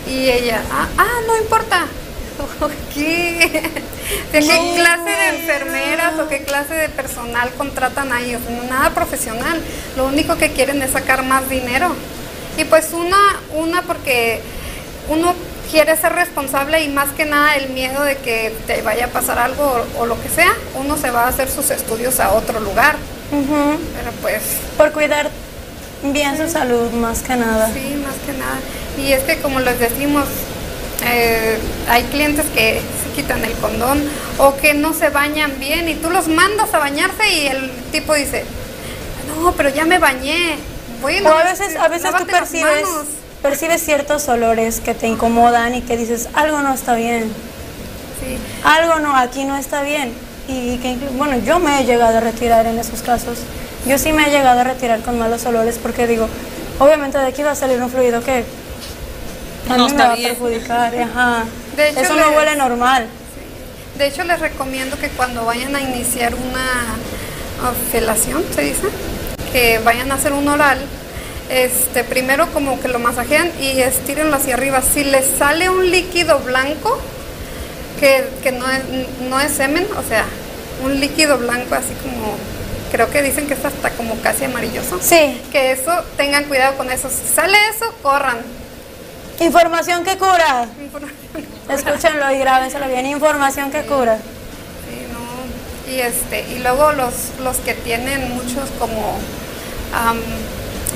y 0.08 0.30
ella, 0.30 0.62
ah, 0.72 0.88
ah 0.98 1.22
no 1.28 1.38
importa. 1.38 1.86
¿Qué? 2.94 3.72
¿De 4.32 4.39
qué 4.39 4.74
clase 4.76 5.10
de 5.10 5.30
enfermeras 5.30 6.20
o 6.20 6.28
qué 6.28 6.44
clase 6.44 6.74
de 6.74 6.89
personal 6.89 7.50
contratan? 7.58 8.12
O 8.12 8.15
sea, 8.18 8.39
nada 8.70 8.89
profesional. 8.91 9.62
Lo 9.96 10.06
único 10.06 10.38
que 10.38 10.52
quieren 10.52 10.82
es 10.82 10.91
sacar 10.91 11.24
más 11.24 11.50
dinero. 11.50 11.96
Y 12.58 12.63
pues 12.65 12.94
una, 12.94 13.18
una 13.56 13.82
porque 13.84 14.41
uno 15.10 15.34
quiere 15.70 15.98
ser 15.98 16.13
responsable 16.13 16.82
y 16.84 16.89
más 16.89 17.10
que 17.12 17.26
nada 17.26 17.56
el 17.56 17.70
miedo 17.70 18.04
de 18.04 18.18
que 18.18 18.54
te 18.68 18.82
vaya 18.82 19.06
a 19.06 19.10
pasar 19.10 19.39
algo 19.39 19.84
o, 19.98 20.02
o 20.02 20.06
lo 20.06 20.22
que 20.22 20.30
sea, 20.30 20.54
uno 20.76 20.98
se 20.98 21.12
va 21.12 21.24
a 21.24 21.28
hacer 21.28 21.50
sus 21.50 21.70
estudios 21.72 22.20
a 22.20 22.32
otro 22.34 22.60
lugar. 22.60 22.96
Pero 23.30 24.12
pues 24.22 24.41
Por 24.78 24.91
cuidar 24.91 25.30
bien 26.04 26.38
su 26.38 26.48
salud, 26.50 26.91
más 26.91 27.22
que 27.24 27.36
nada. 27.36 27.68
sí, 27.74 27.96
más 27.96 28.15
que 28.26 28.38
nada. 28.39 28.60
Y 28.98 29.12
es 29.12 29.24
que 29.24 29.38
como 29.41 29.60
les 29.60 29.80
decimos, 29.80 30.26
eh, 31.06 31.58
hay 31.89 32.04
clientes 32.04 32.46
que 32.54 32.80
se 33.04 33.10
quitan 33.15 33.44
el 33.44 33.54
condón 33.54 34.02
o 34.38 34.56
que 34.56 34.74
no 34.74 34.94
se 34.94 35.10
bañan 35.10 35.60
bien 35.60 35.89
y 35.89 35.96
tú 35.96 36.10
los 36.10 36.28
mandas 36.28 36.74
a 36.74 36.80
bañarse 36.80 37.28
y 37.30 37.48
el 37.48 37.72
tipo 37.91 38.13
dice, 38.13 38.46
no, 39.28 39.52
pero 39.54 39.70
ya 39.70 39.86
me 39.86 40.00
bañé. 40.00 40.58
Bueno, 41.06 41.30
O 41.30 41.34
a 41.34 41.44
veces, 41.44 41.76
a 41.76 41.88
veces 41.88 42.15
tú 42.18 42.26
percibes, 42.26 42.84
manos". 42.84 43.06
percibes 43.44 43.84
ciertos 43.84 44.28
olores 44.28 44.80
que 44.82 44.96
te 44.96 45.06
incomodan 45.08 45.76
y 45.76 45.82
que 45.82 45.98
dices, 45.98 46.30
algo 46.34 46.62
no 46.62 46.74
está 46.74 46.96
bien. 46.96 47.32
Sí. 48.20 48.38
algo 48.63 49.00
no, 49.00 49.15
aquí 49.15 49.44
no 49.44 49.56
está 49.56 49.84
bien. 49.84 50.12
Y 50.48 50.78
que, 50.78 50.98
bueno, 51.18 51.38
yo 51.38 51.60
me 51.60 51.80
he 51.80 51.86
llegado 51.86 52.18
a 52.18 52.22
retirar 52.22 52.65
en 52.65 52.80
esos 52.80 53.02
casos. 53.04 53.38
Yo 53.86 54.00
sí 54.00 54.13
me 54.13 54.26
he 54.28 54.32
llegado 54.32 54.62
a 54.62 54.63
retirar 54.63 55.02
con 55.02 55.20
malos 55.20 55.46
olores 55.46 55.78
porque 55.78 56.08
digo, 56.08 56.28
obviamente 56.80 57.20
de 57.20 57.28
aquí 57.28 57.44
va 57.44 57.52
a 57.52 57.56
salir 57.56 57.80
un 57.84 57.91
fluido 57.91 58.24
que 58.24 58.44
a 59.70 59.78
No 59.78 59.86
mí 59.88 59.94
me 59.94 60.04
va 60.04 60.15
bien. 60.15 60.26
a 60.26 60.34
perjudicar. 60.34 60.96
Ajá. 60.96 61.44
De 61.76 61.89
hecho, 61.89 62.00
Eso 62.00 62.15
no 62.15 62.28
les- 62.30 62.36
huele 62.38 62.56
normal. 62.56 63.06
De 63.98 64.08
hecho, 64.08 64.24
les 64.24 64.39
recomiendo 64.39 64.98
que 64.98 65.10
cuando 65.10 65.46
vayan 65.46 65.76
a 65.76 65.82
iniciar 65.82 66.34
una 66.34 66.96
ah, 67.63 67.74
felación, 67.91 68.44
se 68.56 68.62
dice, 68.62 68.88
que 69.56 69.80
vayan 69.86 70.12
a 70.12 70.15
hacer 70.15 70.34
un 70.34 70.50
oral, 70.50 70.78
este, 71.50 72.04
primero 72.04 72.52
como 72.52 72.78
que 72.82 72.89
lo 72.89 73.00
masajean 73.00 73.50
y 73.62 73.80
estírenlo 73.80 74.36
hacia 74.36 74.56
arriba. 74.56 74.82
Si 74.82 75.06
les 75.06 75.26
sale 75.38 75.70
un 75.70 75.89
líquido 75.89 76.39
blanco, 76.39 77.00
que, 77.98 78.28
que 78.44 78.52
no, 78.52 78.70
es, 78.70 78.82
no 79.30 79.39
es 79.39 79.54
semen, 79.54 79.88
o 79.98 80.04
sea, 80.06 80.26
un 80.84 81.00
líquido 81.00 81.38
blanco 81.38 81.74
así 81.74 81.94
como, 82.04 82.36
creo 82.91 83.10
que 83.10 83.22
dicen 83.22 83.48
que 83.48 83.54
es 83.54 83.63
hasta 83.63 83.91
como 83.91 84.20
casi 84.20 84.44
amarilloso. 84.44 85.00
Sí, 85.02 85.41
Que 85.54 85.72
eso, 85.72 86.04
tengan 86.18 86.44
cuidado 86.44 86.76
con 86.76 86.91
eso. 86.91 87.10
Si 87.10 87.26
sale 87.26 87.58
eso, 87.74 87.94
corran. 88.04 88.39
información 89.39 90.04
que 90.04 90.18
cura. 90.18 90.68
Escúchenlo 91.70 92.30
y 92.30 92.39
grábenselo 92.39 92.89
bien. 92.89 93.06
Información 93.06 93.72
que 93.72 93.84
cura. 93.84 94.18
Sí, 94.18 95.08
no. 95.13 95.94
Y 95.94 96.02
este, 96.02 96.46
y 96.54 96.60
luego 96.60 96.91
los, 96.91 97.13
los 97.41 97.56
que 97.60 97.74
tienen 97.74 98.36
muchos 98.36 98.70
como 98.78 99.18
am, 99.95 100.17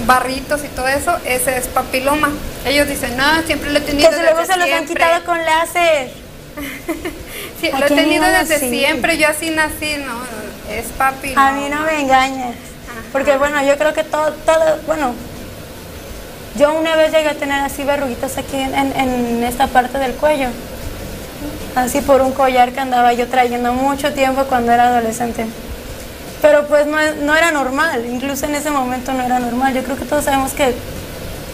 barritos 0.06 0.64
y 0.64 0.68
todo 0.70 0.88
eso, 0.88 1.16
ese 1.26 1.58
es 1.58 1.68
papiloma. 1.68 2.30
Ellos 2.66 2.88
dicen, 2.88 3.16
no, 3.18 3.42
siempre 3.46 3.72
lo 3.72 3.80
he 3.80 3.82
tenido 3.82 4.10
Que 4.10 4.16
si 4.16 4.22
luego 4.22 4.40
desde 4.40 4.54
se 4.54 4.60
los 4.60 4.70
han 4.70 4.86
siempre". 4.88 4.96
quitado 5.06 5.26
con 5.26 5.38
láser. 5.46 6.12
Sí, 7.62 7.70
¿A 7.74 7.80
lo 7.80 7.86
he 7.88 7.90
tenido 7.90 8.24
desde 8.26 8.56
así? 8.56 8.70
siempre, 8.70 9.18
yo 9.18 9.28
así 9.28 9.50
nací, 9.50 9.98
no, 9.98 10.14
es 10.74 10.86
papiloma. 10.98 11.50
A 11.50 11.52
mí 11.52 11.68
no 11.70 11.82
me 11.82 12.00
engañas. 12.00 12.56
Porque 13.12 13.36
bueno, 13.38 13.62
yo 13.66 13.78
creo 13.78 13.94
que 13.94 14.04
todo, 14.06 14.32
todo, 14.46 14.80
bueno, 14.88 15.14
Yo 16.56 16.74
una 16.74 16.96
vez 16.96 17.12
llegué 17.12 17.28
a 17.30 17.34
tener 17.36 17.60
así 17.60 17.84
verruguitas 17.84 18.38
aquí 18.38 18.56
en, 18.58 18.74
en- 18.74 18.94
en 18.96 19.44
esta 19.44 19.68
parte 19.68 19.98
del 19.98 20.14
cuello. 20.14 20.48
Así 21.76 22.00
por 22.02 22.22
un 22.22 22.32
collar 22.32 22.72
que 22.72 22.80
andaba 22.80 23.12
yo 23.14 23.28
trayendo 23.28 23.74
mucho 23.74 24.14
tiempo 24.14 24.44
cuando 24.46 24.72
era 24.72 24.88
adolescente. 24.88 25.46
Pero 26.42 26.68
pues 26.68 26.86
no, 26.86 26.98
no 27.22 27.36
era 27.36 27.52
normal, 27.52 28.06
incluso 28.06 28.46
en 28.46 28.56
ese 28.56 28.72
momento 28.72 29.14
no 29.14 29.24
era 29.24 29.40
normal. 29.40 29.74
Yo 29.74 29.84
creo 29.84 29.98
que 29.98 30.06
todos 30.06 30.26
sabemos 30.26 30.54
que 30.54 30.74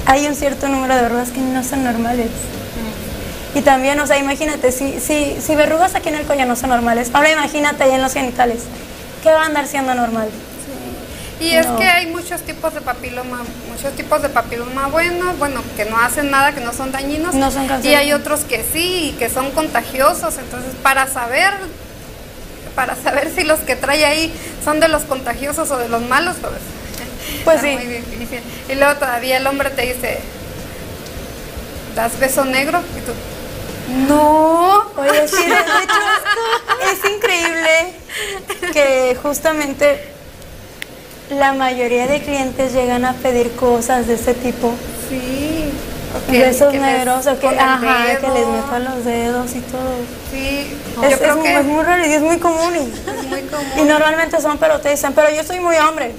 hay 0.05 0.27
un 0.27 0.35
cierto 0.35 0.67
número 0.67 0.95
de 0.95 1.01
verrugas 1.01 1.31
que 1.31 1.41
no 1.41 1.63
son 1.63 1.83
normales. 1.83 2.29
Y 3.55 3.61
también, 3.61 3.99
o 3.99 4.05
sea, 4.05 4.17
imagínate, 4.17 4.71
si, 4.71 4.99
si, 4.99 5.37
si 5.41 5.55
verrugas 5.55 5.95
aquí 5.95 6.09
en 6.09 6.15
el 6.15 6.25
cuello 6.25 6.45
no 6.45 6.55
son 6.57 6.69
normales, 6.69 7.09
ahora 7.13 7.31
imagínate 7.31 7.83
ahí 7.83 7.91
en 7.91 8.01
los 8.01 8.13
genitales, 8.13 8.63
¿qué 9.23 9.31
va 9.31 9.43
a 9.43 9.45
andar 9.45 9.65
siendo 9.65 9.93
normal? 9.95 10.27
Y 11.39 11.51
es 11.51 11.65
que 11.67 11.83
hay 11.83 12.07
muchos 12.07 12.41
tipos 12.41 12.73
de 12.73 12.81
papiloma, 12.81 13.43
muchos 13.69 13.93
tipos 13.95 14.21
de 14.21 14.29
papiloma 14.29 14.87
buenos, 14.87 15.37
bueno, 15.37 15.61
que 15.75 15.85
no 15.85 15.97
hacen 15.97 16.31
nada, 16.31 16.53
que 16.53 16.61
no 16.61 16.73
son 16.73 16.91
dañinos. 16.91 17.35
No 17.35 17.51
son 17.51 17.67
y 17.83 17.93
hay 17.93 18.13
otros 18.13 18.41
que 18.41 18.63
sí, 18.63 19.09
y 19.09 19.17
que 19.17 19.29
son 19.29 19.51
contagiosos. 19.51 20.37
Entonces, 20.37 20.73
para 20.81 21.07
saber, 21.07 21.53
para 22.75 22.95
saber 22.95 23.31
si 23.35 23.43
los 23.43 23.59
que 23.59 23.75
trae 23.75 24.05
ahí 24.05 24.33
son 24.63 24.79
de 24.79 24.87
los 24.87 25.03
contagiosos 25.03 25.71
o 25.71 25.77
de 25.77 25.87
los 25.89 26.01
malos, 26.03 26.35
pues, 26.41 26.53
Pues 27.43 27.61
sí. 27.61 27.71
muy 27.75 27.85
difícil. 27.85 28.41
Y 28.69 28.75
luego 28.75 28.95
todavía 28.95 29.37
el 29.37 29.47
hombre 29.47 29.69
te 29.71 29.81
dice, 29.93 30.19
¿das 31.95 32.19
beso 32.19 32.45
negro? 32.45 32.81
Y 32.97 33.01
tú, 33.01 34.07
no. 34.07 34.91
Oye, 34.97 35.27
sí, 35.27 35.43
de 35.45 35.53
hecho, 35.53 36.91
es 36.91 37.11
increíble 37.11 37.93
que 38.73 39.17
justamente 39.21 40.09
la 41.29 41.53
mayoría 41.53 42.07
de 42.07 42.21
clientes 42.21 42.73
llegan 42.73 43.05
a 43.05 43.13
pedir 43.13 43.51
cosas 43.55 44.07
de 44.07 44.15
ese 44.15 44.33
tipo. 44.33 44.73
Sí. 45.09 45.71
O 46.15 46.31
Besos 46.31 46.71
que 46.71 46.79
les 46.79 46.87
negros 46.97 47.27
o 47.27 47.39
que, 47.39 47.47
les 47.49 48.47
meto 48.47 48.79
los 48.79 49.05
dedos 49.05 49.55
y 49.55 49.59
todo. 49.61 49.91
Sí, 50.31 50.77
Es, 51.03 51.11
yo 51.11 51.17
creo 51.19 51.37
es- 51.37 51.43
que 51.43 51.57
es 51.59 51.65
muy 51.65 51.83
raro 51.83 52.05
y 52.05 52.13
es 52.13 52.21
muy 52.21 52.37
común. 52.39 52.73
Y, 52.75 53.09
es 53.09 53.23
muy 53.29 53.41
común. 53.41 53.71
y 53.77 53.81
normalmente 53.83 54.41
son, 54.41 54.57
pero 54.57 54.79
te 54.79 54.89
dicen, 54.89 55.13
pero 55.13 55.29
yo 55.29 55.43
soy 55.43 55.59
muy 55.59 55.75
hombre. 55.77 56.13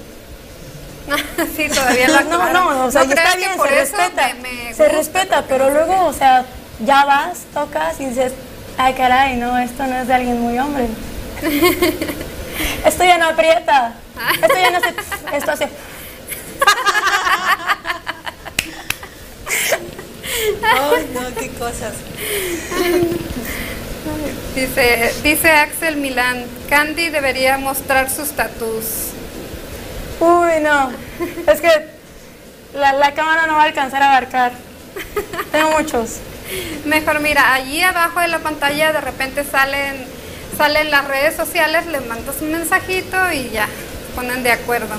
sí, 1.57 1.69
todavía 1.69 2.09
la 2.09 2.21
No, 2.25 2.53
no, 2.53 2.87
o 2.87 2.91
sea, 2.91 3.05
¿No 3.05 3.11
y 3.11 3.15
crees 3.15 3.27
está 3.27 3.37
bien, 3.37 3.51
se 3.63 3.69
respeta. 3.69 4.29
me- 4.43 4.65
me 4.65 4.75
se 4.75 4.89
respeta, 4.89 5.45
pero 5.49 5.71
luego, 5.71 6.05
o 6.07 6.13
sea, 6.13 6.45
ya 6.85 7.05
vas, 7.05 7.39
tocas 7.55 7.99
y 8.01 8.07
dices, 8.07 8.33
ay 8.77 8.95
caray, 8.95 9.37
no, 9.37 9.57
esto 9.59 9.87
no 9.87 9.97
es 9.97 10.09
de 10.09 10.15
alguien 10.15 10.41
muy 10.41 10.59
hombre. 10.59 10.87
esto 12.85 13.05
ya 13.05 13.19
no 13.19 13.29
aprieta. 13.29 13.95
Esto 14.35 14.55
ya 14.61 14.71
no 14.71 14.79
hace, 14.79 14.95
esto 15.37 15.51
hace. 15.53 15.69
Ay, 20.63 21.11
no, 21.13 21.35
qué 21.41 21.51
cosas. 21.51 21.95
Dice, 24.55 25.13
dice 25.23 25.51
Axel 25.51 25.97
Milán, 25.97 26.45
Candy 26.69 27.11
debería 27.11 27.59
mostrar 27.59 28.11
sus 28.11 28.31
tatús. 28.31 29.11
Uy, 30.21 30.61
no. 30.63 30.91
Es 31.47 31.61
que 31.61 31.69
la, 32.75 32.93
la 32.95 33.13
cámara 33.15 33.47
no 33.47 33.55
va 33.55 33.63
a 33.63 33.67
alcanzar 33.67 34.03
a 34.03 34.11
abarcar. 34.11 34.53
Tengo 35.53 35.71
muchos. 35.73 36.19
Mejor 36.85 37.21
mira, 37.21 37.55
allí 37.55 37.83
abajo 37.83 38.21
de 38.21 38.29
la 38.29 38.39
pantalla 38.39 38.93
de 38.93 39.01
repente 39.01 39.45
salen, 39.45 40.07
salen 40.57 40.91
las 40.91 41.07
redes 41.07 41.37
sociales, 41.37 41.87
les 41.87 42.07
mandas 42.07 42.37
un 42.41 42.53
mensajito 42.53 43.17
y 43.33 43.51
ya, 43.51 43.69
ponen 44.15 44.43
de 44.43 44.53
acuerdo. 44.53 44.95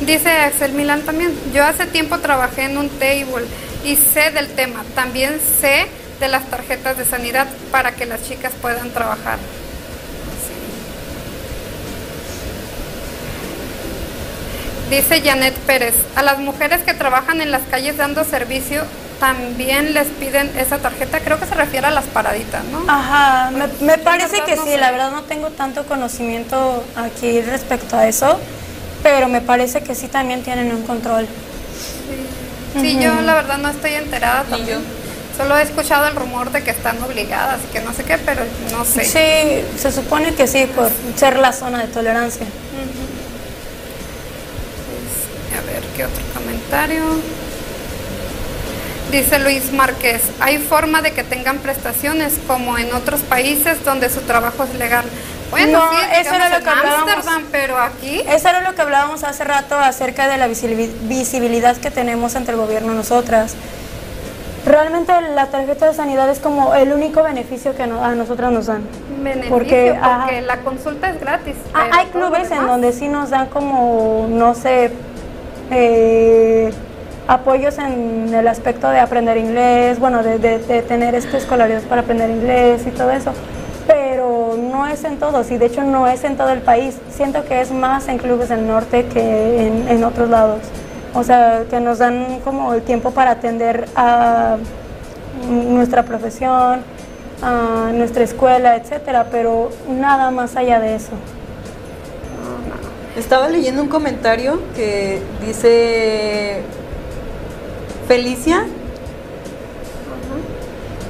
Dice 0.00 0.30
Axel 0.30 0.72
Milán 0.72 1.02
también, 1.02 1.32
yo 1.52 1.64
hace 1.64 1.86
tiempo 1.86 2.18
trabajé 2.18 2.64
en 2.64 2.78
un 2.78 2.88
table 2.88 3.46
y 3.84 3.96
sé 3.96 4.30
del 4.30 4.48
tema, 4.48 4.84
también 4.94 5.40
sé 5.60 5.86
de 6.20 6.28
las 6.28 6.44
tarjetas 6.46 6.96
de 6.96 7.04
sanidad 7.04 7.46
para 7.70 7.92
que 7.92 8.06
las 8.06 8.22
chicas 8.26 8.52
puedan 8.60 8.90
trabajar. 8.90 9.38
Dice 14.90 15.20
Janet 15.20 15.54
Pérez, 15.66 15.94
a 16.16 16.22
las 16.22 16.38
mujeres 16.38 16.82
que 16.82 16.94
trabajan 16.94 17.40
en 17.42 17.50
las 17.50 17.62
calles 17.70 17.96
dando 17.98 18.24
servicio 18.24 18.84
también 19.20 19.92
les 19.94 20.06
piden 20.06 20.50
esa 20.56 20.78
tarjeta, 20.78 21.20
creo 21.20 21.38
que 21.38 21.44
se 21.46 21.54
refiere 21.54 21.88
a 21.88 21.90
las 21.90 22.04
paraditas, 22.06 22.64
¿no? 22.66 22.84
Ajá, 22.90 23.50
me, 23.50 23.66
me 23.84 23.98
parece 23.98 24.40
que 24.46 24.54
no 24.56 24.62
sí, 24.62 24.70
sé. 24.70 24.78
la 24.78 24.92
verdad 24.92 25.10
no 25.10 25.24
tengo 25.24 25.50
tanto 25.50 25.84
conocimiento 25.84 26.84
aquí 26.96 27.42
respecto 27.42 27.96
a 27.96 28.06
eso, 28.06 28.38
pero 29.02 29.28
me 29.28 29.40
parece 29.40 29.82
que 29.82 29.94
sí 29.94 30.08
también 30.08 30.42
tienen 30.42 30.72
un 30.74 30.82
control. 30.82 31.26
Sí, 32.80 32.98
yo 33.00 33.14
la 33.22 33.34
verdad 33.34 33.58
no 33.58 33.68
estoy 33.70 33.94
enterada 33.94 34.44
también. 34.44 34.78
yo. 34.80 34.84
Solo 35.36 35.56
he 35.56 35.62
escuchado 35.62 36.06
el 36.08 36.16
rumor 36.16 36.50
de 36.50 36.62
que 36.64 36.70
están 36.72 37.00
obligadas 37.02 37.60
y 37.68 37.72
que 37.72 37.80
no 37.80 37.94
sé 37.94 38.02
qué, 38.04 38.18
pero 38.18 38.42
no 38.72 38.84
sé. 38.84 39.04
Sí, 39.04 39.78
se 39.80 39.92
supone 39.92 40.34
que 40.34 40.48
sí, 40.48 40.66
por 40.74 40.90
ser 41.16 41.36
la 41.36 41.52
zona 41.52 41.78
de 41.78 41.86
tolerancia. 41.86 42.44
A 45.56 45.60
ver, 45.72 45.82
¿qué 45.96 46.04
otro 46.04 46.22
comentario? 46.34 47.02
Dice 49.12 49.38
Luis 49.38 49.72
Márquez, 49.72 50.22
hay 50.40 50.58
forma 50.58 51.02
de 51.02 51.12
que 51.12 51.22
tengan 51.24 51.58
prestaciones 51.58 52.34
como 52.46 52.76
en 52.76 52.92
otros 52.92 53.20
países 53.20 53.82
donde 53.84 54.10
su 54.10 54.20
trabajo 54.22 54.64
es 54.64 54.74
legal. 54.78 55.04
Bueno, 55.50 55.78
No, 55.78 55.90
sí, 55.90 55.96
eso 56.20 56.34
era 56.34 56.48
lo 56.50 56.62
que 56.64 56.70
hablábamos. 56.70 57.26
Pero 57.50 57.78
aquí 57.78 58.20
Eso 58.28 58.48
era 58.48 58.60
lo 58.60 58.74
que 58.74 58.82
hablábamos 58.82 59.24
hace 59.24 59.44
rato 59.44 59.78
acerca 59.78 60.28
de 60.28 60.36
la 60.36 60.46
visibil- 60.48 60.92
visibilidad 61.02 61.76
que 61.76 61.90
tenemos 61.90 62.34
entre 62.34 62.54
el 62.54 62.60
gobierno 62.60 62.92
nosotras. 62.94 63.54
Realmente 64.66 65.12
la 65.34 65.46
tarjeta 65.46 65.86
de 65.86 65.94
sanidad 65.94 66.28
es 66.28 66.40
como 66.40 66.74
el 66.74 66.92
único 66.92 67.22
beneficio 67.22 67.74
que 67.74 67.86
no- 67.86 68.04
a 68.04 68.14
nosotras 68.14 68.52
nos 68.52 68.66
dan. 68.66 68.82
beneficio 69.22 69.50
Porque, 69.50 69.94
porque, 69.98 69.98
ajá. 70.36 70.40
la 70.42 70.56
consulta 70.58 71.08
es 71.10 71.18
gratis. 71.20 71.54
Ah, 71.74 71.86
hay 71.92 72.06
clubes 72.06 72.50
en 72.50 72.66
donde 72.66 72.92
sí 72.92 73.08
nos 73.08 73.30
dan 73.30 73.46
como, 73.46 74.26
no 74.28 74.54
sé, 74.54 74.90
eh, 75.70 76.72
apoyos 77.26 77.78
en 77.78 78.32
el 78.32 78.46
aspecto 78.48 78.88
de 78.90 79.00
aprender 79.00 79.36
inglés, 79.38 79.98
bueno, 79.98 80.22
de, 80.22 80.38
de- 80.38 80.58
de 80.58 80.82
tener 80.82 81.14
este 81.14 81.36
escolaridad 81.36 81.82
para 81.82 82.02
aprender 82.02 82.30
inglés 82.30 82.82
y 82.86 82.90
todo 82.90 83.10
eso, 83.10 83.32
no 84.78 84.86
es 84.86 85.02
en 85.02 85.18
todos 85.18 85.50
y 85.50 85.58
de 85.58 85.66
hecho 85.66 85.82
no 85.82 86.06
es 86.06 86.22
en 86.22 86.36
todo 86.36 86.50
el 86.50 86.60
país. 86.60 86.94
Siento 87.10 87.44
que 87.44 87.60
es 87.60 87.72
más 87.72 88.06
en 88.06 88.18
clubes 88.18 88.48
del 88.48 88.64
norte 88.64 89.06
que 89.06 89.66
en, 89.66 89.88
en 89.88 90.04
otros 90.04 90.30
lados. 90.30 90.60
O 91.14 91.24
sea, 91.24 91.64
que 91.68 91.80
nos 91.80 91.98
dan 91.98 92.38
como 92.44 92.72
el 92.74 92.82
tiempo 92.82 93.10
para 93.10 93.32
atender 93.32 93.88
a 93.96 94.56
nuestra 95.50 96.04
profesión, 96.04 96.82
a 97.42 97.90
nuestra 97.92 98.22
escuela, 98.22 98.76
etcétera, 98.76 99.26
pero 99.32 99.70
nada 99.88 100.30
más 100.30 100.54
allá 100.54 100.78
de 100.78 100.94
eso. 100.94 101.12
Estaba 103.16 103.48
leyendo 103.48 103.82
un 103.82 103.88
comentario 103.88 104.60
que 104.76 105.20
dice 105.44 106.62
Felicia 108.06 108.64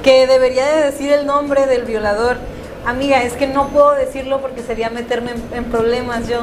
que 0.03 0.27
debería 0.27 0.65
de 0.67 0.85
decir 0.87 1.13
el 1.13 1.27
nombre 1.27 1.67
del 1.67 1.85
violador. 1.85 2.39
Amiga, 2.87 3.23
es 3.23 3.35
que 3.35 3.47
no 3.47 3.69
puedo 3.69 3.93
decirlo 3.95 4.41
porque 4.41 4.63
sería 4.63 4.89
meterme 4.91 5.33
en, 5.33 5.43
en 5.59 5.65
problemas 5.65 6.27
yo. 6.29 6.41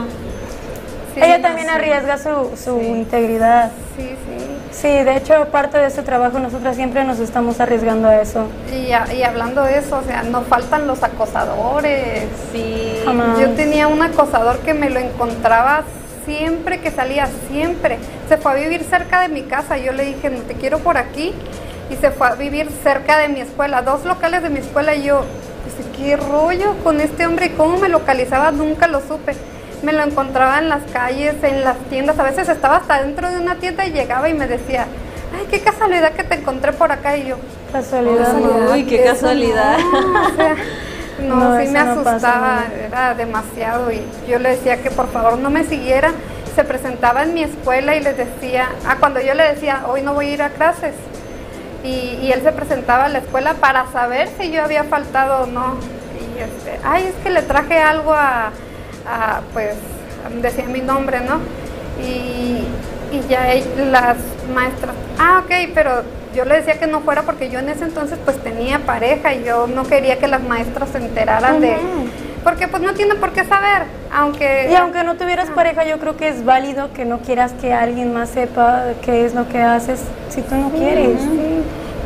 Sí, 1.14 1.22
Ella 1.24 1.42
también 1.42 1.68
sé. 1.68 1.74
arriesga 1.74 2.18
su, 2.18 2.56
su 2.62 2.82
integridad. 2.82 3.72
Sí, 3.98 4.10
sí. 4.10 4.46
Sí, 4.72 4.88
de 4.90 5.16
hecho, 5.16 5.46
parte 5.52 5.78
de 5.78 5.88
este 5.88 6.02
trabajo 6.02 6.38
nosotras 6.40 6.76
siempre 6.76 7.06
nos 7.06 7.20
estamos 7.20 7.62
arriesgando 7.62 8.10
a 8.10 8.22
eso. 8.22 8.48
Y, 8.72 8.92
a- 8.92 9.12
y 9.14 9.24
hablando 9.24 9.64
de 9.64 9.78
eso, 9.78 9.98
o 9.98 10.04
sea, 10.04 10.24
no 10.24 10.42
faltan 10.42 10.86
los 10.86 11.02
acosadores. 11.02 12.26
Sí. 12.52 13.00
Jamás. 13.06 13.40
Yo 13.40 13.52
tenía 13.52 13.88
un 13.88 14.02
acosador 14.02 14.60
que 14.60 14.74
me 14.74 14.90
lo 14.90 15.00
encontraba 15.00 15.84
siempre 16.26 16.82
que 16.82 16.92
salía, 16.92 17.30
siempre. 17.50 17.98
Se 18.28 18.36
fue 18.38 18.52
a 18.52 18.56
vivir 18.56 18.84
cerca 18.84 19.22
de 19.22 19.30
mi 19.30 19.44
casa. 19.44 19.78
Yo 19.78 19.94
le 19.94 20.04
dije, 20.04 20.30
no 20.30 20.40
te 20.42 20.56
quiero 20.56 20.80
por 20.80 20.98
aquí. 20.98 21.34
Y 21.90 21.96
se 21.96 22.12
fue 22.12 22.28
a 22.28 22.36
vivir 22.36 22.70
cerca 22.84 23.18
de 23.20 23.30
mi 23.30 23.40
escuela, 23.40 23.82
dos 23.84 24.04
locales 24.04 24.44
de 24.44 24.50
mi 24.50 24.60
escuela. 24.60 24.94
Y 24.96 25.04
yo, 25.04 25.24
¿qué 25.98 26.18
rollo 26.18 26.76
con 26.84 27.00
este 27.02 27.26
hombre? 27.26 27.54
¿Cómo 27.56 27.78
me 27.78 27.90
localizaba? 27.90 28.52
Nunca 28.52 28.88
lo 28.88 29.02
supe. 29.02 29.36
Me 29.84 29.94
lo 29.94 30.04
encontraba 30.04 30.60
en 30.60 30.70
las 30.70 30.84
calles, 30.92 31.36
en 31.44 31.64
las 31.64 31.78
tiendas. 31.90 32.18
A 32.20 32.24
veces 32.24 32.50
estaba 32.50 32.78
hasta 32.78 33.02
dentro 33.02 33.30
de 33.30 33.38
una 33.38 33.56
tienda 33.56 33.86
y 33.86 33.92
llegaba 33.92 34.30
y 34.30 34.34
me 34.34 34.48
decía, 34.48 34.88
ay, 35.38 35.46
qué 35.50 35.60
casualidad 35.62 36.12
que 36.14 36.24
te 36.24 36.36
encontré 36.36 36.74
por 36.74 36.92
acá. 36.92 37.18
Y 37.18 37.28
yo, 37.28 37.38
Casualidad. 37.72 38.36
Oh, 38.42 38.72
Uy, 38.74 38.86
qué 38.86 39.04
casualidad. 39.04 39.78
No, 39.80 40.22
o 40.28 40.36
sea, 40.36 40.56
no, 41.20 41.36
No, 41.36 41.60
sí 41.62 41.68
me 41.68 41.80
asustaba, 41.80 42.64
no. 42.70 42.76
era 42.76 43.14
demasiado 43.14 43.92
y 43.92 44.02
yo 44.28 44.40
le 44.40 44.50
decía 44.52 44.82
que 44.82 44.92
por 44.92 45.10
favor 45.12 45.38
no 45.38 45.50
me 45.50 45.64
siguiera. 45.66 46.12
Se 46.56 46.64
presentaba 46.64 47.24
en 47.24 47.34
mi 47.34 47.44
escuela 47.44 47.98
y 47.98 48.00
les 48.02 48.16
decía, 48.16 48.70
ah, 48.88 48.96
cuando 49.00 49.20
yo 49.20 49.34
le 49.34 49.44
decía, 49.44 49.84
hoy 49.88 50.02
no 50.04 50.14
voy 50.14 50.28
a 50.30 50.34
ir 50.34 50.42
a 50.42 50.50
clases. 50.52 50.94
Y, 51.86 52.20
y 52.24 52.32
él 52.34 52.42
se 52.42 52.52
presentaba 52.52 53.06
a 53.06 53.10
la 53.10 53.20
escuela 53.20 53.54
para 53.54 53.86
saber 53.92 54.30
si 54.40 54.52
yo 54.52 54.64
había 54.64 54.84
faltado 54.86 55.44
o 55.44 55.46
no. 55.46 55.76
Y 56.36 56.42
este, 56.42 56.80
ay, 56.84 57.06
es 57.08 57.24
que 57.24 57.30
le 57.30 57.44
traje 57.44 57.78
algo 57.78 58.14
a, 58.14 58.48
a, 59.08 59.42
pues, 59.54 59.76
decía 60.42 60.66
mi 60.66 60.82
nombre, 60.82 61.22
¿no? 61.22 61.40
Y, 62.04 62.64
y 63.16 63.22
ya 63.30 63.46
las 63.92 64.18
maestras, 64.54 64.96
ah, 65.20 65.44
ok, 65.46 65.72
pero 65.74 66.02
yo 66.36 66.44
le 66.44 66.56
decía 66.56 66.78
que 66.80 66.88
no 66.88 67.02
fuera 67.02 67.22
porque 67.22 67.50
yo 67.50 67.60
en 67.60 67.70
ese 67.70 67.86
entonces 67.86 68.20
pues 68.26 68.38
tenía 68.44 68.80
pareja 68.80 69.34
y 69.34 69.46
yo 69.46 69.68
no 69.68 69.84
quería 69.84 70.20
que 70.20 70.28
las 70.28 70.44
maestras 70.44 70.90
se 70.90 70.98
enteraran 70.98 71.62
de... 71.62 71.78
Porque 72.44 72.68
pues 72.68 72.84
no 72.84 72.94
tiene 72.94 73.16
por 73.16 73.32
qué 73.32 73.44
saber, 73.44 73.84
aunque... 74.14 74.68
Y 74.70 74.76
aunque 74.76 75.04
no 75.04 75.16
tuvieras 75.16 75.50
pareja, 75.50 75.84
yo 75.84 75.98
creo 75.98 76.16
que 76.16 76.28
es 76.28 76.46
válido 76.46 76.94
que 76.94 77.04
no 77.04 77.20
quieras 77.20 77.54
que 77.54 77.74
alguien 77.74 78.14
más 78.14 78.30
sepa 78.30 78.84
qué 79.02 79.26
es 79.26 79.34
lo 79.34 79.48
que 79.48 79.62
haces 79.62 80.02
si 80.30 80.42
tú 80.42 80.56
no 80.56 80.70
quieres. 80.70 81.22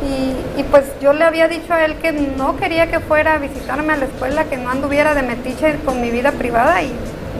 Y, 0.02 0.60
y, 0.60 0.64
pues 0.64 0.84
yo 1.00 1.12
le 1.12 1.24
había 1.24 1.46
dicho 1.46 1.74
a 1.74 1.84
él 1.84 1.96
que 1.96 2.12
no 2.12 2.56
quería 2.56 2.90
que 2.90 3.00
fuera 3.00 3.34
a 3.34 3.38
visitarme 3.38 3.92
a 3.92 3.96
la 3.96 4.06
escuela, 4.06 4.44
que 4.44 4.56
no 4.56 4.70
anduviera 4.70 5.14
de 5.14 5.22
metiche 5.22 5.76
con 5.84 6.00
mi 6.00 6.10
vida 6.10 6.32
privada 6.32 6.82
y 6.82 6.90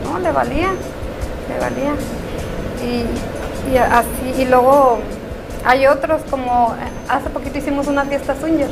no, 0.04 0.18
le 0.18 0.30
valía, 0.30 0.68
le 1.48 1.58
valía. 1.58 1.94
Y, 2.84 3.72
y 3.72 3.76
así, 3.78 4.42
y 4.42 4.44
luego 4.44 4.98
hay 5.64 5.86
otros 5.86 6.22
como 6.30 6.74
eh, 6.74 6.88
hace 7.08 7.28
poquito 7.30 7.58
hicimos 7.58 7.86
una 7.86 8.04
fiesta 8.04 8.34
swinger 8.40 8.68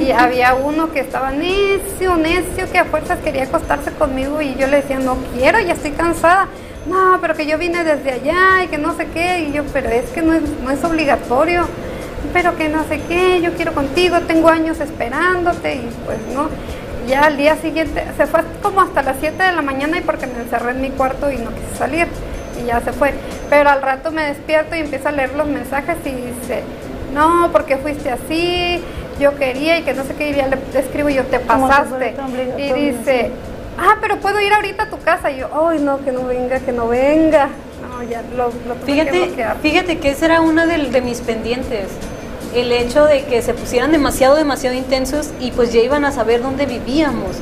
y 0.00 0.12
había 0.12 0.54
uno 0.54 0.92
que 0.92 1.00
estaba 1.00 1.30
necio, 1.32 2.16
necio, 2.16 2.70
que 2.70 2.78
a 2.78 2.84
fuerzas 2.84 3.18
quería 3.18 3.44
acostarse 3.44 3.90
conmigo 3.92 4.40
y 4.40 4.54
yo 4.54 4.66
le 4.66 4.76
decía, 4.76 4.98
no 4.98 5.16
quiero, 5.34 5.60
ya 5.60 5.72
estoy 5.72 5.92
cansada. 5.92 6.48
No, 6.86 7.18
pero 7.20 7.34
que 7.34 7.46
yo 7.46 7.56
vine 7.56 7.82
desde 7.82 8.12
allá 8.12 8.62
y 8.62 8.68
que 8.68 8.76
no 8.76 8.94
sé 8.94 9.06
qué. 9.06 9.40
Y 9.48 9.52
yo, 9.52 9.64
pero 9.72 9.88
es 9.88 10.10
que 10.10 10.20
no 10.20 10.34
es, 10.34 10.42
no 10.62 10.70
es 10.70 10.84
obligatorio. 10.84 11.66
Pero 12.32 12.56
que 12.56 12.68
no 12.68 12.84
sé 12.84 13.00
qué, 13.08 13.40
yo 13.40 13.52
quiero 13.54 13.72
contigo, 13.74 14.20
tengo 14.20 14.48
años 14.48 14.80
esperándote. 14.80 15.76
Y 15.76 15.88
pues 16.04 16.18
no. 16.34 16.48
Ya 17.06 17.24
al 17.24 17.36
día 17.36 17.56
siguiente, 17.56 18.02
se 18.16 18.26
fue 18.26 18.40
como 18.62 18.80
hasta 18.80 19.02
las 19.02 19.16
7 19.20 19.42
de 19.42 19.52
la 19.52 19.62
mañana 19.62 19.98
y 19.98 20.00
porque 20.00 20.26
me 20.26 20.40
encerré 20.40 20.70
en 20.70 20.80
mi 20.80 20.90
cuarto 20.90 21.30
y 21.30 21.36
no 21.36 21.50
quise 21.50 21.76
salir. 21.78 22.06
Y 22.60 22.66
ya 22.66 22.80
se 22.80 22.92
fue. 22.92 23.12
Pero 23.50 23.68
al 23.70 23.82
rato 23.82 24.10
me 24.10 24.22
despierto 24.22 24.74
y 24.74 24.80
empiezo 24.80 25.08
a 25.08 25.12
leer 25.12 25.34
los 25.34 25.46
mensajes 25.46 25.96
y 26.04 26.10
dice, 26.10 26.62
no, 27.12 27.50
porque 27.52 27.76
fuiste 27.76 28.10
así, 28.10 28.80
yo 29.20 29.36
quería 29.36 29.78
y 29.78 29.82
que 29.82 29.92
no 29.92 30.04
sé 30.04 30.14
qué, 30.14 30.30
y 30.30 30.34
ya 30.34 30.46
le 30.48 30.56
escribo 30.78 31.08
yo, 31.10 31.24
te 31.24 31.40
pasaste. 31.40 32.14
Y 32.56 32.72
dice, 32.72 33.30
ah, 33.78 33.96
pero 34.00 34.16
puedo 34.18 34.40
ir 34.40 34.52
ahorita 34.54 34.84
a 34.84 34.88
tu 34.90 34.98
casa. 34.98 35.30
Y 35.30 35.38
yo, 35.40 35.68
ay, 35.68 35.80
no, 35.80 36.02
que 36.02 36.10
no 36.10 36.24
venga, 36.24 36.58
que 36.60 36.72
no 36.72 36.88
venga. 36.88 37.48
No, 37.86 38.02
ya 38.02 38.22
lo, 38.34 38.50
lo 38.66 38.80
que 38.80 38.86
Fíjate, 38.92 39.26
bloquear. 39.26 39.56
fíjate 39.60 39.98
que 39.98 40.10
esa 40.10 40.24
era 40.24 40.40
una 40.40 40.64
de, 40.64 40.78
de 40.88 41.00
mis 41.02 41.20
pendientes. 41.20 41.88
El 42.54 42.70
hecho 42.70 43.04
de 43.04 43.24
que 43.24 43.42
se 43.42 43.52
pusieran 43.52 43.90
demasiado, 43.90 44.36
demasiado 44.36 44.76
intensos 44.76 45.30
y 45.40 45.50
pues 45.50 45.72
ya 45.72 45.80
iban 45.80 46.04
a 46.04 46.12
saber 46.12 46.40
dónde 46.40 46.66
vivíamos. 46.66 47.36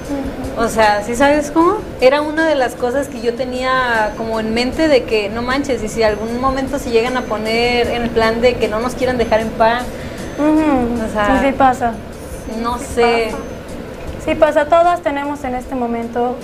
O 0.57 0.68
sea, 0.68 1.03
¿sí 1.03 1.14
sabes 1.14 1.51
cómo? 1.51 1.77
Era 2.01 2.22
una 2.22 2.46
de 2.46 2.55
las 2.55 2.75
cosas 2.75 3.09
que 3.09 3.20
yo 3.20 3.35
tenía 3.35 4.12
como 4.16 4.40
en 4.40 4.55
mente 4.55 4.88
de 4.88 5.05
que 5.05 5.29
no 5.29 5.42
manches 5.42 5.83
y 5.83 5.88
si 5.88 6.03
algún 6.03 6.40
momento 6.40 6.79
se 6.79 6.90
llegan 6.90 7.16
a 7.16 7.22
poner 7.22 7.88
en 7.88 8.03
el 8.03 8.11
plan 8.11 8.40
de 8.40 8.55
que 8.55 8.68
no 8.68 8.81
nos 8.81 8.94
quieran 8.94 9.18
dejar 9.18 9.40
en 9.40 9.48
paz, 9.51 9.85
Ujú. 10.38 11.05
O 11.05 11.12
sea, 11.12 11.40
sí, 11.40 11.46
sí 11.46 11.53
pasa. 11.53 11.92
no 12.62 12.79
sé. 12.79 13.29
pasa. 13.31 13.42
Sí 14.25 14.35
pasa, 14.35 14.64
todas 14.66 15.01
tenemos 15.03 15.42
en 15.44 15.55
este 15.57 15.75
momento 15.75 16.37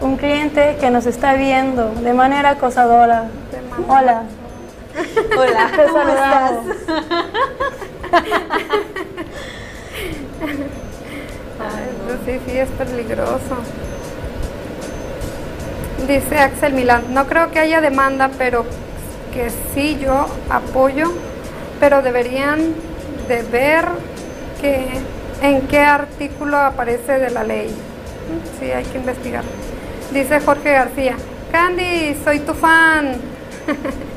un 0.00 0.16
cliente 0.16 0.76
que 0.80 0.90
nos 0.90 1.06
está 1.06 1.34
viendo 1.34 1.90
de 2.02 2.12
manera 2.12 2.50
acosadora. 2.50 3.24
De 3.52 3.60
manera 3.70 3.92
Hola, 4.00 4.22
Hola, 5.36 5.70
te 5.74 5.84
¿cómo 5.84 5.86
estás? 5.86 5.92
saludamos. 5.92 6.76
Ay, 11.60 12.18
sí, 12.26 12.40
sí, 12.46 12.58
es 12.58 12.68
peligroso. 12.70 13.56
Dice 16.06 16.38
Axel 16.38 16.74
Milán, 16.74 17.14
no 17.14 17.26
creo 17.26 17.50
que 17.50 17.58
haya 17.60 17.80
demanda, 17.80 18.30
pero 18.36 18.64
que 19.32 19.50
sí 19.74 19.98
yo 20.00 20.26
apoyo, 20.50 21.10
pero 21.80 22.02
deberían 22.02 22.74
de 23.26 23.42
ver 23.42 23.86
que 24.60 24.86
en 25.42 25.62
qué 25.62 25.80
artículo 25.80 26.58
aparece 26.58 27.18
de 27.18 27.30
la 27.30 27.42
ley. 27.42 27.74
Sí, 28.60 28.70
hay 28.70 28.84
que 28.84 28.98
investigar. 28.98 29.44
Dice 30.12 30.40
Jorge 30.40 30.72
García, 30.72 31.16
Candy, 31.50 32.16
soy 32.24 32.40
tu 32.40 32.54
fan. 32.54 33.16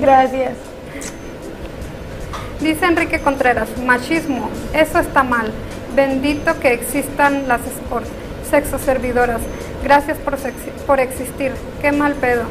Gracias. 0.00 0.52
Dice 2.60 2.86
Enrique 2.86 3.20
Contreras, 3.20 3.68
machismo, 3.84 4.48
eso 4.72 4.98
está 4.98 5.22
mal. 5.22 5.52
Bendito 5.94 6.58
que 6.60 6.72
existan 6.72 7.46
las 7.46 7.60
sexo 8.50 8.78
servidoras. 8.78 9.40
Gracias 9.82 10.16
por, 10.18 10.36
por 10.86 11.00
existir. 11.00 11.52
Qué 11.82 11.92
mal 11.92 12.14
pedo. 12.14 12.44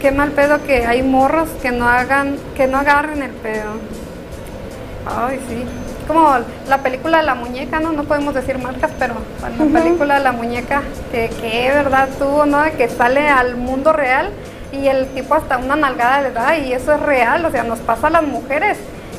Qué 0.00 0.10
mal 0.10 0.32
pedo 0.32 0.62
que 0.62 0.84
hay 0.84 1.02
morros 1.02 1.48
que 1.62 1.72
no 1.72 1.88
hagan, 1.88 2.36
que 2.54 2.66
no 2.66 2.78
agarren 2.78 3.22
el 3.22 3.30
pedo. 3.30 3.72
Ay, 5.06 5.40
sí. 5.48 5.64
Como 6.06 6.28
la 6.68 6.78
película 6.82 7.22
La 7.22 7.34
Muñeca, 7.34 7.80
¿no? 7.80 7.92
No 7.92 8.04
podemos 8.04 8.34
decir 8.34 8.58
marcas, 8.58 8.90
pero 8.98 9.14
la 9.40 9.80
película 9.80 10.18
La 10.18 10.32
Muñeca, 10.32 10.82
que, 11.10 11.30
que 11.40 11.70
verdad 11.72 12.08
tuvo, 12.18 12.44
¿no? 12.46 12.62
De 12.62 12.72
que 12.72 12.88
sale 12.88 13.28
al 13.28 13.56
mundo 13.56 13.92
real 13.92 14.30
y 14.82 14.88
el 14.88 15.06
tipo 15.08 15.34
hasta 15.34 15.58
una 15.58 15.76
nalgada 15.76 16.22
le 16.22 16.30
da 16.32 16.56
y 16.56 16.72
eso 16.72 16.92
es 16.94 17.00
real, 17.00 17.44
o 17.44 17.50
sea, 17.50 17.62
nos 17.64 17.78
pasa 17.80 18.08
a 18.08 18.10
las 18.10 18.22
mujeres 18.22 18.78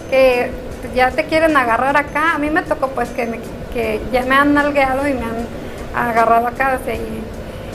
que 0.10 0.52
ya 0.96 1.12
te 1.12 1.26
quieren 1.26 1.56
agarrar 1.58 1.98
acá. 1.98 2.34
A 2.36 2.38
mí 2.38 2.50
me 2.50 2.62
tocó 2.62 2.88
pues 2.89 3.10
que, 3.10 3.26
me- 3.26 3.39
que 3.74 4.02
ya 4.12 4.24
me 4.24 4.36
han 4.36 4.54
nalgueado 4.54 5.08
y 5.08 5.13
me 5.13 5.22
han 5.24 5.48
agarrado 6.10 6.48
acá, 6.48 6.78
o 6.82 6.86
sea, 6.86 6.96
y, 6.96 7.24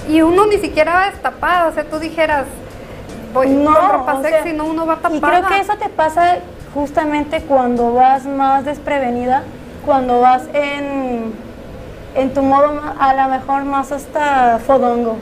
y 0.08 0.22
uno 0.22 0.46
ni 0.46 0.58
siquiera 0.58 0.94
va 0.94 1.06
destapado, 1.10 1.70
o 1.70 1.72
sea, 1.72 1.84
tú 1.84 1.98
dijeras, 1.98 2.46
voy 3.34 3.48
No, 3.48 3.74
con 3.74 3.88
ropa 3.90 4.14
o 4.14 4.22
sea, 4.22 4.30
sexy, 4.30 4.52
no, 4.56 4.64
uno 4.64 4.86
va 4.86 4.96
tapada. 4.96 5.16
Y 5.16 5.20
creo 5.20 5.46
que 5.48 5.60
eso 5.60 5.74
te 5.76 5.88
pasa 5.88 6.38
justamente 6.74 7.40
cuando 7.42 7.92
vas 7.94 8.24
más 8.24 8.64
desprevenida, 8.64 9.42
cuando 9.84 10.20
vas 10.20 10.42
en, 10.54 11.32
en 12.14 12.34
tu 12.34 12.42
modo 12.42 12.80
a 12.98 13.14
lo 13.14 13.28
mejor 13.28 13.64
más 13.64 13.90
hasta 13.92 14.58
fodongo. 14.66 15.18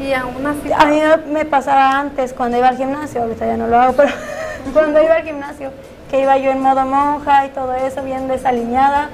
Y 0.00 0.12
aún 0.14 0.46
así. 0.46 0.72
A 0.72 0.86
mí 0.86 1.00
me- 1.32 1.44
pasaba 1.44 1.98
antes 1.98 2.32
cuando 2.32 2.56
iba 2.58 2.68
al 2.68 2.76
gimnasio, 2.76 3.22
ahorita 3.22 3.46
ya 3.46 3.56
no 3.56 3.66
lo 3.66 3.78
hago, 3.78 3.92
pero 3.94 4.08
cuando 4.72 5.02
iba 5.02 5.14
al 5.14 5.22
gimnasio, 5.24 5.70
que 6.10 6.20
iba 6.22 6.36
yo 6.38 6.50
en 6.50 6.60
modo 6.60 6.84
monja 6.86 7.46
y 7.46 7.50
todo 7.50 7.74
eso, 7.74 8.02
bien 8.02 8.26
desaliñada, 8.28 9.10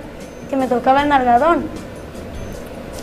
que 0.49 0.57
me 0.57 0.67
tocaba 0.67 1.03
el 1.03 1.09
nalgadón. 1.09 1.65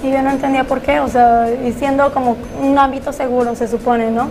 Y 0.02 0.12
yo 0.12 0.22
no 0.22 0.32
entendía 0.32 0.64
por 0.66 0.82
qué, 0.82 1.00
o 1.00 1.08
sea, 1.08 1.48
y 1.50 1.72
siendo 1.74 2.14
como 2.14 2.36
un 2.62 2.78
ámbito 2.78 3.14
seguro, 3.14 3.56
se 3.56 3.68
supone, 3.68 4.12
¿no? 4.12 4.30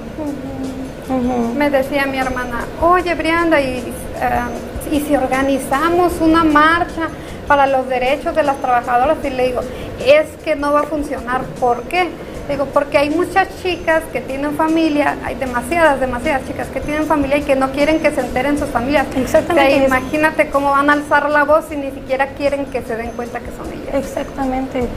Me 1.57 1.69
decía 1.71 2.07
mi 2.07 2.19
hermana, 2.19 2.61
oye 2.81 3.15
Brianda, 3.15 3.61
y, 3.61 3.79
eh, 3.79 4.91
y 4.91 5.01
si 5.01 5.17
organizamos 5.17 6.21
una 6.21 6.45
marcha 6.45 7.09
para 7.47 7.67
los 7.67 7.89
derechos 7.89 8.35
de 8.35 8.43
las 8.43 8.57
trabajadoras, 8.59 9.19
y 9.25 9.31
le 9.31 9.47
digo, 9.49 9.61
es 10.07 10.27
que 10.45 10.57
no 10.57 10.73
va 10.73 10.81
a 10.81 10.85
funcionar. 10.85 11.43
¿Por 11.61 11.83
qué? 11.85 12.09
Digo, 12.49 12.67
porque 12.67 12.99
hay 12.99 13.11
muchas 13.11 13.49
chicas 13.63 14.03
que 14.13 14.21
tienen 14.21 14.57
familia, 14.57 15.17
hay 15.25 15.37
demasiadas, 15.37 16.01
demasiadas 16.01 16.45
chicas 16.47 16.67
que 16.69 16.81
tienen 16.81 17.07
familia 17.07 17.37
y 17.39 17.43
que 17.43 17.55
no 17.55 17.71
quieren 17.71 18.01
que 18.01 18.11
se 18.11 18.21
enteren 18.21 18.59
sus 18.59 18.69
familias. 18.69 19.07
Exactamente, 19.17 19.75
O 19.75 19.79
sea, 19.79 19.87
imagínate 19.87 20.51
cómo 20.51 20.71
van 20.71 20.91
a 20.91 20.95
alzar 20.95 21.31
la 21.31 21.45
voz 21.45 21.67
y 21.71 21.77
ni 21.77 21.91
siquiera 21.93 22.29
quieren 22.29 22.67
que 22.67 22.83
se 22.83 22.97
den 22.97 23.13
cuenta 23.13 23.39
que 23.39 23.51
son 23.57 23.73
ellas. 23.73 23.95
Exactamente, 23.95 24.89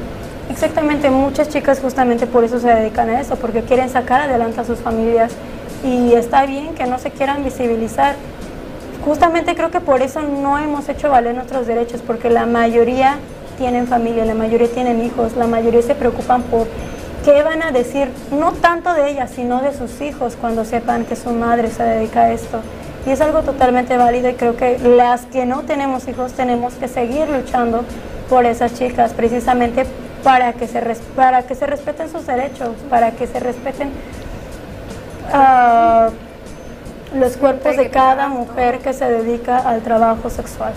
exactamente. 0.50 1.10
Muchas 1.12 1.50
chicas 1.50 1.80
justamente 1.80 2.26
por 2.26 2.44
eso 2.44 2.60
se 2.60 2.68
dedican 2.68 3.10
a 3.10 3.22
eso, 3.22 3.36
porque 3.36 3.62
quieren 3.62 3.90
sacar 3.90 4.22
adelante 4.22 4.62
a 4.62 4.64
sus 4.64 4.80
familias 4.80 5.32
y 5.84 6.14
está 6.14 6.48
bien 6.48 6.74
que 6.74 6.88
no 6.88 6.98
se 6.98 7.12
quieran 7.12 7.44
visibilizar. 7.44 8.16
Justamente 9.06 9.54
creo 9.54 9.70
que 9.70 9.82
por 9.82 10.02
eso 10.02 10.24
no 10.24 10.58
hemos 10.58 10.90
hecho 10.90 11.12
valer 11.12 11.36
nuestros 11.36 11.68
derechos, 11.68 12.02
porque 12.02 12.32
la 12.32 12.48
mayoría 12.48 13.18
tienen 13.60 13.88
familia, 13.88 14.26
la 14.26 14.34
mayoría 14.34 14.68
tienen 14.68 15.06
hijos, 15.06 15.38
la 15.38 15.46
mayoría 15.46 15.84
se 15.84 15.94
preocupan 15.94 16.42
por 16.44 16.68
qué 17.26 17.42
van 17.42 17.64
a 17.64 17.72
decir, 17.72 18.08
no 18.32 18.52
tanto 18.54 18.94
de 18.94 19.10
ellas, 19.10 19.32
sino 19.36 19.62
de 19.62 19.74
sus 19.74 20.00
hijos 20.00 20.38
cuando 20.40 20.64
sepan 20.64 21.06
que 21.06 21.16
su 21.16 21.32
madre 21.32 21.72
se 21.72 21.82
dedica 21.82 22.22
a 22.22 22.32
esto. 22.32 22.62
Y 23.08 23.10
es 23.10 23.20
algo 23.20 23.42
totalmente 23.42 23.98
válido 23.98 24.30
y 24.30 24.36
creo 24.36 24.56
que 24.56 24.78
las 24.78 25.26
que 25.26 25.46
no 25.46 25.64
tenemos 25.64 26.08
hijos 26.08 26.34
tenemos 26.34 26.76
que 26.76 26.88
seguir 26.88 27.28
luchando 27.28 27.84
por 28.30 28.46
esas 28.46 28.76
chicas, 28.76 29.14
precisamente 29.14 29.86
para 30.24 30.54
que 30.54 30.68
se, 30.68 30.82
para 31.16 31.44
que 31.44 31.56
se 31.56 31.66
respeten 31.66 32.12
sus 32.12 32.28
derechos, 32.28 32.70
para 32.92 33.12
que 33.12 33.26
se 33.26 33.40
respeten 33.40 33.90
ah, 35.34 36.10
los 37.16 37.38
cuerpos 37.38 37.76
de 37.76 37.90
cada 37.90 38.28
mujer 38.28 38.80
que 38.80 38.94
se 38.94 39.06
dedica 39.06 39.58
al 39.58 39.82
trabajo 39.82 40.30
sexual. 40.30 40.74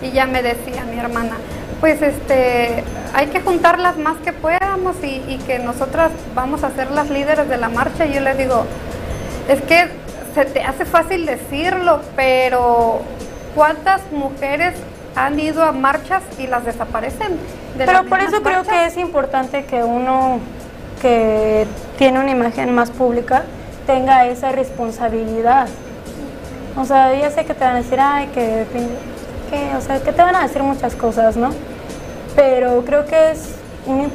Y 0.00 0.10
ya 0.10 0.26
me 0.26 0.42
decía 0.42 0.84
mi 0.84 0.98
hermana, 0.98 1.36
pues 1.80 2.02
este, 2.02 2.84
hay 3.14 3.26
que 3.28 3.40
juntarlas 3.40 3.96
más 3.98 4.16
que 4.18 4.32
podamos 4.32 4.96
y, 5.02 5.22
y 5.28 5.38
que 5.46 5.58
nosotras 5.58 6.10
vamos 6.34 6.64
a 6.64 6.70
ser 6.70 6.90
las 6.90 7.10
líderes 7.10 7.48
de 7.48 7.56
la 7.56 7.68
marcha. 7.68 8.06
Y 8.06 8.14
yo 8.14 8.20
le 8.20 8.34
digo, 8.34 8.64
es 9.48 9.62
que 9.62 9.88
se 10.34 10.44
te 10.44 10.62
hace 10.62 10.84
fácil 10.84 11.26
decirlo, 11.26 12.00
pero 12.16 13.00
¿cuántas 13.54 14.00
mujeres 14.12 14.74
han 15.16 15.38
ido 15.40 15.64
a 15.64 15.72
marchas 15.72 16.22
y 16.38 16.46
las 16.46 16.64
desaparecen? 16.64 17.38
de 17.76 17.86
Pero 17.86 18.02
las 18.02 18.06
por 18.06 18.20
eso 18.20 18.42
creo 18.42 18.62
que 18.64 18.86
es 18.86 18.96
importante 18.96 19.64
que 19.64 19.82
uno 19.82 20.40
que 21.00 21.66
tiene 21.96 22.18
una 22.18 22.30
imagen 22.30 22.74
más 22.74 22.90
pública 22.90 23.44
tenga 23.86 24.26
esa 24.26 24.52
responsabilidad. 24.52 25.68
O 26.76 26.84
sea, 26.84 27.14
ya 27.14 27.30
sé 27.30 27.44
que 27.44 27.54
te 27.54 27.64
van 27.64 27.74
a 27.74 27.78
decir, 27.78 27.98
ay, 28.00 28.28
que, 28.28 28.66
que, 29.50 29.74
o 29.76 29.80
sea, 29.80 30.00
que 30.00 30.12
te 30.12 30.22
van 30.22 30.36
a 30.36 30.42
decir 30.42 30.62
muchas 30.62 30.94
cosas, 30.94 31.36
¿no? 31.36 31.50
Pero 32.36 32.84
creo 32.84 33.04
que 33.06 33.30
es, 33.32 33.54
un 33.86 34.10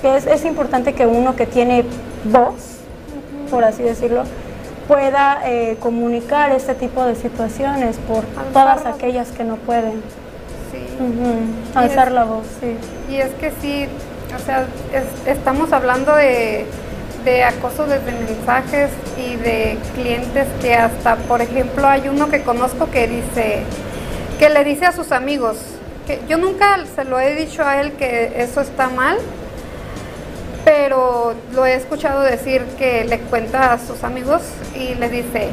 que 0.00 0.16
es, 0.16 0.26
es 0.26 0.44
importante 0.44 0.92
que 0.94 1.06
uno 1.06 1.36
que 1.36 1.46
tiene 1.46 1.84
voz, 2.24 2.54
por 3.50 3.64
así 3.64 3.82
decirlo, 3.82 4.24
pueda 4.88 5.40
eh, 5.44 5.76
comunicar 5.80 6.50
este 6.52 6.74
tipo 6.74 7.04
de 7.04 7.14
situaciones 7.14 7.96
por 8.08 8.24
todas 8.52 8.84
aquellas 8.84 9.28
que 9.28 9.44
no 9.44 9.56
pueden. 9.56 10.02
Sí. 10.72 10.86
Alzar 11.74 12.10
la 12.12 12.24
voz, 12.24 12.44
sí. 12.60 12.76
Y 13.12 13.16
es 13.16 13.30
que 13.40 13.52
sí, 13.60 13.86
o 14.34 14.44
sea, 14.44 14.66
es- 14.92 15.28
estamos 15.28 15.72
hablando 15.72 16.14
de, 16.16 16.66
de 17.24 17.44
acoso 17.44 17.86
desde 17.86 18.10
mensajes 18.12 18.90
y 19.16 19.36
de 19.36 19.78
clientes 19.94 20.46
que 20.60 20.74
hasta, 20.74 21.16
por 21.16 21.40
ejemplo, 21.40 21.86
hay 21.86 22.08
uno 22.08 22.28
que 22.28 22.42
conozco 22.42 22.90
que 22.90 23.06
dice, 23.06 23.62
que 24.42 24.50
le 24.50 24.64
dice 24.64 24.86
a 24.86 24.90
sus 24.90 25.12
amigos, 25.12 25.56
que 26.04 26.18
yo 26.28 26.36
nunca 26.36 26.76
se 26.96 27.04
lo 27.04 27.20
he 27.20 27.36
dicho 27.36 27.62
a 27.62 27.80
él 27.80 27.92
que 27.92 28.32
eso 28.38 28.60
está 28.60 28.88
mal, 28.88 29.16
pero 30.64 31.34
lo 31.52 31.64
he 31.64 31.74
escuchado 31.74 32.22
decir 32.22 32.64
que 32.76 33.04
le 33.04 33.20
cuenta 33.20 33.72
a 33.72 33.78
sus 33.78 34.02
amigos 34.02 34.42
y 34.74 34.96
le 34.96 35.08
dice, 35.10 35.50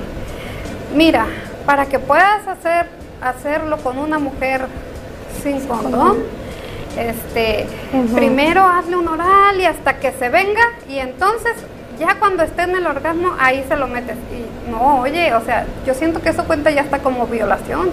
mira, 0.95 1.27
para 1.67 1.85
que 1.85 1.99
puedas 1.99 2.47
hacer 2.47 2.87
hacerlo 3.21 3.77
con 3.77 3.99
una 3.99 4.17
mujer 4.17 4.65
sin 5.43 5.59
condón, 5.67 6.23
este, 6.97 7.67
primero 8.15 8.65
hazle 8.65 8.95
un 8.95 9.07
oral 9.07 9.61
y 9.61 9.65
hasta 9.65 9.99
que 9.99 10.13
se 10.13 10.29
venga 10.29 10.63
y 10.89 10.97
entonces 10.97 11.53
ya 11.99 12.15
cuando 12.17 12.41
esté 12.41 12.63
en 12.63 12.75
el 12.75 12.87
orgasmo 12.87 13.35
ahí 13.37 13.63
se 13.67 13.75
lo 13.75 13.85
metes. 13.85 14.17
Y 14.33 14.71
no, 14.71 15.01
oye, 15.01 15.35
o 15.35 15.45
sea, 15.45 15.67
yo 15.85 15.93
siento 15.93 16.23
que 16.23 16.29
eso 16.29 16.43
cuenta 16.45 16.71
ya 16.71 16.81
está 16.81 16.97
como 16.97 17.27
violación. 17.27 17.91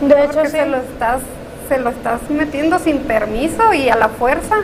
De 0.00 0.24
hecho, 0.24 0.44
sí. 0.44 0.50
se 0.52 0.66
lo 0.66 0.76
estás 0.78 1.20
se 1.68 1.78
lo 1.78 1.90
estás 1.90 2.20
metiendo 2.30 2.78
sin 2.78 3.00
permiso 3.00 3.74
y 3.74 3.88
a 3.90 3.96
la 3.96 4.08
fuerza. 4.08 4.56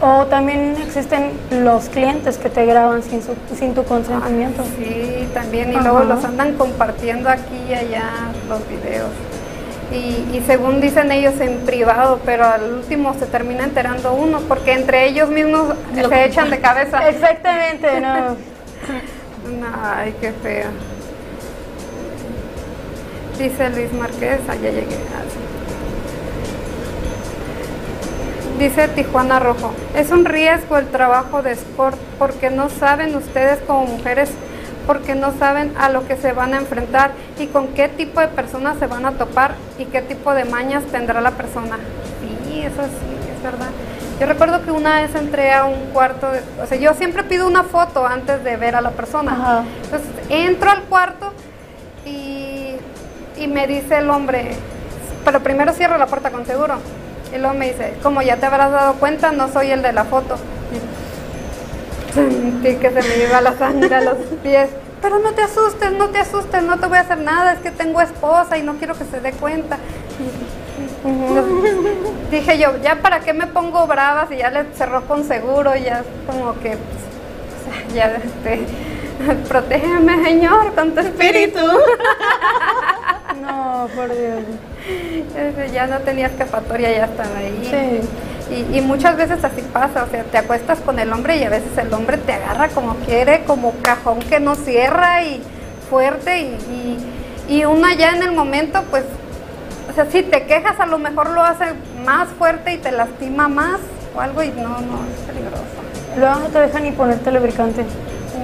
O 0.00 0.26
también 0.26 0.76
existen 0.84 1.30
los 1.50 1.84
clientes 1.88 2.36
que 2.38 2.48
te 2.50 2.66
graban 2.66 3.02
sin, 3.02 3.22
su- 3.22 3.34
sin 3.56 3.74
tu 3.74 3.84
consentimiento. 3.84 4.62
Sí, 4.78 5.28
también, 5.34 5.72
y 5.72 5.76
Ajá. 5.76 5.88
luego 5.88 6.04
los 6.04 6.24
andan 6.24 6.54
compartiendo 6.54 7.28
aquí 7.28 7.56
y 7.68 7.74
allá 7.74 8.04
los 8.48 8.60
videos. 8.68 9.10
Y, 9.92 10.36
y 10.36 10.42
según 10.46 10.80
dicen 10.80 11.10
ellos 11.12 11.34
en 11.40 11.58
privado, 11.66 12.20
pero 12.24 12.44
al 12.46 12.72
último 12.72 13.14
se 13.18 13.26
termina 13.26 13.64
enterando 13.64 14.14
uno, 14.14 14.40
porque 14.48 14.72
entre 14.72 15.06
ellos 15.06 15.28
mismos 15.30 15.74
se 15.94 16.24
echan 16.24 16.48
de 16.50 16.60
cabeza. 16.60 17.08
Exactamente, 17.08 18.00
no. 18.00 18.36
Ay, 19.84 20.14
qué 20.20 20.32
feo. 20.42 20.68
Dice 23.42 23.70
Luis 23.70 23.92
Márquez, 23.92 24.38
ya 24.46 24.54
llegué. 24.54 24.86
Ah. 25.12 25.22
Dice 28.56 28.86
Tijuana 28.86 29.40
Rojo, 29.40 29.74
es 29.96 30.12
un 30.12 30.24
riesgo 30.24 30.78
el 30.78 30.86
trabajo 30.86 31.42
de 31.42 31.50
escort 31.50 31.98
porque 32.20 32.50
no 32.50 32.68
saben 32.70 33.16
ustedes 33.16 33.58
como 33.66 33.86
mujeres, 33.86 34.30
porque 34.86 35.16
no 35.16 35.36
saben 35.36 35.74
a 35.76 35.88
lo 35.88 36.06
que 36.06 36.16
se 36.16 36.30
van 36.30 36.54
a 36.54 36.58
enfrentar 36.58 37.10
y 37.36 37.48
con 37.48 37.66
qué 37.74 37.88
tipo 37.88 38.20
de 38.20 38.28
personas 38.28 38.78
se 38.78 38.86
van 38.86 39.06
a 39.06 39.12
topar 39.18 39.56
y 39.76 39.86
qué 39.86 40.02
tipo 40.02 40.32
de 40.34 40.44
mañas 40.44 40.84
tendrá 40.92 41.20
la 41.20 41.32
persona. 41.32 41.78
Sí, 42.20 42.60
eso 42.60 42.82
sí, 42.82 43.34
es 43.36 43.42
verdad. 43.42 43.70
Yo 44.20 44.26
recuerdo 44.26 44.64
que 44.64 44.70
una 44.70 45.00
vez 45.00 45.16
entré 45.16 45.50
a 45.52 45.64
un 45.64 45.90
cuarto, 45.92 46.30
de, 46.30 46.42
o 46.62 46.66
sea, 46.68 46.78
yo 46.78 46.94
siempre 46.94 47.24
pido 47.24 47.48
una 47.48 47.64
foto 47.64 48.06
antes 48.06 48.44
de 48.44 48.56
ver 48.56 48.76
a 48.76 48.80
la 48.80 48.90
persona. 48.90 49.32
Ajá. 49.32 49.64
Entonces 49.82 50.10
entro 50.28 50.70
al 50.70 50.84
cuarto 50.84 51.32
y 53.42 53.48
me 53.48 53.66
dice 53.66 53.98
el 53.98 54.08
hombre, 54.08 54.52
pero 55.24 55.40
primero 55.40 55.72
cierro 55.72 55.98
la 55.98 56.06
puerta 56.06 56.30
con 56.30 56.46
seguro. 56.46 56.74
Y 57.34 57.38
luego 57.38 57.54
me 57.54 57.72
dice, 57.72 57.94
como 58.02 58.22
ya 58.22 58.36
te 58.36 58.46
habrás 58.46 58.70
dado 58.70 58.94
cuenta, 58.94 59.32
no 59.32 59.50
soy 59.52 59.70
el 59.70 59.82
de 59.82 59.92
la 59.92 60.04
foto. 60.04 60.36
Sentí 62.14 62.76
que 62.76 62.90
se 62.90 63.02
me 63.02 63.24
iba 63.24 63.40
la 63.40 63.56
sangre 63.56 63.94
a 63.94 64.00
los 64.02 64.16
pies. 64.42 64.68
Pero 65.00 65.18
no 65.18 65.32
te 65.32 65.42
asustes, 65.42 65.92
no 65.92 66.10
te 66.10 66.18
asustes, 66.18 66.62
no 66.62 66.78
te 66.78 66.86
voy 66.86 66.98
a 66.98 67.00
hacer 67.00 67.18
nada, 67.18 67.54
es 67.54 67.58
que 67.60 67.72
tengo 67.72 68.00
esposa 68.00 68.56
y 68.58 68.62
no 68.62 68.74
quiero 68.74 68.94
que 68.94 69.04
se 69.04 69.20
dé 69.20 69.32
cuenta. 69.32 69.78
Dije 72.30 72.58
yo, 72.58 72.76
ya 72.82 72.96
para 73.02 73.20
qué 73.20 73.32
me 73.32 73.48
pongo 73.48 73.86
brava 73.88 74.28
si 74.28 74.36
ya 74.36 74.50
le 74.50 74.66
cerró 74.74 75.02
con 75.06 75.24
seguro, 75.24 75.74
ya 75.74 76.04
como 76.26 76.54
que, 76.60 76.76
pues, 76.76 77.94
ya 77.94 78.16
este, 78.22 78.64
protégeme 79.48 80.22
Señor 80.22 80.72
con 80.74 80.92
tu 80.92 81.00
espíritu. 81.00 81.58
No, 83.40 83.88
por 83.94 84.08
Dios. 84.08 84.42
Ya 85.72 85.86
no 85.86 85.98
tenía 86.00 86.26
escapatoria, 86.26 86.90
ya 86.90 87.04
estaba 87.06 87.38
ahí. 87.38 87.68
Sí. 87.70 88.54
Y, 88.54 88.78
y 88.78 88.80
muchas 88.82 89.16
veces 89.16 89.42
así 89.42 89.62
pasa, 89.72 90.04
o 90.04 90.10
sea, 90.10 90.24
te 90.24 90.36
acuestas 90.36 90.78
con 90.80 90.98
el 90.98 91.12
hombre 91.12 91.36
y 91.36 91.44
a 91.44 91.48
veces 91.48 91.76
el 91.78 91.92
hombre 91.94 92.18
te 92.18 92.32
agarra 92.34 92.68
como 92.68 92.96
quiere, 92.96 93.44
como 93.44 93.72
cajón 93.80 94.18
que 94.18 94.40
no 94.40 94.54
cierra 94.56 95.22
y 95.22 95.42
fuerte 95.88 96.40
y, 96.40 96.98
y, 97.48 97.54
y 97.54 97.64
una 97.64 97.94
ya 97.94 98.10
en 98.10 98.22
el 98.22 98.32
momento, 98.32 98.82
pues, 98.90 99.04
o 99.90 99.94
sea, 99.94 100.06
si 100.06 100.22
te 100.22 100.44
quejas 100.44 100.78
a 100.80 100.86
lo 100.86 100.98
mejor 100.98 101.30
lo 101.30 101.42
hace 101.42 101.64
más 102.04 102.28
fuerte 102.38 102.74
y 102.74 102.78
te 102.78 102.92
lastima 102.92 103.48
más 103.48 103.78
o 104.14 104.20
algo 104.20 104.42
y 104.42 104.48
no, 104.48 104.68
no, 104.68 105.00
es 105.10 105.26
peligroso. 105.26 105.62
Luego 106.18 106.40
no 106.40 106.46
te 106.46 106.58
dejan 106.58 106.82
ni 106.82 106.92
ponerte 106.92 107.30
lubricante. 107.30 107.84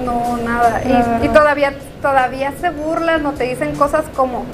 No, 0.03 0.37
nada. 0.37 0.81
Y, 0.83 1.25
y 1.25 1.29
todavía, 1.29 1.73
todavía 2.01 2.53
se 2.59 2.71
burlan 2.71 3.25
o 3.25 3.33
te 3.33 3.43
dicen 3.43 3.75
cosas 3.75 4.05
como 4.15 4.45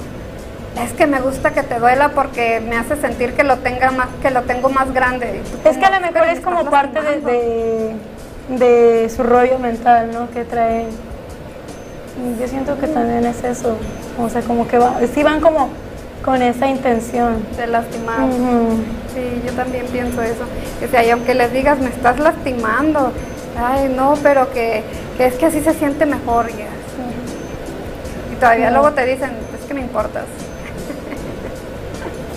es 0.82 0.92
que 0.92 1.06
me 1.06 1.20
gusta 1.20 1.50
que 1.52 1.62
te 1.62 1.78
duela 1.78 2.10
porque 2.10 2.60
me 2.60 2.76
hace 2.76 2.96
sentir 2.96 3.32
que 3.34 3.44
lo 3.44 3.56
tenga 3.58 3.90
más, 3.90 4.08
que 4.22 4.30
lo 4.30 4.42
tengo 4.42 4.68
más 4.68 4.92
grande. 4.92 5.40
Es 5.64 5.76
que 5.78 5.84
a 5.84 5.90
lo 5.90 6.00
mejor 6.00 6.12
"Pero 6.14 6.26
me 6.26 6.32
es 6.32 6.40
como 6.40 6.64
parte 6.70 7.00
de, 7.00 7.10
lastimando". 7.20 7.30
de, 8.58 9.02
de 9.02 9.08
su 9.10 9.22
rollo 9.22 9.58
mental, 9.58 10.10
¿no? 10.12 10.30
Que 10.30 10.44
trae. 10.44 10.86
Yo 12.40 12.48
siento 12.48 12.78
que 12.78 12.86
también 12.88 13.26
es 13.26 13.42
eso. 13.44 13.76
O 14.18 14.28
sea, 14.28 14.40
como 14.42 14.66
que 14.66 14.78
va, 14.78 14.96
sí 15.14 15.22
van 15.22 15.40
como 15.40 15.68
con 16.24 16.40
esa 16.42 16.66
intención. 16.66 17.44
de 17.56 17.66
lastimar. 17.66 18.18
Sí, 19.14 19.42
yo 19.46 19.52
también 19.52 19.86
pienso 19.86 20.22
eso. 20.22 20.44
O 20.84 20.90
sea, 20.90 21.04
y 21.04 21.10
aunque 21.10 21.34
les 21.34 21.52
digas, 21.52 21.78
me 21.78 21.88
estás 21.88 22.18
lastimando, 22.18 23.12
ay, 23.58 23.92
no, 23.94 24.14
pero 24.22 24.50
que, 24.52 24.82
que 25.16 25.26
es 25.26 25.34
que 25.34 25.46
así 25.46 25.60
se 25.62 25.72
siente 25.74 26.04
mejor. 26.06 26.48
Ya. 26.48 26.66
Y 28.32 28.36
todavía 28.36 28.70
No. 28.70 28.80
luego 28.80 28.94
te 28.94 29.06
dicen, 29.06 29.30
es 29.58 29.66
que 29.66 29.74
me 29.74 29.80
importas. 29.80 30.24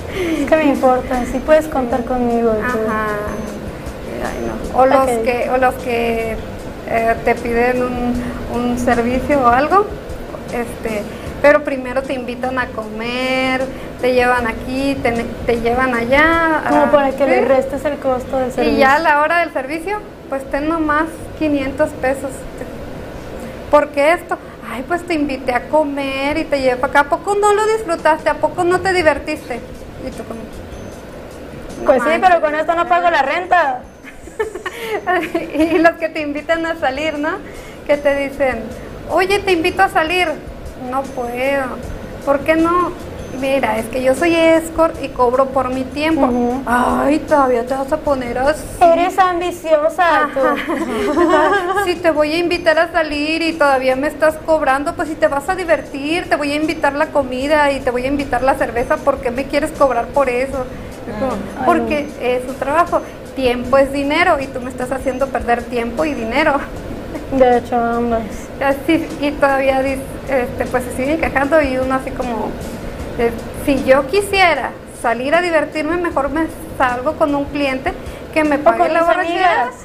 Es 0.42 0.50
que 0.50 0.56
me 0.56 0.66
importa, 0.66 1.24
sí 1.26 1.40
puedes 1.46 1.68
contar 1.68 2.04
conmigo. 2.06 2.52
Ajá. 2.52 3.08
Ay, 4.26 4.46
no. 4.46 4.80
O 4.80 4.86
los 4.86 5.06
que, 5.24 5.50
o 5.50 5.58
los 5.58 5.74
que 5.76 6.36
eh, 6.88 7.16
te 7.24 7.36
piden 7.36 7.84
un, 7.84 8.24
un 8.54 8.80
servicio 8.80 9.42
o 9.42 9.48
algo, 9.48 9.86
este, 10.54 11.04
pero 11.42 11.64
primero 11.64 12.02
te 12.04 12.14
invitan 12.14 12.58
a 12.60 12.68
comer, 12.68 13.62
te 14.02 14.14
llevan 14.14 14.48
aquí, 14.48 14.96
te, 15.02 15.12
te 15.46 15.62
llevan 15.62 15.94
allá. 15.94 16.64
Como 16.68 16.92
para 16.92 17.12
que 17.12 17.26
le 17.26 17.40
¿sí? 17.40 17.46
restes 17.46 17.86
el 17.86 17.98
costo 18.00 18.38
del 18.38 18.52
servicio. 18.52 18.78
Y 18.78 18.80
ya 18.80 18.96
a 18.96 19.00
la 19.00 19.22
hora 19.22 19.40
del 19.40 19.54
servicio, 19.54 20.00
pues 20.30 20.50
ten 20.50 20.68
nomás 20.68 21.06
500 21.38 21.90
pesos. 21.92 22.32
¿Por 23.72 23.90
qué 23.90 24.14
esto? 24.14 24.38
Ay, 24.72 24.84
pues 24.88 25.04
te 25.04 25.14
invité 25.14 25.54
a 25.54 25.68
comer 25.70 26.38
y 26.38 26.44
te 26.44 26.62
llevé 26.62 26.76
para 26.78 26.92
acá. 26.92 27.00
¿A 27.02 27.10
poco 27.10 27.36
no 27.36 27.54
lo 27.54 27.66
disfrutaste? 27.68 28.30
¿A 28.30 28.36
poco 28.36 28.64
no 28.64 28.82
te 28.82 28.94
divertiste? 28.94 29.60
Tú 30.12 30.24
como... 30.24 30.40
"No 30.42 31.86
Pues 31.86 32.04
sí, 32.04 32.10
manches". 32.10 32.30
pero 32.30 32.42
con 32.42 32.56
esto 32.56 32.76
no 32.76 32.88
pago 32.88 33.10
la 33.10 33.22
renta. 33.22 33.82
y 35.54 35.78
los 35.80 35.92
que 35.94 36.10
te 36.10 36.22
invitan 36.22 36.66
a 36.66 36.76
salir, 36.80 37.18
¿no? 37.20 37.38
Que 37.86 37.98
te 37.98 38.16
dicen, 38.16 38.64
oye, 39.10 39.40
te 39.40 39.52
invito 39.52 39.84
a 39.84 39.90
salir. 39.90 40.28
No 40.90 41.04
puedo. 41.04 41.66
¿Por 42.26 42.40
qué 42.42 42.56
no? 42.56 42.92
Mira, 43.40 43.78
es 43.78 43.86
que 43.86 44.04
yo 44.04 44.16
soy 44.16 44.36
escort 44.36 45.02
y 45.02 45.10
cobro 45.10 45.48
por 45.48 45.74
mi 45.74 45.84
tiempo. 45.84 46.30
Ay, 46.66 47.20
todavía 47.20 47.66
te 47.66 47.74
vas 47.74 47.92
a 47.92 47.98
poner 47.98 48.38
así. 48.38 48.62
Eres 48.82 49.18
ambiciosa. 49.18 50.30
tú. 50.34 50.40
si 51.86 51.96
te 51.96 52.12
voy 52.12 52.34
a 52.34 52.38
invitar 52.38 52.78
a 52.78 52.92
salir 52.92 53.42
y 53.42 53.54
todavía 53.54 53.96
me 53.96 54.08
estás 54.08 54.36
cobrando, 54.46 54.94
pues 54.96 55.10
si 55.10 55.16
te 55.16 55.28
vas 55.28 55.48
a 55.50 55.56
divertir, 55.56 56.28
te 56.30 56.36
voy 56.36 56.52
a 56.52 56.56
invitar 56.56 56.94
la 56.94 57.08
comida 57.08 57.72
y 57.72 57.80
te 57.80 57.92
voy 57.92 58.04
a 58.04 58.08
invitar 58.08 58.42
la 58.44 58.56
cerveza, 58.56 58.98
¿por 58.98 59.20
qué 59.20 59.32
me 59.32 59.46
quieres 59.46 59.72
cobrar 59.72 60.08
por 60.08 60.30
eso? 60.30 60.66
Como, 61.20 61.66
porque 61.66 62.08
es 62.22 62.48
un 62.48 62.56
trabajo, 62.56 63.02
tiempo 63.36 63.78
es 63.78 63.92
dinero 63.92 64.40
y 64.40 64.48
tú 64.48 64.60
me 64.62 64.70
estás 64.70 64.92
haciendo 64.92 65.28
perder 65.28 65.64
tiempo 65.64 66.06
y 66.06 66.14
dinero. 66.14 66.60
De 67.32 67.58
hecho, 67.58 67.76
ambas. 67.76 68.22
Así, 68.64 69.08
y 69.22 69.32
todavía 69.32 69.82
este, 69.82 70.66
pues 70.70 70.84
se 70.84 70.96
siguen 70.96 71.20
quejando 71.20 71.62
y 71.62 71.78
uno 71.78 71.96
así 71.96 72.12
como, 72.12 72.50
si 73.66 73.84
yo 73.86 74.06
quisiera 74.08 74.72
salir 75.02 75.34
a 75.36 75.42
divertirme, 75.42 75.98
mejor 75.98 76.30
me 76.30 76.48
salgo 76.78 77.14
con 77.14 77.34
un 77.36 77.46
cliente 77.46 77.94
que 78.34 78.44
me 78.44 78.58
pague 78.60 78.78
con 78.80 78.94
la 78.94 79.00
mis 79.00 79.08
borrachera 79.08 79.52
amigas. 79.64 79.76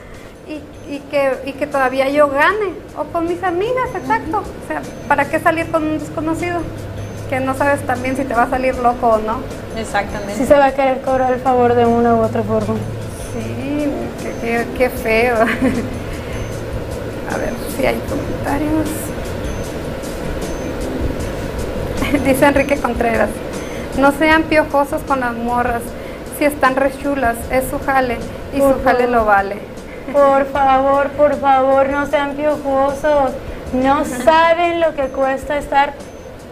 y 0.49 0.61
y 0.95 0.99
que, 1.11 1.32
y 1.47 1.53
que 1.53 1.66
todavía 1.66 2.11
yo 2.11 2.28
gane, 2.28 2.74
o 2.99 3.05
con 3.05 3.26
mis 3.26 3.43
amigas, 3.43 3.89
exacto. 3.95 4.39
O 4.39 4.68
sea, 4.68 4.82
¿para 5.09 5.24
qué 5.30 5.41
salir 5.41 5.70
con 5.70 5.82
un 5.82 5.99
desconocido? 5.99 6.61
Que 7.30 7.41
no 7.41 7.55
sabes 7.55 7.80
también 7.87 8.16
si 8.18 8.24
te 8.24 8.35
va 8.35 8.43
a 8.43 8.51
salir 8.51 8.76
loco 8.76 9.07
o 9.09 9.18
no. 9.18 9.39
Exactamente. 9.78 10.35
Si 10.35 10.45
se 10.45 10.55
va 10.55 10.66
a 10.66 10.72
querer 10.74 11.01
cobrar 11.01 11.32
el 11.32 11.41
favor 11.41 11.74
de 11.74 11.87
una 11.87 12.14
u 12.14 12.20
otra 12.22 12.43
forma. 12.43 12.74
Sí, 13.32 13.89
qué, 14.22 14.35
qué- 14.43 14.66
qué 14.76 14.91
feo. 14.91 15.37
a 17.32 17.37
ver 17.39 17.53
si 17.76 17.87
hay 17.87 17.99
comentarios. 18.09 18.89
Dice 22.25 22.47
Enrique 22.47 22.77
Contreras, 22.81 23.29
no 23.99 24.12
sean 24.12 24.45
piojosos 24.45 25.03
con 25.03 25.21
las 25.21 25.33
morras, 25.35 25.83
si 26.39 26.45
están 26.45 26.77
rechulas, 26.77 27.37
es 27.51 27.69
su 27.71 27.79
jale 27.81 28.19
y 28.53 28.59
Por 28.61 28.75
su 28.79 28.85
jale 28.85 29.05
favor. 29.05 29.11
lo 29.11 29.25
vale. 29.25 29.57
Por 30.12 30.47
favor, 30.53 31.09
por 31.11 31.35
favor, 31.41 31.89
no 31.89 32.07
sean 32.07 32.33
piojosos. 32.33 33.33
No 33.73 34.05
saben 34.05 34.81
lo 34.81 34.95
que 34.95 35.09
cuesta 35.09 35.59
estar 35.59 35.95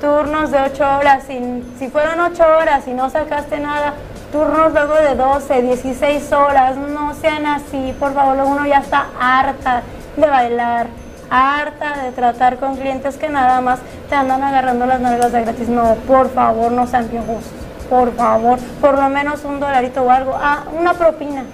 turnos 0.01 0.51
de 0.51 0.61
8 0.61 0.99
horas. 0.99 1.25
Si, 1.27 1.63
si 1.79 1.89
fueron 1.89 2.19
8 2.21 2.43
horas 2.59 2.89
y 2.89 2.93
no 2.93 3.11
sacaste 3.11 3.61
nada, 3.61 3.95
turnos 4.33 4.73
luego 4.73 4.95
de 4.95 5.15
12, 5.15 5.63
16 5.63 6.33
horas. 6.33 6.77
No 6.77 7.15
sean 7.15 7.47
así, 7.47 7.95
por 8.01 8.13
favor. 8.15 8.37
Uno 8.45 8.67
ya 8.67 8.79
está 8.79 9.07
harta 9.21 9.83
de 10.17 10.27
bailar, 10.27 10.87
harta 11.33 12.03
de 12.03 12.13
tratar 12.13 12.59
con 12.59 12.77
clientes 12.77 13.17
que 13.17 13.29
nada 13.29 13.61
más 13.61 13.79
te 14.09 14.15
andan 14.15 14.43
agarrando 14.43 14.87
las 14.87 15.01
nalgas 15.01 15.33
de 15.33 15.41
gratis. 15.43 15.69
No, 15.69 15.95
por 16.07 16.31
favor, 16.31 16.71
no 16.73 16.87
sean 16.87 17.07
piojosos. 17.07 17.51
Por 17.89 18.15
favor, 18.15 18.59
por 18.81 18.99
lo 18.99 19.09
menos 19.09 19.45
un 19.45 19.61
dolarito 19.61 20.03
o 20.03 20.11
algo. 20.11 20.37
Ah, 20.41 20.65
una 20.79 20.95
propina. 20.95 21.45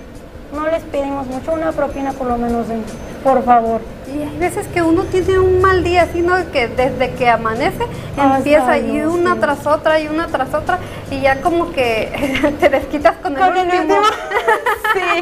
No 0.53 0.67
les 0.67 0.83
pedimos 0.85 1.27
mucho, 1.27 1.53
una 1.53 1.73
propina 1.73 2.13
por 2.13 2.27
lo 2.27 2.39
menos, 2.39 2.67
den, 2.69 2.83
por 3.23 3.45
favor. 3.45 3.83
Y 4.07 4.23
hay 4.23 4.39
veces 4.39 4.67
que 4.69 4.81
uno 4.81 5.03
tiene 5.05 5.39
un 5.39 5.61
mal 5.61 5.85
día, 5.85 6.03
así, 6.03 6.23
¿no? 6.23 6.37
Que 6.53 6.69
desde 6.69 7.11
que 7.17 7.29
amanece 7.29 7.85
Hasta 8.17 8.37
empieza 8.39 8.79
y 8.79 9.03
una 9.03 9.35
sí. 9.35 9.41
tras 9.41 9.67
otra 9.67 10.01
y 10.01 10.09
una 10.09 10.27
tras 10.29 10.55
otra 10.55 10.79
y 11.11 11.21
ya 11.21 11.43
como 11.43 11.71
que 11.73 12.55
te 12.61 12.69
desquitas 12.71 13.17
con 13.17 13.35
el 13.37 13.39
Con 13.39 13.57
el 13.59 13.65
último. 13.67 13.83
último. 13.83 14.03
sí. 14.95 15.21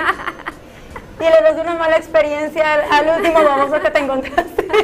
Y 1.19 1.23
le 1.25 1.41
das 1.43 1.59
una 1.61 1.75
mala 1.75 1.97
experiencia 1.97 2.75
al, 2.75 2.81
al 3.09 3.19
último 3.19 3.43
baboso 3.43 3.81
que 3.81 3.91
te 3.91 3.99
encontraste. 4.01 4.67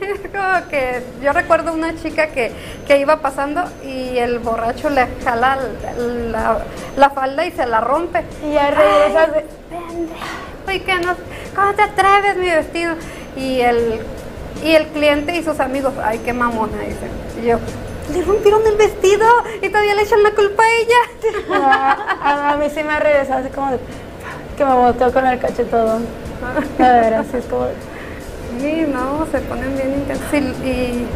Es 0.00 0.20
como 0.30 0.68
que 0.70 1.02
yo 1.22 1.32
recuerdo 1.32 1.72
una 1.72 1.94
chica 1.96 2.28
que, 2.28 2.52
que 2.86 2.98
iba 2.98 3.20
pasando 3.20 3.64
y 3.82 4.16
el 4.18 4.38
borracho 4.38 4.88
le 4.88 5.06
jala 5.24 5.56
la, 5.56 6.02
la- 6.30 6.58
la 6.96 7.10
falda 7.10 7.44
y 7.44 7.50
se 7.50 7.66
la 7.66 7.80
rompe. 7.80 8.22
Y 8.44 8.52
ya 8.52 8.70
regresas 8.70 9.32
de- 9.34 9.44
Pendejo, 9.70 10.72
¿y 10.72 10.80
qué 10.80 10.94
no? 11.04 11.14
¿Cómo 11.56 11.74
te 11.74 11.82
atreves 11.82 12.36
mi 12.36 12.50
vestido? 12.50 12.94
Y 13.36 13.60
el, 13.60 14.00
y 14.64 14.74
el 14.74 14.86
cliente 14.88 15.34
y 15.36 15.42
sus 15.42 15.58
amigos, 15.60 15.92
ay, 16.02 16.20
qué 16.24 16.32
mamona, 16.32 16.78
dicen. 16.78 17.10
Y 17.42 17.46
yo, 17.46 17.58
le 18.12 18.22
rompieron 18.22 18.64
el 18.66 18.76
vestido 18.76 19.26
y 19.60 19.68
todavía 19.68 19.94
le 19.94 20.02
echan 20.02 20.22
la 20.22 20.30
culpa 20.30 20.62
a 20.62 20.70
ella. 20.80 21.60
a, 21.60 21.92
a- 22.22 22.50
a 22.52 22.56
mí 22.56 22.66
sí 22.72 22.82
me 22.84 22.92
ha 22.92 23.00
regresado 23.00 23.40
así 23.40 23.48
como 23.50 23.72
de, 23.72 23.78
que 24.54 24.64
me 24.64 24.74
botó 24.74 25.12
con 25.12 25.26
el 25.26 25.38
cachetón. 25.38 26.06
A 26.78 26.82
ver, 26.82 27.14
así 27.14 27.36
es 27.38 27.44
como 27.46 27.66
Sí, 28.60 28.86
no, 28.88 29.26
se 29.32 29.38
ponen 29.40 29.74
bien 29.74 29.94
intensos. 29.94 30.32
Y, 30.32 30.68
y, 30.68 31.06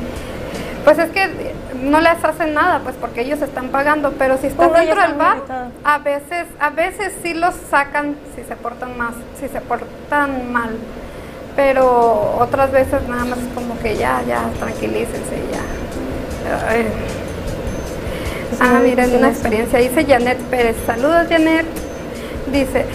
pues 0.84 0.98
es 0.98 1.10
que 1.10 1.54
no 1.82 2.00
les 2.00 2.24
hacen 2.24 2.54
nada, 2.54 2.80
pues 2.80 2.96
porque 2.96 3.20
ellos 3.22 3.40
están 3.42 3.68
pagando, 3.68 4.12
pero 4.18 4.36
si 4.38 4.48
ya 4.48 4.68
dentro 4.68 5.02
del 5.02 5.14
bar, 5.14 5.36
irritado. 5.36 5.70
a 5.84 5.98
veces, 5.98 6.46
a 6.58 6.70
veces 6.70 7.12
sí 7.22 7.34
los 7.34 7.54
sacan 7.70 8.16
si 8.34 8.42
se 8.42 8.56
portan 8.56 8.96
más, 8.96 9.14
si 9.38 9.48
se 9.48 9.60
portan 9.60 10.52
mal. 10.52 10.70
Pero 11.56 12.36
otras 12.38 12.70
veces 12.70 13.06
nada 13.08 13.24
más 13.24 13.38
es 13.38 13.52
como 13.54 13.78
que 13.80 13.96
ya, 13.96 14.22
ya, 14.26 14.44
tranquilícense 14.58 15.36
ya. 15.52 16.68
Ay. 16.68 16.86
Ah, 18.60 18.80
miren, 18.82 19.14
una 19.16 19.28
experiencia. 19.28 19.78
Dice 19.78 20.04
Janet 20.04 20.38
Pérez. 20.44 20.76
Saludos, 20.86 21.26
Janet. 21.28 21.66
Dice, 22.52 22.86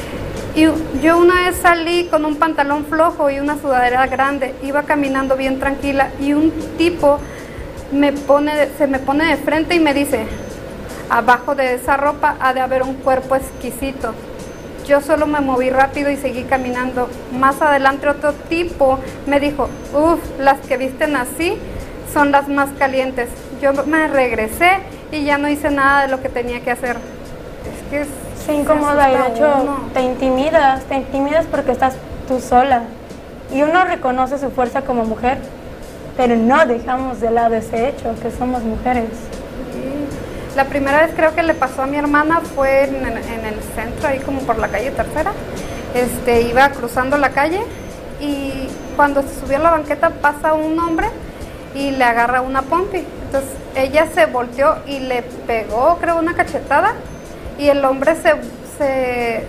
y 0.55 0.67
yo 1.01 1.17
una 1.17 1.45
vez 1.45 1.57
salí 1.61 2.05
con 2.05 2.25
un 2.25 2.35
pantalón 2.35 2.85
flojo 2.85 3.29
y 3.29 3.39
una 3.39 3.59
sudadera 3.59 4.05
grande. 4.07 4.53
Iba 4.63 4.83
caminando 4.83 5.35
bien 5.35 5.59
tranquila 5.59 6.09
y 6.19 6.33
un 6.33 6.51
tipo 6.77 7.19
me 7.91 8.13
pone, 8.13 8.69
se 8.77 8.87
me 8.87 8.99
pone 8.99 9.25
de 9.25 9.37
frente 9.37 9.75
y 9.75 9.79
me 9.79 9.93
dice, 9.93 10.25
abajo 11.09 11.55
de 11.55 11.75
esa 11.75 11.97
ropa 11.97 12.35
ha 12.39 12.53
de 12.53 12.61
haber 12.61 12.83
un 12.83 12.95
cuerpo 12.95 13.35
exquisito. 13.35 14.13
Yo 14.87 15.01
solo 15.01 15.25
me 15.25 15.39
moví 15.39 15.69
rápido 15.69 16.11
y 16.11 16.17
seguí 16.17 16.43
caminando. 16.43 17.09
Más 17.31 17.61
adelante 17.61 18.07
otro 18.07 18.33
tipo 18.33 18.99
me 19.27 19.39
dijo, 19.39 19.69
uff, 19.93 20.19
las 20.39 20.59
que 20.59 20.77
visten 20.77 21.15
así 21.15 21.57
son 22.13 22.31
las 22.31 22.47
más 22.47 22.69
calientes. 22.77 23.29
Yo 23.61 23.71
me 23.85 24.07
regresé 24.07 24.79
y 25.11 25.23
ya 25.23 25.37
no 25.37 25.49
hice 25.49 25.71
nada 25.71 26.03
de 26.03 26.09
lo 26.09 26.21
que 26.21 26.29
tenía 26.29 26.61
que 26.61 26.71
hacer. 26.71 26.97
Es 26.97 27.89
que 27.89 28.01
es- 28.01 28.22
Se 28.45 28.53
incomoda 28.53 29.09
y 29.11 29.17
de 29.17 29.27
hecho 29.35 29.77
te 29.93 30.01
intimidas, 30.01 30.83
te 30.83 30.95
intimidas 30.95 31.45
porque 31.49 31.71
estás 31.71 31.95
tú 32.27 32.39
sola. 32.39 32.83
Y 33.53 33.61
uno 33.63 33.83
reconoce 33.85 34.37
su 34.37 34.49
fuerza 34.51 34.81
como 34.81 35.05
mujer, 35.05 35.37
pero 36.17 36.35
no 36.35 36.65
dejamos 36.65 37.21
de 37.21 37.31
lado 37.31 37.55
ese 37.55 37.89
hecho, 37.89 38.13
que 38.21 38.31
somos 38.31 38.63
mujeres. 38.63 39.09
La 40.55 40.65
primera 40.65 41.01
vez 41.01 41.11
creo 41.15 41.33
que 41.33 41.41
le 41.43 41.53
pasó 41.53 41.83
a 41.83 41.87
mi 41.87 41.97
hermana 41.97 42.41
fue 42.55 42.83
en- 42.83 43.05
en 43.05 43.45
el 43.45 43.59
centro, 43.75 44.07
ahí 44.07 44.19
como 44.19 44.41
por 44.41 44.59
la 44.59 44.67
calle 44.67 44.91
tercera. 44.91 45.31
Este, 45.95 46.41
iba 46.41 46.69
cruzando 46.69 47.17
la 47.17 47.29
calle 47.29 47.61
y 48.19 48.67
cuando 48.95 49.21
se 49.21 49.39
subió 49.39 49.57
a 49.57 49.61
la 49.61 49.71
banqueta 49.71 50.09
pasa 50.21 50.53
un 50.53 50.77
hombre 50.79 51.07
y 51.75 51.91
le 51.91 52.03
agarra 52.03 52.41
una 52.41 52.61
pompi. 52.63 53.03
Entonces 53.25 53.49
ella 53.75 54.07
se 54.13 54.25
volteó 54.27 54.75
y 54.85 54.99
le 54.99 55.23
pegó, 55.47 55.97
creo, 55.99 56.17
una 56.19 56.33
cachetada 56.35 56.93
y 57.57 57.69
el 57.69 57.83
hombre 57.85 58.15
se, 58.15 58.33
se, 58.77 59.43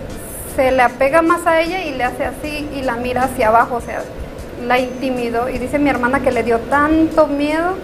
se 0.57 0.71
le 0.73 0.83
apega 0.83 1.23
más 1.23 1.47
a 1.47 1.61
ella 1.61 1.83
y 1.85 1.95
le 1.95 2.05
hace 2.05 2.25
así 2.25 2.69
y 2.75 2.83
la 2.83 2.97
mira 2.97 3.25
hacia 3.25 3.49
abajo, 3.49 3.77
o 3.77 3.81
sea, 3.81 4.03
la 4.67 4.79
intimidó 4.79 5.49
y 5.49 5.59
dice 5.59 5.79
mi 5.79 5.91
hermana 5.91 6.21
que 6.21 6.33
le 6.33 6.43
dio 6.43 6.59
tanto 6.61 7.27
miedo 7.27 7.75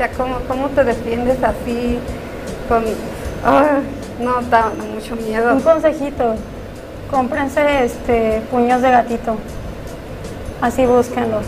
o 0.00 0.02
sea, 0.02 0.10
¿cómo, 0.16 0.36
cómo 0.48 0.68
te 0.68 0.82
defiendes 0.82 1.42
así 1.42 1.98
con... 2.68 2.84
ah, 3.44 3.80
no, 4.18 4.40
da 4.48 4.70
mucho 4.94 5.14
miedo. 5.16 5.52
Un 5.52 5.60
consejito, 5.60 6.36
cómprense 7.10 7.84
este, 7.84 8.40
puños 8.50 8.80
de 8.80 8.90
gatito, 8.90 9.36
así 10.62 10.86
búsquenlos. 10.86 11.44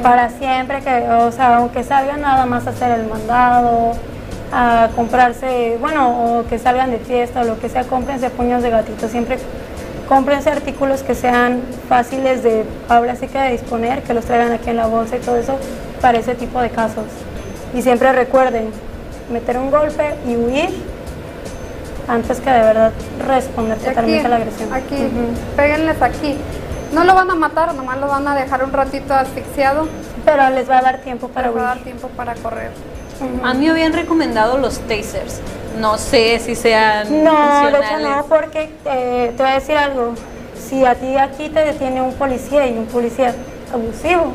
Para 0.00 0.30
siempre 0.30 0.80
que, 0.80 1.08
o 1.10 1.32
sea, 1.32 1.56
aunque 1.56 1.82
salgan 1.82 2.20
nada 2.20 2.46
más 2.46 2.66
a 2.66 2.70
hacer 2.70 2.98
el 2.98 3.08
mandado, 3.08 3.92
a 4.52 4.90
comprarse, 4.94 5.78
bueno, 5.80 6.38
o 6.38 6.46
que 6.46 6.58
salgan 6.58 6.90
de 6.90 6.98
fiesta 6.98 7.40
o 7.40 7.44
lo 7.44 7.58
que 7.58 7.68
sea, 7.68 7.84
cómprense 7.84 8.30
puños 8.30 8.62
de 8.62 8.70
gatito. 8.70 9.08
Siempre 9.08 9.38
cómprense 10.08 10.50
artículos 10.50 11.02
que 11.02 11.14
sean 11.14 11.62
fáciles 11.88 12.42
de, 12.42 12.64
ahora 12.88 13.16
sí 13.16 13.28
que 13.28 13.38
de 13.38 13.52
disponer, 13.52 14.02
que 14.02 14.12
los 14.12 14.24
traigan 14.26 14.52
aquí 14.52 14.70
en 14.70 14.76
la 14.76 14.86
bolsa 14.86 15.16
y 15.16 15.20
todo 15.20 15.36
eso 15.36 15.56
para 16.00 16.18
ese 16.18 16.34
tipo 16.34 16.60
de 16.60 16.70
casos. 16.70 17.06
Y 17.74 17.80
siempre 17.80 18.12
recuerden, 18.12 18.70
meter 19.32 19.56
un 19.56 19.70
golpe 19.70 20.14
y 20.26 20.36
huir 20.36 20.68
antes 22.08 22.40
que 22.40 22.50
de 22.50 22.60
verdad 22.60 22.92
responder 23.26 23.78
totalmente 23.78 24.26
a 24.26 24.28
la 24.28 24.36
agresión. 24.36 24.72
Aquí, 24.72 24.96
péguenles 25.56 26.02
aquí. 26.02 26.36
No 26.92 27.04
lo 27.04 27.14
van 27.14 27.30
a 27.30 27.34
matar, 27.34 27.74
nomás 27.74 27.98
lo 27.98 28.08
van 28.08 28.28
a 28.28 28.34
dejar 28.34 28.64
un 28.64 28.72
ratito 28.72 29.14
asfixiado. 29.14 29.88
Pero 30.24 30.50
les 30.50 30.68
va 30.68 30.78
a 30.78 30.82
dar 30.82 30.98
tiempo 30.98 31.28
para 31.28 31.48
Les 31.48 31.56
va 31.56 31.60
a 31.60 31.74
dar 31.74 31.78
tiempo 31.78 32.08
para 32.08 32.34
correr. 32.34 32.70
A 33.44 33.54
mí 33.54 33.64
me 33.66 33.70
habían 33.70 33.92
recomendado 33.92 34.58
los 34.58 34.78
tasers. 34.80 35.40
No 35.80 35.96
sé 35.98 36.38
si 36.38 36.54
sean 36.54 37.24
No, 37.24 37.70
de 37.70 37.78
hecho 37.78 37.98
no, 38.00 38.26
porque 38.26 38.70
eh, 38.84 39.32
te 39.36 39.42
voy 39.42 39.52
a 39.52 39.54
decir 39.54 39.76
algo. 39.76 40.14
Si 40.68 40.84
a 40.84 40.94
ti 40.94 41.16
aquí 41.16 41.48
te 41.48 41.64
detiene 41.64 42.02
un 42.02 42.12
policía 42.14 42.66
y 42.66 42.72
un 42.76 42.86
policía 42.86 43.34
abusivo, 43.72 44.32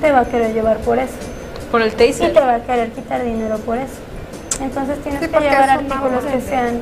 te 0.00 0.12
va 0.12 0.20
a 0.20 0.24
querer 0.26 0.52
llevar 0.54 0.78
por 0.78 0.98
eso. 0.98 1.12
Por 1.70 1.82
el 1.82 1.88
Y 1.88 1.90
te 1.92 2.06
taser. 2.12 2.34
va 2.36 2.54
a 2.54 2.60
querer 2.60 2.90
quitar 2.92 3.22
dinero 3.24 3.58
por 3.58 3.76
eso. 3.78 3.94
Entonces 4.60 4.98
tienes 5.02 5.20
Sí, 5.20 5.28
que 5.28 5.40
llevar 5.40 5.70
artículos 5.70 6.24
que 6.24 6.40
sean 6.40 6.80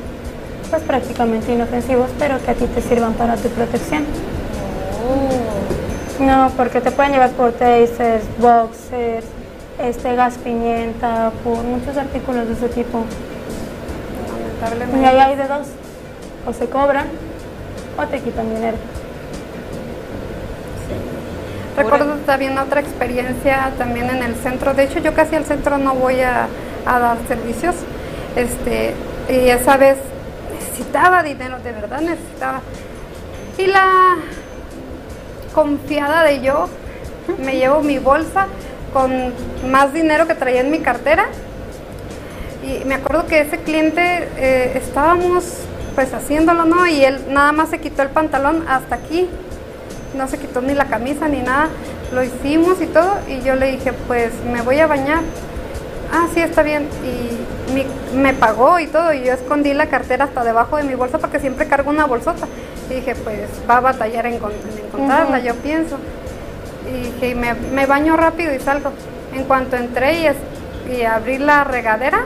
pues 0.69 0.81
prácticamente 0.83 1.51
inofensivos, 1.53 2.09
pero 2.19 2.43
que 2.43 2.51
a 2.51 2.53
ti 2.53 2.65
te 2.65 2.81
sirvan 2.81 3.13
para 3.13 3.35
tu 3.35 3.47
protección. 3.49 4.05
Oh. 5.07 6.23
No, 6.23 6.51
porque 6.55 6.79
te 6.81 6.91
pueden 6.91 7.11
llevar 7.13 7.31
por 7.31 7.51
tasers, 7.53 8.23
boxers, 8.39 9.25
este 9.79 10.15
gas 10.15 10.35
pimienta, 10.37 11.31
por 11.43 11.57
muchos 11.63 11.97
artículos 11.97 12.47
de 12.47 12.53
ese 12.53 12.69
tipo. 12.69 13.03
Y 14.27 14.61
Lamentablemente. 14.61 15.05
ahí 15.05 15.17
hay 15.17 15.35
de 15.35 15.47
dos. 15.47 15.67
O 16.45 16.53
se 16.53 16.67
cobran 16.67 17.07
o 17.97 18.05
te 18.07 18.19
quitan 18.19 18.53
dinero. 18.53 18.77
Recuerdo 21.75 22.15
también 22.25 22.57
otra 22.57 22.81
experiencia 22.81 23.71
también 23.77 24.09
en 24.09 24.21
el 24.21 24.35
centro. 24.35 24.73
De 24.73 24.83
hecho, 24.83 24.99
yo 24.99 25.13
casi 25.13 25.35
al 25.35 25.45
centro 25.45 25.77
no 25.77 25.95
voy 25.95 26.21
a, 26.21 26.47
a 26.85 26.99
dar 26.99 27.17
servicios. 27.27 27.75
Este, 28.35 28.93
y 29.29 29.49
esa 29.49 29.77
vez 29.77 29.97
necesitaba 30.53 31.23
dinero, 31.23 31.57
de 31.59 31.71
verdad 31.71 32.01
necesitaba. 32.01 32.61
Y 33.57 33.67
la 33.67 34.17
confiada 35.53 36.23
de 36.23 36.41
yo, 36.41 36.67
me 37.43 37.55
llevo 37.55 37.81
mi 37.81 37.97
bolsa 37.99 38.47
con 38.93 39.33
más 39.69 39.93
dinero 39.93 40.27
que 40.27 40.35
traía 40.35 40.61
en 40.61 40.71
mi 40.71 40.79
cartera. 40.79 41.25
Y 42.63 42.85
me 42.85 42.95
acuerdo 42.95 43.25
que 43.27 43.41
ese 43.41 43.57
cliente 43.57 44.27
eh, 44.37 44.71
estábamos 44.75 45.43
pues 45.95 46.13
haciéndolo, 46.13 46.65
¿no? 46.65 46.87
Y 46.87 47.03
él 47.03 47.19
nada 47.29 47.51
más 47.51 47.69
se 47.69 47.79
quitó 47.79 48.01
el 48.03 48.09
pantalón 48.09 48.63
hasta 48.67 48.95
aquí. 48.95 49.27
No 50.15 50.27
se 50.27 50.37
quitó 50.37 50.61
ni 50.61 50.73
la 50.73 50.85
camisa 50.85 51.27
ni 51.27 51.39
nada. 51.41 51.67
Lo 52.13 52.23
hicimos 52.23 52.81
y 52.81 52.85
todo. 52.85 53.17
Y 53.27 53.41
yo 53.41 53.55
le 53.55 53.71
dije, 53.71 53.91
pues 54.07 54.31
me 54.51 54.61
voy 54.61 54.79
a 54.79 54.87
bañar. 54.87 55.19
Ah, 56.11 56.27
sí, 56.33 56.39
está 56.39 56.61
bien. 56.63 56.87
Y 57.03 57.73
mi- 57.73 57.87
me 58.17 58.33
pagó 58.33 58.79
y 58.79 58.87
todo. 58.87 59.11
Y 59.13 59.23
yo 59.23 59.33
escondí 59.33 59.73
la 59.73 59.87
cartera 59.87 60.25
hasta 60.25 60.43
debajo 60.43 60.77
de 60.77 60.83
mi 60.83 60.95
bolsa 60.95 61.17
porque 61.17 61.39
siempre 61.39 61.67
cargo 61.67 61.89
una 61.89 62.05
bolsota. 62.05 62.47
Y 62.89 62.93
dije, 62.95 63.15
pues 63.15 63.49
va 63.69 63.77
a 63.77 63.81
batallar 63.81 64.25
en, 64.27 64.33
en 64.35 64.41
encontrarla, 64.85 65.39
yo 65.39 65.55
pienso. 65.55 65.97
Y 66.89 67.11
dije, 67.11 67.35
me, 67.35 67.53
me 67.53 67.85
baño 67.85 68.15
rápido 68.17 68.53
y 68.53 68.59
salgo. 68.59 68.91
En 69.33 69.43
cuanto 69.45 69.75
entré 69.77 70.19
y, 70.19 70.25
es- 70.27 70.35
y 70.97 71.03
abrí 71.03 71.37
la 71.37 71.63
regadera, 71.63 72.21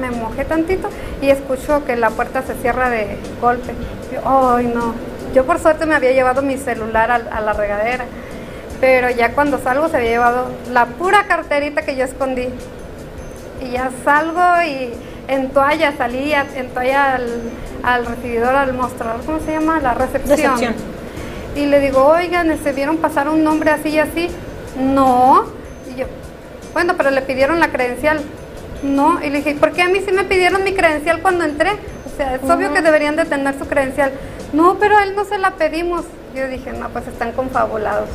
me 0.00 0.10
mojé 0.10 0.44
tantito 0.44 0.88
y 1.22 1.30
escucho 1.30 1.84
que 1.84 1.96
la 1.96 2.10
puerta 2.10 2.42
se 2.42 2.54
cierra 2.54 2.90
de 2.90 3.16
golpe. 3.40 3.72
Yo, 4.12 4.56
ay 4.56 4.66
no. 4.74 4.94
Yo 5.34 5.44
por 5.44 5.58
suerte 5.58 5.86
me 5.86 5.94
había 5.94 6.12
llevado 6.12 6.42
mi 6.42 6.56
celular 6.56 7.10
al- 7.10 7.28
a, 7.30 7.40
la 7.40 7.52
regadera, 7.52 8.04
pero 8.80 9.10
ya 9.10 9.32
cuando 9.32 9.58
salgo 9.58 9.88
se 9.88 9.98
había 9.98 10.10
llevado 10.10 10.46
la 10.72 10.86
pura 10.86 11.26
carterita 11.26 11.82
que 11.82 11.96
yo 11.96 12.04
escondí. 12.04 12.48
Y 13.60 13.70
ya 13.72 13.90
salgo 14.04 14.40
y 14.66 14.90
en 15.28 15.50
toalla 15.50 15.92
salí, 15.96 16.32
a- 16.32 16.46
en 16.56 16.68
toalla 16.70 17.16
al, 17.16 17.26
al 17.82 18.06
recibidor, 18.06 18.54
al 18.54 18.72
mostrador, 18.72 19.20
¿cómo 19.26 19.40
se 19.40 19.52
llama? 19.52 19.78
La 19.80 19.94
recepción. 19.94 20.36
Recepción. 20.38 20.74
Y 21.56 21.66
le 21.66 21.80
digo, 21.80 22.04
oigan, 22.04 22.56
¿se 22.62 22.72
vieron 22.72 22.98
pasar 22.98 23.28
un 23.28 23.42
nombre 23.42 23.70
así 23.70 23.90
y 23.90 23.98
así? 23.98 24.28
No. 24.78 25.44
Y 25.90 25.98
yo, 25.98 26.06
bueno, 26.72 26.94
pero 26.96 27.10
le 27.10 27.22
pidieron 27.22 27.60
la 27.60 27.70
credencial. 27.70 28.20
No. 28.82 29.22
Y 29.22 29.30
le 29.30 29.38
dije, 29.38 29.54
¿por 29.54 29.72
qué 29.72 29.82
a 29.82 29.88
mí 29.88 30.00
sí 30.04 30.12
me 30.12 30.24
pidieron 30.24 30.62
mi 30.62 30.72
credencial 30.72 31.20
cuando 31.20 31.44
entré? 31.44 31.70
O 31.70 32.16
sea, 32.16 32.34
es 32.34 32.42
obvio 32.42 32.72
que 32.72 32.82
deberían 32.82 33.16
de 33.16 33.24
tener 33.24 33.58
su 33.58 33.66
credencial. 33.66 34.12
No, 34.52 34.76
pero 34.78 34.96
a 34.96 35.02
él 35.02 35.14
no 35.16 35.24
se 35.24 35.38
la 35.38 35.52
pedimos. 35.52 36.04
Yo 36.34 36.46
dije, 36.48 36.72
no, 36.72 36.88
pues 36.90 37.06
están 37.08 37.32
confabulados. 37.32 38.08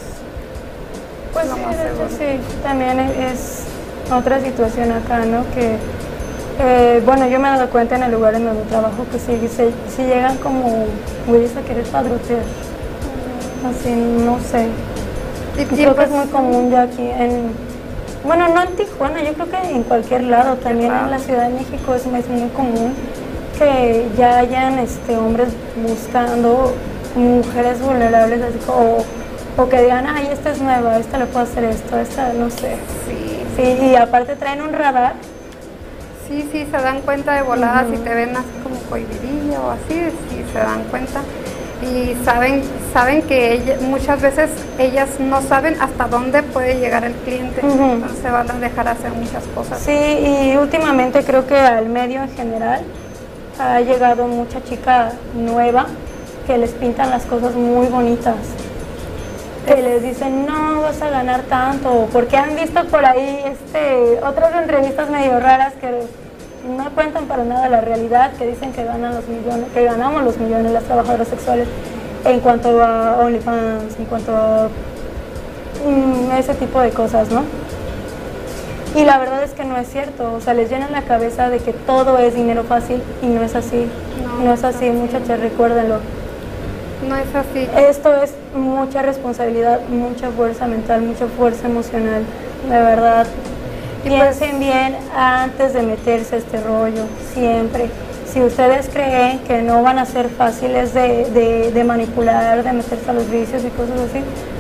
Pues 1.34 1.48
Lo 1.48 1.56
sí, 1.56 2.24
hecho, 2.24 2.42
también 2.62 3.00
es 3.00 3.64
otra 4.12 4.40
situación 4.40 4.92
acá, 4.92 5.26
¿no? 5.26 5.44
Que, 5.56 5.78
eh, 6.60 7.02
bueno, 7.04 7.28
yo 7.28 7.40
me 7.40 7.48
he 7.48 7.52
dado 7.52 7.70
cuenta 7.70 7.96
en 7.96 8.04
el 8.04 8.12
lugar 8.12 8.36
en 8.36 8.46
donde 8.46 8.64
trabajo 8.66 9.06
que 9.12 9.18
sí 9.18 10.04
llegan 10.04 10.38
como 10.38 10.86
güeyes 11.28 11.58
a 11.58 11.62
querer 11.62 11.86
padrotear. 11.86 12.44
Así, 13.70 13.92
no 13.92 14.40
sé. 14.40 14.68
Y, 15.58 15.62
y 15.62 15.66
creo 15.66 15.90
que 15.90 15.96
pues, 15.96 16.10
es 16.10 16.16
muy 16.16 16.28
común 16.28 16.70
ya 16.72 16.84
aquí 16.84 17.10
en... 17.10 17.52
Bueno, 18.24 18.48
no 18.50 18.62
en 18.64 18.76
Tijuana, 18.76 19.22
yo 19.24 19.34
creo 19.34 19.50
que 19.50 19.70
en 19.72 19.84
cualquier 19.84 20.24
lado, 20.24 20.56
también 20.56 20.94
en 20.94 21.12
la 21.12 21.20
Ciudad 21.20 21.50
de 21.50 21.56
México 21.56 21.94
es, 21.94 22.06
es 22.06 22.30
muy 22.30 22.50
común 22.50 22.94
que 23.58 24.08
ya 24.18 24.38
hayan 24.40 24.80
este, 24.80 25.18
hombres 25.18 25.50
buscando 25.76 26.74
mujeres 27.16 27.82
vulnerables, 27.82 28.42
así 28.42 28.58
como, 28.66 28.98
o 29.58 29.70
que 29.70 29.82
digan, 29.84 30.08
ay, 30.08 30.30
esta 30.32 30.52
es 30.52 30.62
nueva, 30.62 30.98
esta 30.98 31.18
le 31.18 31.26
puedo 31.28 31.46
hacer 31.46 31.66
esto, 31.66 32.00
esta 32.00 32.34
no 32.34 32.50
sé. 32.50 32.78
sí, 33.06 33.46
Sí, 33.56 33.78
y 33.92 33.96
aparte 33.96 34.36
traen 34.36 34.62
un 34.62 34.74
radar. 34.74 35.16
sí, 36.28 36.50
sí, 36.52 36.66
se 36.66 36.78
dan 36.78 37.02
cuenta 37.02 37.34
de 37.34 37.44
volada 37.44 37.86
si 37.90 37.98
te 37.98 38.14
ven 38.14 38.36
así 38.36 38.50
como 38.64 38.78
cohibidilla 38.90 39.60
o 39.62 39.72
así, 39.72 40.10
sí 40.30 40.44
se 40.52 40.58
dan 40.60 40.84
cuenta. 40.86 41.22
Y 41.84 42.16
saben, 42.24 42.62
saben 42.94 43.22
que 43.24 43.54
ella- 43.54 43.78
muchas 43.82 44.22
veces 44.22 44.50
ellas 44.80 45.20
no 45.20 45.42
saben 45.42 45.76
hasta 45.82 46.08
dónde 46.08 46.42
puede 46.44 46.80
llegar 46.80 47.04
el 47.04 47.14
cliente. 47.14 47.66
Ujú. 47.66 47.84
Entonces 47.84 48.20
se 48.22 48.30
van 48.32 48.50
a 48.50 48.54
dejar 48.54 48.88
hacer 48.88 49.12
muchas 49.12 49.44
cosas. 49.56 49.80
Sí, 49.80 49.92
y 49.92 50.56
últimamente 50.58 51.24
creo 51.24 51.46
que 51.46 51.58
al 51.58 51.88
medio 51.90 52.24
en 52.24 52.30
general 52.36 52.82
ha 53.60 53.82
llegado 53.82 54.28
mucha 54.28 54.64
chica 54.64 55.12
nueva 55.36 55.86
que 56.48 56.58
les 56.58 56.72
pintan 56.72 57.10
las 57.10 57.24
cosas 57.26 57.54
muy 57.56 57.88
bonitas. 57.88 58.36
Que 59.66 59.82
les 59.82 60.04
dicen, 60.04 60.46
no 60.46 60.82
vas 60.82 61.02
a 61.02 61.10
ganar 61.10 61.42
tanto, 61.44 62.10
porque 62.12 62.36
han 62.36 62.56
visto 62.56 62.84
por 62.88 63.06
ahí 63.06 63.44
este, 63.46 64.20
otras 64.26 64.54
entrevistas 64.62 65.10
medio 65.10 65.40
raras 65.40 65.74
que 65.80 65.90
no 66.68 66.90
cuentan 66.92 67.26
para 67.26 67.44
nada 67.44 67.70
la 67.70 67.82
realidad, 67.82 68.34
que 68.34 68.48
dicen 68.48 68.72
que 68.72 68.84
ganan 68.84 69.16
los 69.16 69.28
millones, 69.28 69.68
que 69.74 69.84
ganamos 69.84 70.24
los 70.24 70.38
millones 70.38 70.72
las 70.72 70.84
trabajadoras 70.84 71.28
sexuales 71.28 71.68
en 72.26 72.40
cuanto 72.40 72.82
a 72.84 73.18
OnlyFans, 73.20 74.00
en 74.00 74.06
cuanto 74.06 74.36
a 74.36 74.70
mm, 75.86 76.32
ese 76.38 76.54
tipo 76.56 76.80
de 76.80 76.92
cosas, 76.92 77.30
¿no? 77.32 77.44
Y 78.96 79.06
la 79.06 79.18
verdad 79.18 79.44
es 79.44 79.52
que 79.52 79.66
no 79.66 79.76
es 79.78 79.88
cierto, 79.90 80.34
o 80.34 80.40
sea, 80.40 80.54
les 80.54 80.70
llenan 80.70 80.92
la 80.92 81.02
cabeza 81.02 81.50
de 81.50 81.58
que 81.58 81.74
todo 81.74 82.20
es 82.20 82.36
dinero 82.36 82.64
fácil 82.64 83.02
y 83.24 83.26
no 83.26 83.42
es 83.42 83.56
así. 83.56 83.88
No, 84.24 84.46
No, 84.46 84.54
es 84.54 84.64
así, 84.64 84.90
muchachas, 84.92 85.40
recuérdenlo. 85.40 85.98
No 87.08 87.18
es 87.18 87.36
así. 87.36 87.68
Esto 87.76 88.16
es 88.16 88.34
mucha 88.56 89.02
responsabilidad, 89.02 89.82
mucha 89.90 90.30
fuerza 90.30 90.68
mental, 90.68 91.02
mucha 91.02 91.26
fuerza 91.26 91.68
emocional, 91.68 92.24
de 92.70 92.78
verdad. 92.78 93.26
Piensen 94.04 94.60
bien 94.60 94.98
antes 95.16 95.74
de 95.74 95.82
meterse 95.82 96.36
a 96.36 96.38
este 96.40 96.60
rollo, 96.62 97.04
siempre. 97.34 97.90
Si 98.32 98.42
ustedes 98.42 98.90
creen 98.90 99.40
que 99.40 99.62
no 99.62 99.82
van 99.84 100.00
a 100.00 100.06
ser 100.06 100.28
fáciles 100.30 100.94
de, 100.94 101.26
de- 101.32 101.72
de 101.72 101.84
manipular, 101.84 102.64
de 102.64 102.74
meterse 102.74 103.10
a 103.10 103.14
los 103.14 103.30
vicios 103.30 103.64
y 103.64 103.70
cosas 103.70 104.00
así, 104.10 104.20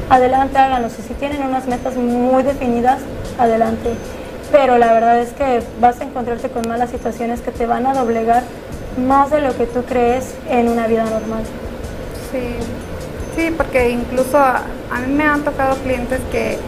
adelante 0.10 0.58
háganlos. 0.58 0.94
Y 1.00 1.02
si 1.02 1.14
tienen 1.16 1.44
unas 1.44 1.68
metas 1.68 1.96
muy 1.96 2.44
definidas, 2.44 3.00
adelante. 3.38 3.89
Pero 4.52 4.78
la 4.78 4.94
verdad 4.94 5.20
es 5.20 5.30
que 5.34 5.62
vas 5.82 6.00
a 6.00 6.04
encontrarte 6.04 6.50
con 6.50 6.68
malas 6.70 6.91
situaciones 6.91 7.41
que 7.41 7.52
te 7.52 7.66
van 7.66 7.86
a 7.88 7.94
doblegar 7.94 8.44
más 9.06 9.32
de 9.32 9.41
lo 9.41 9.58
que 9.58 9.66
tú 9.66 9.84
crees 9.84 10.36
en 10.50 10.70
una 10.70 10.86
vida 10.88 11.04
normal. 11.06 11.41
Sí, 12.32 12.56
sí, 13.36 13.52
porque 13.58 13.89
incluso 13.89 14.38
a, 14.38 14.58
a 14.91 15.00
mí 15.06 15.14
me 15.16 15.24
han 15.24 15.41
tocado 15.41 15.76
clientes 15.78 16.20
que, 16.32 16.60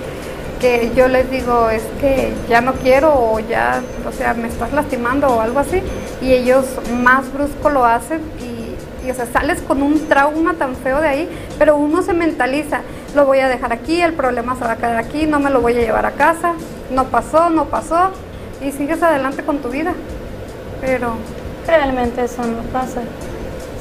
que 0.59 0.91
yo 0.95 1.07
les 1.07 1.29
digo, 1.29 1.69
es 1.69 1.83
que 1.99 2.33
ya 2.49 2.61
no 2.61 2.73
quiero 2.73 3.13
o 3.13 3.39
ya, 3.39 3.81
o 4.07 4.11
sea, 4.11 4.33
me 4.33 4.47
estás 4.47 4.73
lastimando 4.73 5.27
o 5.27 5.41
algo 5.41 5.59
así, 5.59 5.81
y 6.21 6.33
ellos 6.33 6.65
más 7.01 7.31
brusco 7.33 7.69
lo 7.69 7.85
hacen 7.85 8.21
y, 8.39 9.09
o 9.09 9.13
sea, 9.13 9.25
sales 9.27 9.61
con 9.61 9.83
un 9.83 10.07
trauma 10.07 10.55
tan 10.55 10.75
feo 10.75 11.01
de 11.01 11.07
ahí, 11.07 11.29
pero 11.59 11.75
uno 11.75 12.01
se 12.01 12.13
mentaliza, 12.13 12.81
lo 13.15 13.25
voy 13.25 13.39
a 13.39 13.47
dejar 13.47 13.73
aquí, 13.73 14.01
el 14.01 14.13
problema 14.13 14.55
se 14.55 14.65
va 14.65 14.71
a 14.71 14.77
quedar 14.77 14.97
aquí, 14.97 15.25
no 15.25 15.39
me 15.39 15.49
lo 15.49 15.61
voy 15.61 15.73
a 15.73 15.81
llevar 15.81 16.05
a 16.05 16.11
casa, 16.11 16.53
no 16.91 17.05
pasó, 17.05 17.49
no 17.49 17.65
pasó, 17.65 18.11
y 18.61 18.71
sigues 18.71 19.03
adelante 19.03 19.43
con 19.43 19.59
tu 19.59 19.69
vida, 19.69 19.93
pero 20.81 21.15
Realmente 21.67 22.23
eso 22.23 22.43
no 22.43 22.61
pasa. 22.71 23.01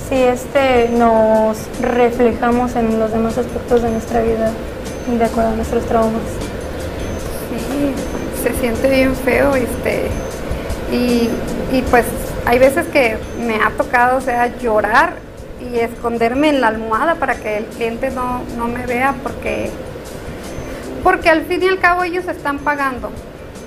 Si 0.08 0.14
este 0.14 0.88
nos 0.90 1.58
reflejamos 1.80 2.76
en 2.76 2.98
los 2.98 3.12
demás 3.12 3.36
aspectos 3.36 3.82
de 3.82 3.90
nuestra 3.90 4.22
vida, 4.22 4.50
de 5.06 5.24
acuerdo 5.24 5.50
a 5.50 5.56
nuestros 5.56 5.84
traumas. 5.84 6.22
Sí, 7.58 7.94
se 8.42 8.54
siente 8.60 8.88
bien 8.88 9.14
feo, 9.14 9.54
este, 9.54 10.08
y, 10.92 11.28
y 11.72 11.82
pues 11.90 12.04
hay 12.46 12.58
veces 12.58 12.86
que 12.88 13.16
me 13.46 13.56
ha 13.56 13.70
tocado, 13.70 14.18
o 14.18 14.20
sea, 14.20 14.46
llorar 14.58 15.14
y 15.60 15.78
esconderme 15.78 16.50
en 16.50 16.60
la 16.60 16.68
almohada 16.68 17.14
para 17.14 17.36
que 17.36 17.58
el 17.58 17.64
cliente 17.66 18.10
no, 18.10 18.42
no 18.56 18.68
me 18.68 18.86
vea 18.86 19.14
porque, 19.22 19.70
porque 21.02 21.30
al 21.30 21.42
fin 21.46 21.62
y 21.62 21.68
al 21.68 21.78
cabo 21.78 22.04
ellos 22.04 22.26
están 22.28 22.58
pagando 22.58 23.10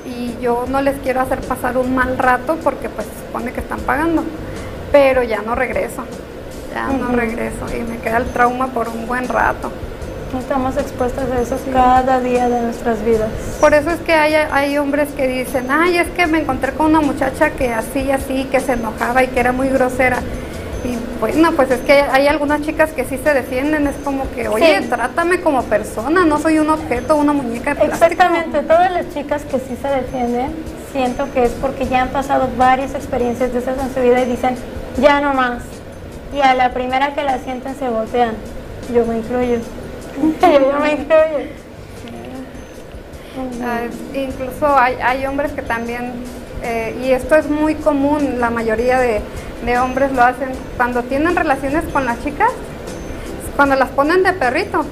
y 0.06 0.36
yo 0.42 0.66
no 0.70 0.82
les 0.82 0.96
quiero 1.00 1.22
hacer 1.22 1.42
pasar 1.42 1.78
un 1.78 1.96
mal 1.96 2.18
rato 2.18 2.58
porque 2.64 2.90
pues 2.90 3.08
se 3.08 3.26
supone 3.26 3.52
que 3.52 3.60
están 3.62 3.80
pagando, 3.80 4.24
pero 4.92 5.24
ya 5.24 5.42
no 5.42 5.56
regreso, 5.56 6.04
ya 6.74 6.88
no 6.88 7.16
regreso 7.16 7.66
y 7.76 7.82
me 7.82 7.98
queda 7.98 8.18
el 8.18 8.26
trauma 8.26 8.68
por 8.68 8.90
un 8.90 9.08
buen 9.08 9.28
rato. 9.28 9.72
Estamos 10.40 10.78
expuestas 10.78 11.30
a 11.32 11.42
eso 11.42 11.58
cada 11.72 12.20
día 12.20 12.48
de 12.50 12.62
nuestras 12.62 13.04
vidas. 13.04 13.30
Por 13.60 13.74
eso 13.74 13.90
es 13.92 14.00
que 14.02 14.14
hay, 14.14 14.34
hay 14.36 14.78
hombres 14.78 15.10
que 15.16 15.28
dicen, 15.28 15.68
ay, 15.70 15.98
es 15.98 16.08
que 16.10 16.28
me 16.28 16.40
encontré 16.40 16.72
con 16.74 16.88
una 16.88 17.02
muchacha 17.02 17.52
que 17.52 17.74
así 17.74 18.02
y 18.02 18.12
así, 18.12 18.44
que 18.52 18.60
se 18.60 18.74
enojaba 18.74 19.24
y 19.24 19.28
que 19.28 19.40
era 19.40 19.52
muy 19.52 19.70
grosera. 19.70 20.18
Y 20.84 20.98
bueno, 21.20 21.52
pues 21.54 21.72
es 21.72 21.80
que 21.82 21.94
hay 22.02 22.28
algunas 22.28 22.62
chicas 22.62 22.92
que 22.92 23.04
sí 23.06 23.18
se 23.22 23.34
defienden, 23.34 23.88
es 23.88 23.96
como 24.04 24.30
que, 24.32 24.48
oye, 24.48 24.82
Sí. 24.84 24.88
trátame 24.90 25.42
como 25.42 25.64
persona, 25.64 26.24
no 26.26 26.40
soy 26.40 26.60
un 26.60 26.70
objeto, 26.70 27.16
una 27.18 27.34
muñeca 27.34 27.72
de 27.74 27.86
plástico. 27.86 28.06
Exactamente, 28.06 28.60
todas 28.62 28.92
las 28.92 29.14
chicas 29.14 29.42
que 29.44 29.58
sí 29.60 29.76
se 29.82 29.88
defienden, 29.88 30.52
siento 30.92 31.28
que 31.34 31.46
es 31.46 31.52
porque 31.62 31.88
ya 31.88 32.04
han 32.04 32.10
pasado 32.10 32.48
varias 32.58 32.94
experiencias 32.94 33.52
de 33.54 33.60
esas 33.60 33.78
en 33.80 33.94
su 33.94 34.02
vida 34.02 34.22
y 34.22 34.26
dicen, 34.30 34.56
ya 35.02 35.20
no 35.20 35.34
más. 35.34 35.64
Y 36.34 36.42
a 36.42 36.54
la 36.54 36.72
primera 36.74 37.14
que 37.16 37.24
la 37.24 37.40
sienten 37.40 37.76
se 37.78 37.90
voltean. 37.90 38.34
Yo 38.94 39.06
me 39.06 39.18
incluyo. 39.18 39.60
Yo 40.22 40.80
me 40.80 40.92
incluyo. 40.94 41.68
Incluso 44.14 44.78
hay, 44.78 44.96
hay 44.96 45.26
hombres 45.26 45.52
que 45.52 45.62
también, 45.62 46.14
eh, 46.64 46.96
y 47.04 47.12
esto 47.12 47.36
es 47.36 47.50
muy 47.50 47.76
común, 47.76 48.40
la 48.40 48.50
mayoría 48.50 49.00
de, 49.00 49.22
de 49.66 49.80
hombres 49.80 50.12
lo 50.12 50.24
hacen, 50.24 50.50
cuando 50.76 51.04
tienen 51.04 51.36
relaciones 51.36 51.84
con 51.94 52.06
las 52.06 52.24
chicas, 52.24 52.50
cuando 53.56 53.76
las 53.76 53.90
ponen 53.90 54.24
de 54.24 54.34
perrito, 54.34 54.86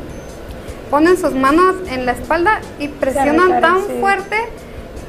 ponen 0.90 1.18
sus 1.18 1.34
manos 1.34 1.76
en 1.90 2.06
la 2.06 2.12
espalda 2.12 2.62
y 2.80 2.88
presionan 2.88 3.62
tan 3.62 3.80
sí. 3.88 3.98
fuerte 4.00 4.38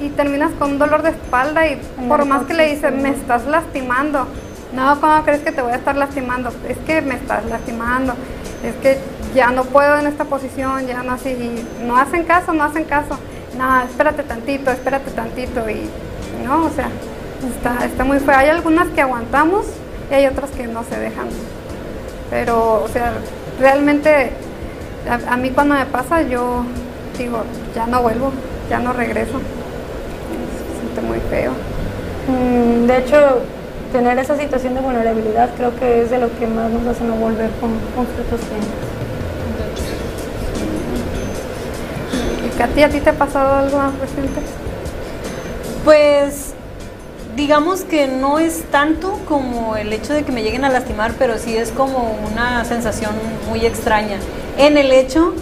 y 0.00 0.08
terminas 0.10 0.52
con 0.58 0.72
un 0.72 0.78
dolor 0.78 1.02
de 1.02 1.10
espalda 1.10 1.66
y 1.66 1.80
por 2.08 2.24
más 2.24 2.44
que 2.44 2.54
le 2.54 2.74
dicen, 2.74 3.02
me 3.02 3.10
estás 3.10 3.46
lastimando. 3.46 4.26
No, 4.74 5.00
¿cómo 5.00 5.22
crees 5.24 5.40
que 5.40 5.52
te 5.52 5.62
voy 5.62 5.72
a 5.72 5.76
estar 5.76 5.96
lastimando? 5.96 6.50
Es 6.68 6.76
que 6.78 7.00
me 7.02 7.14
estás 7.14 7.44
lastimando. 7.46 8.14
Es 8.64 8.74
que 8.82 8.98
ya 9.36 9.50
no 9.50 9.64
puedo 9.64 9.98
en 9.98 10.06
esta 10.06 10.24
posición, 10.24 10.86
ya 10.86 11.02
no 11.02 11.12
así. 11.12 11.36
No 11.86 11.96
hacen 11.96 12.24
caso, 12.24 12.54
no 12.54 12.64
hacen 12.64 12.84
caso. 12.84 13.18
No, 13.56 13.82
espérate 13.82 14.22
tantito, 14.22 14.70
espérate 14.70 15.10
tantito. 15.10 15.68
Y 15.68 15.88
no, 16.42 16.64
o 16.64 16.70
sea, 16.70 16.88
está, 17.54 17.84
está 17.84 18.02
muy 18.02 18.18
feo. 18.18 18.34
Hay 18.34 18.48
algunas 18.48 18.88
que 18.88 19.02
aguantamos 19.02 19.66
y 20.10 20.14
hay 20.14 20.26
otras 20.26 20.50
que 20.50 20.66
no 20.66 20.82
se 20.84 20.98
dejan. 20.98 21.28
Pero, 22.30 22.82
o 22.82 22.88
sea, 22.88 23.12
realmente 23.60 24.32
a, 25.28 25.36
mí 25.36 25.50
cuando 25.50 25.74
me 25.74 25.86
pasa 25.86 26.22
yo 26.22 26.64
digo, 27.16 27.42
ya 27.74 27.86
no 27.86 28.02
vuelvo, 28.02 28.32
ya 28.70 28.78
no 28.78 28.94
regreso. 28.94 29.38
Se 29.38 30.80
siente 30.80 31.00
muy 31.02 31.20
feo. 31.30 31.52
Mm, 32.26 32.86
De 32.86 32.98
hecho, 32.98 33.42
tener 33.92 34.18
esa 34.18 34.36
situación 34.36 34.74
de 34.74 34.80
vulnerabilidad 34.80 35.50
creo 35.56 35.76
que 35.76 36.02
es 36.02 36.10
de 36.10 36.18
lo 36.18 36.36
que 36.38 36.46
más 36.46 36.70
nos 36.70 36.86
hace 36.86 37.04
no 37.04 37.14
volver 37.14 37.50
con, 37.60 37.70
con 37.94 38.06
clientes. 38.06 38.95
¿Y 42.46 42.58
Katy, 42.58 42.82
a 42.82 42.88
ti 42.88 43.00
te 43.00 43.10
ha 43.10 43.14
pasado 43.14 43.54
algo 43.54 43.78
más 43.78 43.98
reciente? 43.98 44.40
Pues 45.84 46.54
digamos 47.36 47.82
que 47.82 48.06
no 48.08 48.38
es 48.38 48.64
tanto 48.70 49.20
como 49.28 49.76
el 49.76 49.92
hecho 49.92 50.14
de 50.14 50.22
que 50.22 50.32
me 50.32 50.42
lleguen 50.42 50.64
a 50.64 50.70
lastimar, 50.70 51.12
pero 51.18 51.38
sí 51.38 51.56
es 51.56 51.70
como 51.70 52.18
una 52.30 52.64
sensación 52.64 53.12
muy 53.48 53.64
extraña. 53.64 54.18
En 54.56 54.78
el 54.78 54.90
hecho 54.90 55.34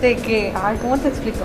de 0.00 0.16
que, 0.16 0.52
ay, 0.60 0.76
¿cómo 0.82 0.98
te 0.98 1.08
explico? 1.08 1.40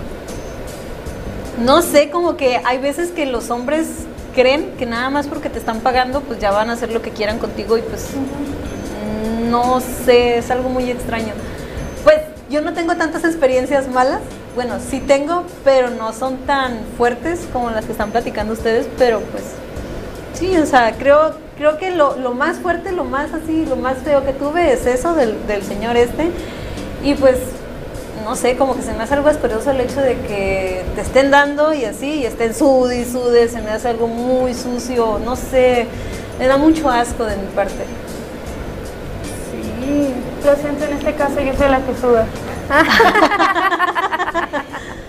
No 1.63 1.81
sé, 1.83 2.09
como 2.09 2.35
que 2.35 2.59
hay 2.65 2.79
veces 2.79 3.11
que 3.11 3.27
los 3.27 3.51
hombres 3.51 3.87
creen 4.33 4.71
que 4.79 4.87
nada 4.87 5.09
más 5.11 5.27
porque 5.27 5.49
te 5.49 5.59
están 5.59 5.81
pagando, 5.81 6.21
pues 6.21 6.39
ya 6.39 6.51
van 6.51 6.71
a 6.71 6.73
hacer 6.73 6.91
lo 6.91 7.01
que 7.01 7.11
quieran 7.11 7.37
contigo 7.37 7.77
y 7.77 7.81
pues 7.81 8.09
no 9.49 9.79
sé, 9.79 10.39
es 10.39 10.49
algo 10.49 10.69
muy 10.69 10.89
extraño. 10.89 11.33
Yo 12.53 12.61
no 12.61 12.73
tengo 12.73 12.95
tantas 12.95 13.23
experiencias 13.23 13.87
malas. 13.87 14.19
Bueno, 14.53 14.75
sí 14.79 14.99
tengo, 14.99 15.43
pero 15.63 15.89
no 15.89 16.13
son 16.13 16.37
tan 16.45 16.81
fuertes 16.99 17.47
como 17.51 17.71
las 17.71 17.85
que 17.85 17.93
están 17.93 18.11
platicando 18.11 18.53
ustedes, 18.53 18.85
pero 18.95 19.21
pues 19.21 19.43
sí, 20.35 20.55
o 20.55 20.65
sea, 20.67 20.93
creo, 20.95 21.33
creo 21.57 21.79
que 21.79 21.89
lo, 21.89 22.15
lo 22.15 22.35
más 22.35 22.57
fuerte, 22.57 22.91
lo 22.91 23.05
más 23.05 23.33
así, 23.33 23.65
lo 23.65 23.75
más 23.75 23.97
feo 24.05 24.23
que 24.23 24.33
tuve 24.33 24.71
es 24.71 24.85
eso 24.85 25.15
del, 25.15 25.47
del 25.47 25.63
señor 25.63 25.97
este. 25.97 26.29
Y 27.03 27.15
pues, 27.15 27.39
no 28.23 28.35
sé, 28.35 28.55
como 28.55 28.75
que 28.75 28.83
se 28.83 28.93
me 28.93 29.01
hace 29.01 29.15
algo 29.15 29.29
asqueroso 29.29 29.71
el 29.71 29.79
hecho 29.79 30.01
de 30.01 30.13
que 30.17 30.85
te 30.93 31.01
estén 31.01 31.31
dando 31.31 31.73
y 31.73 31.85
así, 31.85 32.19
y 32.19 32.25
estén 32.27 32.53
sude 32.53 32.99
y 32.99 33.05
sude, 33.05 33.49
se 33.49 33.63
me 33.63 33.71
hace 33.71 33.89
algo 33.89 34.05
muy 34.05 34.53
sucio, 34.53 35.19
no 35.25 35.35
sé, 35.35 35.87
me 36.37 36.45
da 36.45 36.57
mucho 36.57 36.87
asco 36.87 37.25
de 37.25 37.35
mi 37.35 37.47
parte. 37.55 37.83
Lo 40.45 40.55
siento, 40.55 40.85
en 40.85 40.93
este 40.93 41.13
caso 41.15 41.39
yo 41.39 41.53
soy 41.55 41.69
la 41.69 41.79
que 41.79 41.95
suda. 41.95 42.25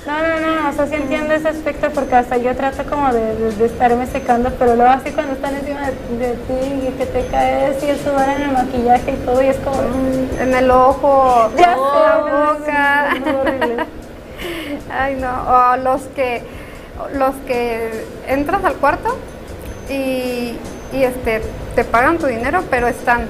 No, 0.06 0.12
no, 0.18 0.62
no, 0.62 0.68
o 0.68 0.72
sea, 0.74 0.86
sí 0.86 0.94
entiendo 0.96 1.32
ese 1.34 1.48
aspecto 1.48 1.88
porque 1.90 2.14
hasta 2.14 2.36
yo 2.36 2.54
trato 2.54 2.84
como 2.84 3.10
de, 3.12 3.34
de- 3.36 3.52
de 3.56 3.64
estarme 3.66 4.06
secando, 4.06 4.50
pero 4.58 4.76
luego 4.76 4.90
así 4.92 5.10
cuando 5.12 5.32
están 5.32 5.54
encima 5.54 5.80
de, 5.80 6.18
de 6.18 6.32
ti 6.34 6.88
y 6.88 6.92
que 6.98 7.06
te 7.06 7.26
caes 7.28 7.82
y 7.82 7.86
el 7.88 7.98
sudor 7.98 8.28
en 8.36 8.42
el 8.42 8.52
maquillaje 8.52 9.12
y 9.12 9.16
todo 9.24 9.42
y 9.42 9.46
es 9.46 9.56
como... 9.58 9.80
En 10.40 10.54
el 10.54 10.70
ojo, 10.70 11.50
en 11.56 11.62
la 11.62 11.74
boca. 12.58 13.08
es 13.14 13.20
muy 13.22 13.30
horrible. 13.34 13.84
Ay, 14.92 15.14
no. 15.16 15.30
O 15.72 15.76
los 15.78 16.02
que, 16.14 16.42
los 17.14 17.34
que 17.46 18.04
entras 18.28 18.62
al 18.64 18.74
cuarto 18.74 19.16
y, 19.88 20.58
y 20.92 21.02
este, 21.02 21.40
te 21.74 21.84
pagan 21.84 22.18
tu 22.18 22.26
dinero, 22.26 22.62
pero 22.70 22.88
están, 22.88 23.26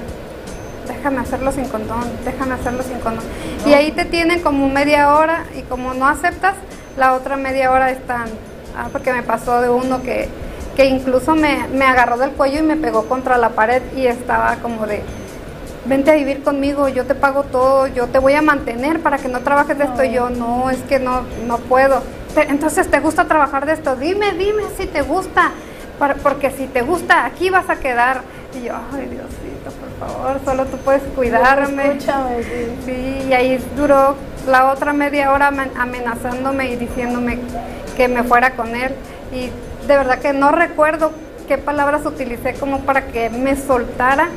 déjame 0.87 1.19
hacerlo 1.19 1.51
sin 1.51 1.65
condón, 1.65 2.03
déjame 2.23 2.53
hacerlo 2.55 2.83
sin 2.83 2.99
condón. 2.99 3.23
Y 3.65 3.73
ahí 3.73 3.91
te 3.91 4.05
tienen 4.05 4.41
como 4.41 4.67
media 4.69 5.13
hora 5.15 5.45
y 5.57 5.61
como 5.63 5.93
no 5.93 6.07
aceptas, 6.07 6.55
la 6.97 7.13
otra 7.13 7.35
media 7.37 7.71
hora 7.71 7.91
están. 7.91 8.25
Ah, 8.77 8.87
porque 8.91 9.13
me 9.13 9.23
pasó 9.23 9.61
de 9.61 9.69
uno 9.69 10.01
que, 10.01 10.27
que 10.75 10.85
incluso 10.85 11.35
me, 11.35 11.67
me 11.69 11.85
agarró 11.85 12.17
del 12.17 12.31
cuello 12.31 12.59
y 12.59 12.63
me 12.63 12.75
pegó 12.75 13.05
contra 13.05 13.37
la 13.37 13.49
pared 13.49 13.81
y 13.95 14.05
estaba 14.07 14.55
como 14.57 14.85
de, 14.85 15.01
vente 15.85 16.11
a 16.11 16.15
vivir 16.15 16.43
conmigo, 16.43 16.87
yo 16.89 17.05
te 17.05 17.15
pago 17.15 17.43
todo, 17.43 17.87
yo 17.87 18.07
te 18.07 18.19
voy 18.19 18.33
a 18.33 18.41
mantener 18.41 18.99
para 19.01 19.17
que 19.17 19.27
no 19.27 19.39
trabajes 19.41 19.77
de 19.77 19.85
esto. 19.85 20.03
Y 20.03 20.11
yo, 20.11 20.29
no, 20.29 20.69
es 20.69 20.79
que 20.83 20.99
no, 20.99 21.21
no 21.47 21.57
puedo. 21.59 22.01
"Te- 22.33 22.49
Entonces, 22.49 22.89
¿te 22.91 22.99
gusta 22.99 23.25
trabajar 23.25 23.65
de 23.65 23.73
esto? 23.73 23.95
Dime, 23.95 24.33
dime 24.33 24.63
si 24.77 24.87
te 24.87 25.01
gusta, 25.03 25.51
para- 25.99 26.15
porque 26.15 26.51
si 26.51 26.67
te 26.67 26.81
gusta, 26.81 27.25
aquí 27.25 27.49
vas 27.49 27.69
a 27.69 27.77
quedar. 27.77 28.21
Y 28.59 28.65
yo, 28.65 28.73
ay, 28.93 29.07
por 29.07 29.29
favor, 29.99 30.39
solo 30.45 30.65
tú 30.65 30.77
puedes 30.77 31.01
cuidarme. 31.15 31.87
Escúchame, 31.93 32.43
sí. 32.43 32.75
Sí, 32.85 33.25
y 33.29 33.33
ahí 33.33 33.59
duró 33.75 34.15
la 34.47 34.71
otra 34.71 34.93
media 34.93 35.31
hora 35.31 35.47
amen- 35.51 35.71
amenazándome 35.77 36.71
y 36.71 36.75
diciéndome 36.75 37.39
que 37.97 38.07
me 38.07 38.23
fuera 38.23 38.51
con 38.51 38.75
él. 38.75 38.93
Y 39.31 39.49
de 39.87 39.97
verdad 39.97 40.19
que 40.19 40.33
no 40.33 40.51
recuerdo 40.51 41.11
qué 41.47 41.57
palabras 41.57 42.05
utilicé 42.05 42.53
como 42.53 42.79
para 42.81 43.05
que 43.07 43.29
me 43.29 43.55
soltara, 43.55 44.29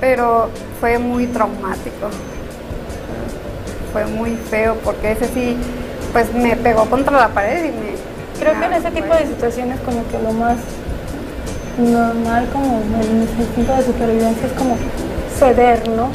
pero 0.00 0.50
fue 0.80 0.98
muy 0.98 1.26
traumático. 1.26 2.08
Fue 3.92 4.06
muy 4.06 4.36
feo 4.36 4.76
porque 4.84 5.12
ese 5.12 5.26
sí, 5.28 5.56
pues 6.12 6.32
me 6.34 6.56
pegó 6.56 6.86
contra 6.86 7.16
la 7.18 7.28
pared 7.28 7.64
y 7.64 7.68
me... 7.68 7.94
Creo 8.40 8.58
que 8.58 8.66
en 8.66 8.72
ese 8.72 8.90
tipo 8.90 9.14
de 9.14 9.26
situaciones 9.28 9.78
como 9.80 10.06
que 10.08 10.18
lo 10.18 10.32
más 10.32 10.56
normal 11.78 12.48
como 12.52 12.80
en 12.80 13.22
ese 13.22 13.42
instinto 13.42 13.74
de 13.76 13.82
supervivencia 13.84 14.46
es 14.46 14.52
como 14.52 14.76
ceder, 15.38 15.88
¿no? 15.88 16.08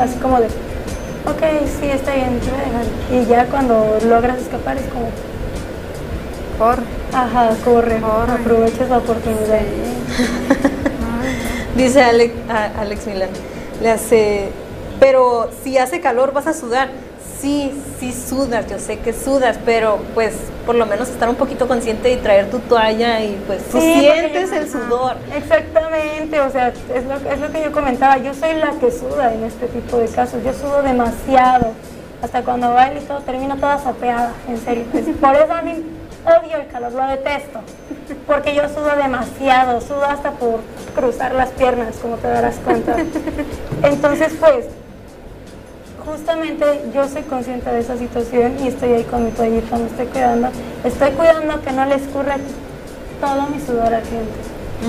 Así 0.00 0.16
como 0.18 0.40
de, 0.40 0.46
ok, 0.46 1.42
sí, 1.80 1.86
está 1.88 2.14
bien, 2.14 2.38
te 2.40 2.50
voy 2.50 2.60
a 2.60 2.64
dejar. 2.64 2.84
Y 3.12 3.24
ya 3.26 3.46
cuando 3.46 3.98
logras 4.08 4.38
escapar 4.38 4.76
es 4.76 4.84
como, 4.86 5.08
Corre. 6.58 6.82
ajá, 7.12 7.50
corre, 7.64 8.00
Corre. 8.00 8.32
aprovechas 8.32 8.88
la 8.88 8.98
oportunidad. 8.98 9.60
Dice 11.76 12.02
Alex, 12.02 12.34
a- 12.50 12.80
Alex 12.82 13.06
Milán, 13.06 13.30
le 13.82 13.90
hace, 13.90 14.48
pero 15.00 15.48
si 15.64 15.78
hace 15.78 16.00
calor 16.00 16.32
vas 16.32 16.46
a 16.46 16.52
sudar. 16.52 16.90
Sí, 17.42 17.72
sí 17.98 18.12
sudas, 18.12 18.68
yo 18.70 18.78
sé 18.78 19.00
que 19.00 19.12
sudas, 19.12 19.58
pero 19.66 19.98
pues 20.14 20.32
por 20.64 20.76
lo 20.76 20.86
menos 20.86 21.08
estar 21.08 21.28
un 21.28 21.34
poquito 21.34 21.66
consciente 21.66 22.12
y 22.12 22.16
traer 22.18 22.48
tu 22.50 22.60
toalla 22.60 23.20
y 23.20 23.34
pues 23.48 23.64
tú 23.68 23.80
Sí, 23.80 23.94
sientes 23.98 24.48
porque- 24.48 24.58
el 24.58 24.70
sudor. 24.70 25.16
Exactamente, 25.36 26.38
o 26.40 26.50
sea, 26.52 26.68
es 26.68 27.04
lo, 27.04 27.14
es 27.30 27.40
lo 27.40 27.50
que 27.50 27.62
yo 27.64 27.72
comentaba, 27.72 28.18
yo 28.18 28.32
soy 28.32 28.54
la 28.54 28.70
que 28.78 28.92
suda 28.92 29.34
en 29.34 29.42
este 29.42 29.66
tipo 29.66 29.96
de 29.96 30.06
casos, 30.06 30.40
yo 30.44 30.52
sudo 30.52 30.82
demasiado, 30.82 31.72
hasta 32.22 32.42
cuando 32.42 32.72
bailo 32.74 33.00
y 33.00 33.04
todo 33.06 33.18
termino 33.22 33.56
toda 33.56 33.82
sopeada, 33.82 34.32
en 34.48 34.58
serio, 34.64 34.84
pues, 34.92 35.04
por 35.20 35.34
eso 35.34 35.52
a 35.52 35.62
mí 35.62 35.82
odio 36.24 36.56
el 36.58 36.68
calor, 36.68 36.92
lo 36.92 37.04
detesto, 37.08 37.58
porque 38.28 38.54
yo 38.54 38.68
sudo 38.68 38.94
demasiado, 38.94 39.80
sudo 39.80 40.04
hasta 40.04 40.30
por 40.30 40.60
cruzar 40.94 41.34
las 41.34 41.48
piernas, 41.50 41.96
como 42.00 42.18
te 42.18 42.28
darás 42.28 42.54
cuenta. 42.64 42.94
Entonces, 43.82 44.32
pues, 44.38 44.66
justamente 46.04 46.64
yo 46.94 47.08
soy 47.08 47.22
consciente 47.22 47.70
de 47.70 47.80
esa 47.80 47.96
situación 47.96 48.56
y 48.62 48.68
estoy 48.68 48.92
ahí 48.92 49.04
con 49.04 49.24
mi 49.24 49.30
toallita, 49.30 49.76
me 49.76 49.86
estoy 49.86 50.06
cuidando, 50.06 50.48
estoy 50.84 51.10
cuidando 51.10 51.62
que 51.62 51.72
no 51.72 51.84
les 51.86 52.02
escurra 52.02 52.36
todo 53.20 53.46
mi 53.48 53.60
sudor 53.60 53.94
al 53.94 54.02
cliente. 54.02 54.32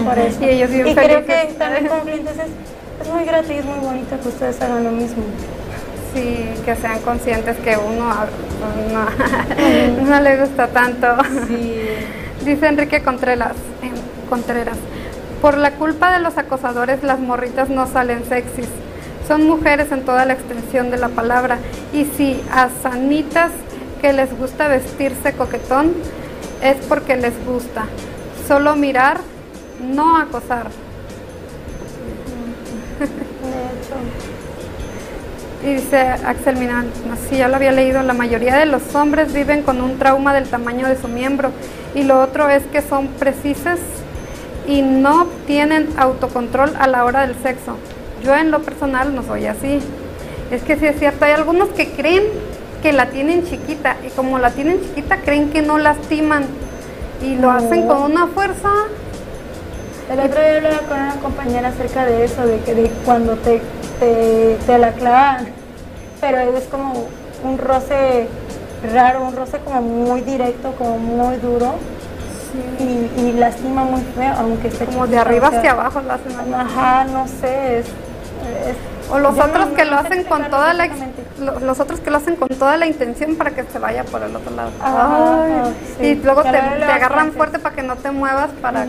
Por 0.03 0.17
eso. 0.17 0.41
Y 0.41 0.45
ellos 0.49 0.71
bien 0.71 0.87
y 0.87 0.95
creo 0.95 1.25
que 1.25 1.53
también 1.57 1.87
con 1.87 2.01
clientes 2.01 2.33
es, 2.33 3.05
es 3.05 3.13
muy 3.13 3.25
grato 3.25 3.53
y 3.53 3.57
es 3.57 3.65
muy 3.65 3.79
bonito 3.79 4.19
que 4.21 4.27
ustedes 4.27 4.61
hagan 4.61 4.83
lo 4.83 4.91
mismo. 4.91 5.23
Sí, 6.13 6.49
que 6.65 6.75
sean 6.75 6.99
conscientes 7.01 7.57
que 7.57 7.77
uno 7.77 8.13
no, 8.91 10.09
no 10.09 10.19
le 10.19 10.37
gusta 10.37 10.67
tanto. 10.67 11.07
Dice 12.45 12.67
Enrique 12.67 13.01
Contreras, 13.01 13.53
eh, 13.81 13.91
Contreras, 14.29 14.77
por 15.41 15.57
la 15.57 15.71
culpa 15.71 16.11
de 16.11 16.19
los 16.19 16.37
acosadores 16.37 17.03
las 17.03 17.19
morritas 17.19 17.69
no 17.69 17.87
salen 17.87 18.25
sexys. 18.25 18.69
Son 19.27 19.47
mujeres 19.47 19.91
en 19.91 20.03
toda 20.03 20.25
la 20.25 20.33
extensión 20.33 20.91
de 20.91 20.97
la 20.97 21.09
palabra. 21.09 21.57
Y 21.93 22.05
si 22.05 22.41
a 22.51 22.69
sanitas 22.81 23.51
que 24.01 24.13
les 24.13 24.37
gusta 24.37 24.67
vestirse 24.67 25.33
coquetón, 25.33 25.93
es 26.61 26.77
porque 26.87 27.15
les 27.15 27.33
gusta. 27.45 27.85
Solo 28.47 28.75
mirar, 28.75 29.19
no 29.81 30.17
acosar. 30.17 30.67
Y 35.63 35.67
dice 35.75 35.99
Axel 35.99 36.57
Minan, 36.57 36.87
no, 37.07 37.15
sí, 37.29 37.37
ya 37.37 37.47
lo 37.47 37.55
había 37.55 37.71
leído, 37.71 38.03
la 38.03 38.13
mayoría 38.13 38.57
de 38.57 38.65
los 38.65 38.93
hombres 38.95 39.33
viven 39.33 39.63
con 39.63 39.81
un 39.81 39.97
trauma 39.97 40.33
del 40.33 40.49
tamaño 40.49 40.87
de 40.87 40.97
su 40.97 41.07
miembro 41.07 41.51
y 41.95 42.03
lo 42.03 42.21
otro 42.21 42.49
es 42.49 42.63
que 42.67 42.81
son 42.81 43.07
precisas 43.07 43.79
y 44.67 44.81
no 44.81 45.27
tienen 45.47 45.87
autocontrol 45.97 46.73
a 46.77 46.87
la 46.87 47.05
hora 47.05 47.25
del 47.25 47.35
sexo. 47.41 47.77
Yo 48.23 48.35
en 48.35 48.51
lo 48.51 48.61
personal 48.61 49.13
no 49.13 49.23
soy 49.23 49.45
así. 49.47 49.79
Es 50.51 50.63
que 50.63 50.77
sí 50.77 50.85
es 50.85 50.97
cierto, 50.99 51.25
hay 51.25 51.31
algunos 51.31 51.69
que 51.69 51.91
creen 51.91 52.23
que 52.81 52.93
la 52.93 53.07
tienen 53.07 53.45
chiquita 53.45 53.97
y 54.05 54.09
como 54.09 54.39
la 54.39 54.51
tienen 54.51 54.81
chiquita 54.81 55.17
creen 55.17 55.49
que 55.49 55.61
no 55.61 55.77
lastiman 55.77 56.43
y 57.21 57.35
lo 57.35 57.49
hacen 57.51 57.87
con 57.87 58.03
una 58.03 58.27
fuerza. 58.27 58.69
El 60.11 60.19
otro 60.19 60.41
día 60.41 60.57
hablaba 60.57 60.79
con 60.79 60.99
una 60.99 61.15
compañera 61.15 61.69
acerca 61.69 62.05
de 62.05 62.25
eso, 62.25 62.45
de 62.45 62.59
que 62.59 62.75
de 62.75 62.91
cuando 63.05 63.35
te, 63.37 63.61
te, 63.99 64.57
te 64.65 64.77
la 64.77 64.91
clavan, 64.91 65.47
pero 66.19 66.39
es 66.39 66.65
como 66.65 67.07
un 67.43 67.57
roce 67.57 68.27
raro, 68.93 69.23
un 69.23 69.35
roce 69.35 69.59
como 69.59 69.81
muy 69.81 70.21
directo, 70.21 70.73
como 70.77 70.97
muy 70.97 71.37
duro 71.37 71.75
y, 72.79 73.21
y 73.21 73.31
lastima 73.33 73.83
muy 73.85 74.01
feo, 74.15 74.33
aunque 74.37 74.67
esté 74.67 74.85
Como 74.85 75.07
de 75.07 75.17
arriba 75.17 75.47
hacia 75.47 75.71
abajo 75.71 76.01
lo 76.01 76.13
hacen. 76.13 76.53
Ajá, 76.53 77.05
no 77.05 77.27
sé, 77.27 77.79
es... 77.79 77.85
es- 78.43 79.11
O 79.11 79.19
los 79.19 79.37
otros 79.37 79.69
no- 79.69 79.75
que 79.75 79.85
no 79.85 79.91
lo 79.91 79.97
hacen 79.97 80.23
con 80.23 80.49
toda 80.49 80.73
la 80.73 80.87
los 81.61 81.79
otros 81.79 81.99
que 81.99 82.09
lo 82.09 82.17
hacen 82.17 82.35
con 82.37 82.47
toda 82.49 82.77
la 82.77 82.85
intención 82.85 83.35
para 83.35 83.51
que 83.51 83.63
se 83.63 83.77
vaya 83.79 84.03
por 84.05 84.23
el 84.23 84.33
otro 84.35 84.55
lado. 84.55 84.71
Ajá, 84.81 85.43
Ay, 85.43 85.51
ajá, 85.53 85.69
sí. 85.99 86.05
Y 86.05 86.15
luego 86.15 86.41
te, 86.43 86.49
agarran 86.57 87.33
fuerte 87.33 87.59
para 87.59 87.75
que 87.75 87.83
no 87.83 87.95
te 87.97 88.11
muevas 88.11 88.49
para 88.61 88.85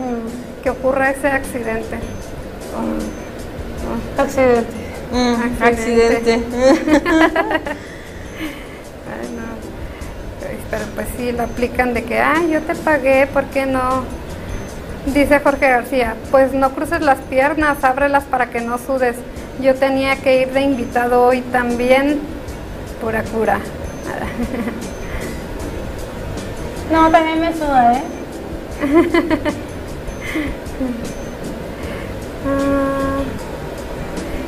que 0.63 0.69
ocurra 0.69 1.09
ese 1.11 1.27
accidente. 1.27 1.97
Accidente. 4.17 4.71
Mm, 5.11 5.63
Accidente. 5.63 6.15
accidente. 6.15 6.33
Ay, 9.11 9.29
no. 9.35 10.47
Ay, 10.47 10.57
Pero 10.71 10.85
pues 10.95 11.07
sí, 11.17 11.31
lo 11.31 11.43
aplican 11.43 11.93
de 11.93 12.03
que, 12.03 12.19
ay, 12.19 12.49
yo 12.51 12.61
te 12.61 12.75
pagué, 12.75 13.27
¿por 13.27 13.43
qué 13.45 13.65
no? 13.65 14.03
Dice 15.07 15.39
Jorge 15.39 15.69
García, 15.69 16.15
pues 16.31 16.53
no 16.53 16.71
cruces 16.71 17.01
las 17.01 17.19
piernas, 17.19 17.83
ábrelas 17.83 18.23
para 18.23 18.49
que 18.49 18.61
no 18.61 18.77
sudes. 18.77 19.15
Yo 19.61 19.73
tenía 19.75 20.15
que 20.17 20.41
ir 20.41 20.51
de 20.51 20.61
invitado 20.61 21.23
hoy 21.23 21.41
también, 21.41 22.19
pura 23.01 23.23
cura. 23.23 23.59
No, 26.91 27.09
también 27.09 27.41
me 27.41 27.51
suda, 27.51 27.93
¿eh? 27.93 28.03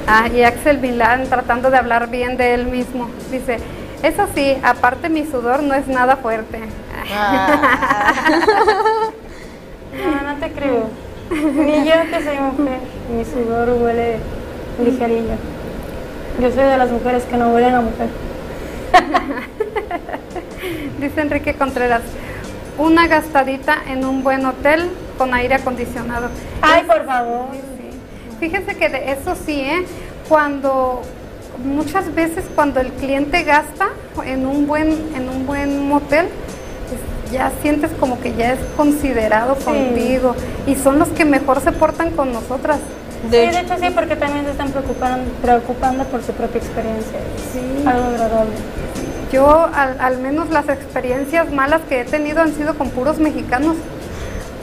Ah, 0.09 0.29
y 0.33 0.41
Axel 0.43 0.79
Milán 0.79 1.27
tratando 1.27 1.69
de 1.69 1.77
hablar 1.77 2.09
bien 2.09 2.37
de 2.37 2.53
él 2.53 2.67
mismo. 2.67 3.09
Dice, 3.29 3.57
eso 4.03 4.25
sí, 4.33 4.55
aparte 4.63 5.09
mi 5.09 5.25
sudor 5.25 5.61
no 5.63 5.73
es 5.73 5.87
nada 5.87 6.15
fuerte. 6.17 6.61
Ah. 7.13 8.29
No, 9.97 10.33
no 10.33 10.39
te 10.39 10.51
creo. 10.51 10.89
Ni 11.31 11.85
yo 11.85 11.93
que 12.11 12.23
soy 12.23 12.37
mujer, 12.37 12.79
mi 13.09 13.25
sudor 13.25 13.69
huele 13.81 14.19
ligerillo. 14.83 15.35
Yo 16.41 16.49
soy 16.51 16.63
de 16.63 16.77
las 16.77 16.91
mujeres 16.91 17.23
que 17.23 17.37
no 17.37 17.49
huelen 17.49 17.75
a 17.75 17.81
mujer. 17.81 18.07
Dice 20.99 21.21
Enrique 21.21 21.53
Contreras, 21.53 22.01
una 22.77 23.07
gastadita 23.07 23.77
en 23.87 24.05
un 24.05 24.23
buen 24.23 24.45
hotel 24.45 24.89
con 25.17 25.33
aire 25.33 25.55
acondicionado. 25.55 26.29
Ay, 26.61 26.83
por 26.83 27.05
favor. 27.05 27.47
Sí. 27.51 28.37
Fíjese 28.39 28.75
que 28.75 28.89
de 28.89 29.11
eso 29.11 29.35
sí, 29.45 29.61
¿eh? 29.61 29.85
Cuando 30.29 31.01
muchas 31.63 32.13
veces 32.13 32.43
cuando 32.55 32.79
el 32.79 32.91
cliente 32.91 33.43
gasta 33.43 33.89
en 34.25 34.45
un 34.45 34.67
buen 34.67 34.89
en 35.15 35.27
un 35.27 35.47
buen 35.47 35.87
motel 35.89 36.27
ya 37.31 37.51
sientes 37.63 37.89
como 37.99 38.19
que 38.21 38.35
ya 38.35 38.53
es 38.53 38.59
considerado 38.77 39.55
Sí. 39.55 39.63
contigo 39.65 40.35
y 40.67 40.75
son 40.75 40.99
los 40.99 41.07
que 41.09 41.25
mejor 41.25 41.59
se 41.61 41.71
portan 41.71 42.11
con 42.11 42.31
nosotras. 42.31 42.77
De 43.31 43.41
sí, 43.41 43.45
hecho, 43.47 43.57
de 43.57 43.61
hecho 43.75 43.85
sí, 43.87 43.91
porque 43.93 44.15
también 44.15 44.45
se 44.45 44.51
están 44.51 44.69
preocupando, 44.71 45.31
preocupando 45.41 46.03
por 46.05 46.21
su 46.23 46.31
propia 46.33 46.59
experiencia. 46.59 47.19
Sí. 47.51 47.85
Algo 47.87 48.05
agradable. 48.07 48.51
Yo 49.31 49.69
al, 49.73 49.99
al 49.99 50.17
menos 50.19 50.49
las 50.49 50.69
experiencias 50.69 51.51
malas 51.51 51.81
que 51.89 52.01
he 52.01 52.05
tenido 52.05 52.41
han 52.41 52.53
sido 52.53 52.75
con 52.77 52.89
puros 52.89 53.19
mexicanos. 53.19 53.75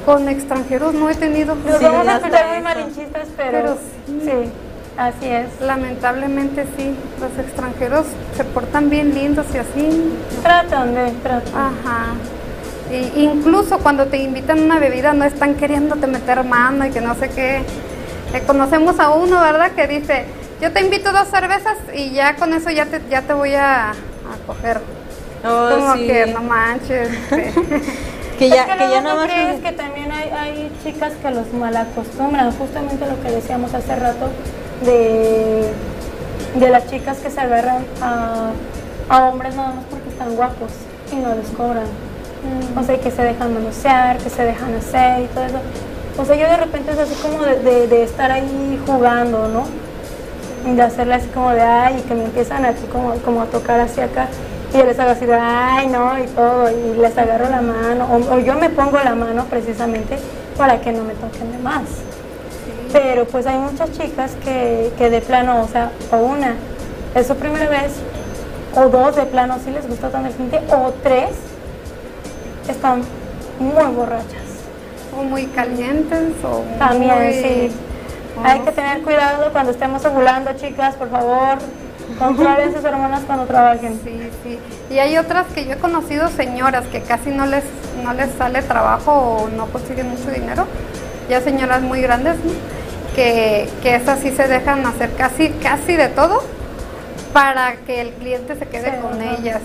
Con 0.06 0.28
extranjeros 0.28 0.94
no 0.94 1.08
he 1.10 1.14
tenido. 1.14 1.54
Nos 1.54 1.78
Sí, 1.78 1.84
vamos 1.84 2.06
a 2.08 2.16
escuchar 2.16 2.48
muy 2.48 2.60
malinchistas, 2.62 3.26
pero, 3.36 3.50
Pero 3.50 3.78
sí. 4.22 4.50
así 4.98 5.26
es. 5.28 5.60
Lamentablemente 5.60 6.66
sí, 6.76 6.94
los 7.20 7.44
extranjeros 7.44 8.06
se 8.36 8.44
portan 8.44 8.90
bien 8.90 9.14
lindos 9.14 9.46
y 9.54 9.58
así. 9.58 10.12
Tratan 10.42 10.94
de, 10.94 11.10
tratan. 11.22 11.54
Ajá. 11.54 12.04
Y 12.92 13.22
incluso 13.22 13.78
cuando 13.78 14.06
te 14.06 14.18
invitan 14.18 14.58
a 14.58 14.62
una 14.62 14.78
bebida 14.78 15.14
no 15.14 15.24
están 15.24 15.54
queriéndote 15.54 16.06
meter 16.06 16.44
mano 16.44 16.86
y 16.86 16.90
que 16.90 17.00
no 17.00 17.14
sé 17.14 17.30
qué. 17.30 17.62
Eh, 18.34 18.42
conocemos 18.46 18.98
a 19.00 19.10
uno, 19.10 19.40
¿verdad? 19.40 19.72
Que 19.72 19.86
dice, 19.86 20.24
yo 20.60 20.72
te 20.72 20.80
invito 20.80 21.12
dos 21.12 21.28
cervezas 21.28 21.76
y 21.94 22.10
ya 22.10 22.36
con 22.36 22.52
eso 22.52 22.70
ya 22.70 22.86
te, 22.86 23.00
ya 23.08 23.22
te 23.22 23.32
voy 23.32 23.54
a, 23.54 23.90
a 23.90 23.94
coger. 24.46 24.80
oh, 25.44 25.68
Como 25.70 25.94
sí. 25.94 26.06
que 26.06 26.26
no 26.26 26.42
manches. 26.42 27.08
que 28.38 28.48
ya, 28.48 28.62
Es 28.64 28.70
que 28.72 28.78
que 28.78 28.90
ya 28.90 29.00
no 29.00 29.16
más. 29.16 29.26
crees 29.26 29.60
que 29.62 29.72
también 29.72 30.10
hay, 30.10 30.28
hay 30.30 30.72
chicas 30.82 31.12
que 31.22 31.30
los 31.30 31.52
malacostumbran, 31.52 32.50
justamente 32.52 33.06
lo 33.06 33.22
que 33.22 33.30
decíamos 33.30 33.72
hace 33.72 33.94
rato 33.94 34.28
de, 34.84 35.72
de 36.56 36.68
las 36.70 36.90
chicas 36.90 37.18
que 37.18 37.30
se 37.30 37.40
agarran 37.40 37.84
a, 38.02 38.50
a 39.08 39.24
hombres 39.28 39.54
nada 39.54 39.74
más 39.74 39.84
porque 39.88 40.08
están 40.08 40.34
guapos 40.34 40.72
y 41.12 41.16
no 41.16 41.34
les 41.36 41.48
cobran. 41.50 41.86
O 42.76 42.82
sea, 42.82 42.98
que 43.00 43.10
se 43.10 43.22
dejan 43.22 43.54
manosear, 43.54 44.18
que 44.18 44.28
se 44.28 44.44
dejan 44.44 44.74
hacer 44.74 45.22
y 45.22 45.26
todo 45.28 45.44
eso. 45.44 45.60
O 46.18 46.24
sea, 46.24 46.36
yo 46.36 46.46
de 46.48 46.56
repente 46.56 46.92
es 46.92 46.98
así 46.98 47.14
como 47.22 47.42
de, 47.42 47.58
de- 47.60 47.88
de 47.88 48.02
estar 48.04 48.30
ahí 48.30 48.80
jugando, 48.86 49.48
¿no? 49.48 49.64
Y 50.70 50.74
de 50.74 50.82
hacerle 50.82 51.14
así 51.14 51.26
como 51.28 51.50
de, 51.50 51.60
ay, 51.60 51.96
y 51.98 52.02
que 52.02 52.14
me 52.14 52.24
empiezan 52.24 52.64
aquí 52.64 52.84
como, 52.90 53.14
como 53.16 53.42
a 53.42 53.46
tocar 53.46 53.80
hacia 53.80 54.04
acá. 54.04 54.28
Y 54.72 54.78
yo 54.78 54.84
les 54.84 54.98
hago 54.98 55.10
así 55.10 55.26
de, 55.26 55.34
ay, 55.34 55.88
no, 55.88 56.18
y 56.18 56.26
todo, 56.28 56.70
y 56.70 56.96
les 56.98 57.16
agarro 57.18 57.48
la 57.50 57.60
mano, 57.60 58.06
o, 58.10 58.34
o 58.34 58.38
yo 58.38 58.54
me 58.54 58.70
pongo 58.70 58.98
la 58.98 59.14
mano 59.14 59.44
precisamente 59.44 60.16
para 60.56 60.80
que 60.80 60.92
no 60.92 61.04
me 61.04 61.14
toquen 61.14 61.52
de 61.52 61.58
más. 61.58 61.82
Pero 62.92 63.24
pues 63.26 63.46
hay 63.46 63.58
muchas 63.58 63.90
chicas 63.92 64.32
que, 64.44 64.92
que 64.96 65.10
de 65.10 65.20
plano, 65.20 65.62
o 65.62 65.68
sea, 65.68 65.90
o 66.12 66.16
una, 66.16 66.54
es 67.14 67.26
su 67.26 67.34
primera 67.36 67.68
vez, 67.68 67.92
o 68.76 68.88
dos 68.88 69.16
de 69.16 69.26
plano 69.26 69.56
sí 69.64 69.70
les 69.70 69.86
gustó 69.88 70.08
tanto 70.08 70.28
el 70.28 70.34
cliente, 70.34 70.60
o 70.72 70.92
tres 71.02 71.30
están 72.68 73.02
muy 73.58 73.84
borrachas. 73.94 74.43
O 75.18 75.22
muy 75.22 75.46
calientes 75.46 76.32
o 76.44 76.62
También, 76.78 77.14
muy- 77.18 77.32
sí. 77.32 77.70
Hay 78.44 78.60
que 78.60 78.72
tener 78.72 79.00
cuidado 79.02 79.52
cuando 79.52 79.70
estemos 79.70 80.04
ovulando, 80.04 80.52
chicas, 80.54 80.94
por 80.96 81.08
favor. 81.10 81.58
Controlen 82.18 82.74
sus 82.74 82.84
hormonas 82.84 83.22
cuando 83.26 83.46
trabajen. 83.46 83.98
Sí, 84.04 84.28
sí. 84.42 84.58
Y 84.90 84.98
hay 84.98 85.16
otras 85.18 85.46
que 85.54 85.64
yo 85.64 85.72
he 85.72 85.78
conocido 85.78 86.28
señoras 86.28 86.84
que 86.86 87.00
casi 87.00 87.30
no 87.30 87.46
les 87.46 87.64
no 88.04 88.12
les 88.12 88.30
sale 88.32 88.60
trabajo 88.62 89.12
o 89.12 89.48
no 89.56 89.66
consiguen 89.66 90.10
mucho 90.10 90.30
dinero, 90.30 90.66
ya 91.28 91.40
señoras 91.40 91.80
muy 91.82 92.00
grandes, 92.02 92.36
¿no? 92.44 92.52
que, 93.16 93.68
que 93.82 93.94
esas 93.94 94.18
sí 94.18 94.32
se 94.32 94.46
dejan 94.48 94.84
hacer 94.84 95.12
casi 95.16 95.48
casi 95.62 95.94
de 95.96 96.08
todo 96.08 96.42
para 97.32 97.76
que 97.86 98.00
el 98.00 98.10
cliente 98.10 98.56
se 98.56 98.66
quede 98.66 98.90
Sí, 98.90 98.96
con 99.00 99.20
ajá. 99.20 99.36
ellas. 99.38 99.60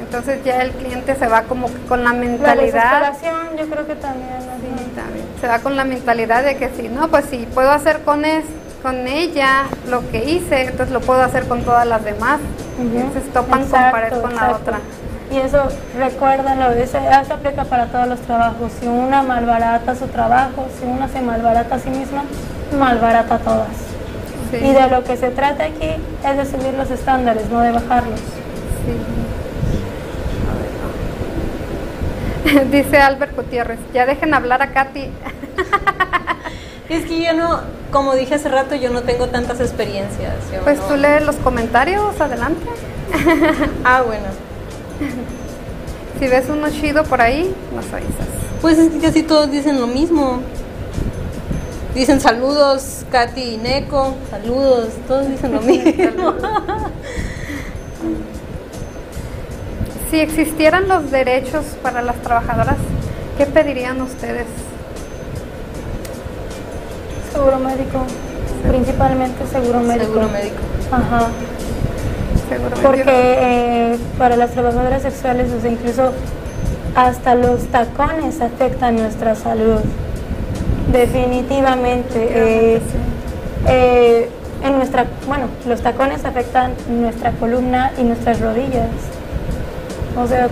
Entonces 0.00 0.44
ya 0.44 0.62
el 0.62 0.70
cliente 0.72 1.14
se 1.16 1.26
va 1.26 1.42
como 1.42 1.66
que 1.68 1.78
con 1.88 2.04
la 2.04 2.12
La 2.12 2.18
mentalidad 2.18 3.00
desesperación, 3.10 3.56
yo 3.58 3.66
creo 3.66 3.86
que 3.86 3.94
también. 3.96 4.38
Sí. 4.40 5.40
Se 5.40 5.48
va 5.48 5.58
con 5.58 5.76
la 5.76 5.84
mentalidad 5.84 6.44
de 6.44 6.56
que 6.56 6.70
si 6.70 6.88
no, 6.88 7.08
pues 7.08 7.26
si 7.26 7.38
puedo 7.46 7.70
hacer 7.70 8.00
con 8.00 8.24
es, 8.24 8.44
con 8.82 9.06
ella 9.06 9.64
lo 9.88 10.08
que 10.10 10.24
hice, 10.24 10.62
entonces 10.62 10.90
lo 10.90 11.00
puedo 11.00 11.22
hacer 11.22 11.46
con 11.48 11.62
todas 11.62 11.86
las 11.86 12.04
demás. 12.04 12.40
Entonces 12.78 13.32
topan 13.32 13.60
con 13.60 13.62
Exacto, 13.80 13.92
pared 13.92 14.20
con 14.20 14.34
la 14.36 14.50
otra. 14.52 14.78
Y 15.30 15.38
eso, 15.38 15.64
recuérdenlo, 15.98 16.70
eso, 16.70 16.98
eso 16.98 17.34
aplica 17.34 17.64
para 17.64 17.86
todos 17.86 18.06
los 18.06 18.20
trabajos. 18.20 18.70
Si 18.80 18.86
una 18.86 19.22
malbarata 19.22 19.94
su 19.96 20.06
trabajo, 20.06 20.66
si 20.78 20.86
una 20.86 21.08
se 21.08 21.20
malbarata 21.20 21.74
a 21.74 21.78
sí 21.78 21.90
misma, 21.90 22.22
malbarata 22.78 23.34
a 23.34 23.38
todas. 23.38 23.68
Sí, 24.50 24.58
Y 24.58 24.72
de 24.72 24.88
lo 24.88 25.02
que 25.02 25.16
se 25.16 25.30
trata 25.30 25.64
aquí 25.64 25.90
es 26.24 26.36
de 26.36 26.46
subir 26.46 26.74
los 26.74 26.90
estándares, 26.90 27.50
no 27.50 27.60
de 27.60 27.72
bajarlos. 27.72 28.20
sí. 28.20 28.92
A 30.48 30.54
ver, 30.54 30.70
no. 30.80 30.88
Dice 32.70 32.98
Albert 32.98 33.34
Gutiérrez, 33.36 33.78
ya 33.92 34.06
dejen 34.06 34.34
hablar 34.34 34.62
a 34.62 34.72
Katy. 34.72 35.10
Es 36.88 37.04
que 37.06 37.20
yo 37.20 37.32
no, 37.32 37.62
como 37.90 38.14
dije 38.14 38.36
hace 38.36 38.48
rato, 38.48 38.76
yo 38.76 38.90
no 38.90 39.02
tengo 39.02 39.26
tantas 39.26 39.58
experiencias. 39.60 40.34
Pues 40.62 40.78
no- 40.78 40.84
tú 40.84 40.96
lees 40.96 41.26
los 41.26 41.34
comentarios, 41.36 42.20
adelante. 42.20 42.64
Ah, 43.84 44.02
bueno. 44.06 44.26
Si 46.20 46.28
ves 46.28 46.44
uno 46.48 46.70
chido 46.70 47.02
por 47.02 47.20
ahí, 47.20 47.52
nos 47.74 47.92
avisas. 47.92 48.28
Pues 48.62 48.78
es 48.78 48.90
que 48.92 48.98
casi 49.00 49.22
todos 49.24 49.50
dicen 49.50 49.80
lo 49.80 49.88
mismo. 49.88 50.40
Dicen 51.94 52.20
saludos, 52.20 53.04
Katy 53.10 53.54
y 53.54 53.56
Neko, 53.56 54.14
saludos, 54.30 54.90
todos 55.08 55.28
dicen 55.28 55.54
lo 55.54 55.60
mismo. 55.62 56.34
Si 60.10 60.20
existieran 60.20 60.88
los 60.88 61.10
derechos 61.10 61.64
para 61.82 62.00
las 62.00 62.16
trabajadoras, 62.22 62.76
¿qué 63.36 63.46
pedirían 63.46 64.00
ustedes? 64.00 64.46
Seguro 67.32 67.58
médico, 67.58 68.04
principalmente 68.68 69.46
seguro 69.46 69.80
médico. 69.80 70.06
Seguro 70.06 70.28
médico. 70.28 70.56
Ajá. 70.92 71.26
seguro. 72.48 72.76
Porque 72.82 73.04
eh, 73.06 73.98
para 74.16 74.36
las 74.36 74.52
trabajadoras 74.52 75.02
sexuales, 75.02 75.50
o 75.52 75.60
sea, 75.60 75.70
incluso 75.70 76.12
hasta 76.94 77.34
los 77.34 77.64
tacones 77.66 78.40
afectan 78.40 78.96
nuestra 78.96 79.34
salud. 79.34 79.80
Definitivamente. 80.92 82.28
Eh, 82.30 82.80
eh, 83.68 84.30
en 84.62 84.76
nuestra, 84.78 85.06
bueno, 85.26 85.48
los 85.66 85.82
tacones 85.82 86.24
afectan 86.24 86.72
nuestra 86.88 87.32
columna 87.32 87.92
y 87.98 88.04
nuestras 88.04 88.40
rodillas. 88.40 88.88
O 90.18 90.26
sea, 90.26 90.48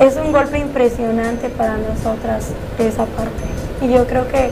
es 0.00 0.16
un 0.16 0.32
golpe 0.32 0.58
impresionante 0.58 1.48
para 1.48 1.76
nosotras 1.76 2.46
esa 2.78 3.04
parte. 3.04 3.44
Y 3.82 3.88
yo 3.92 4.06
creo 4.06 4.28
que 4.28 4.50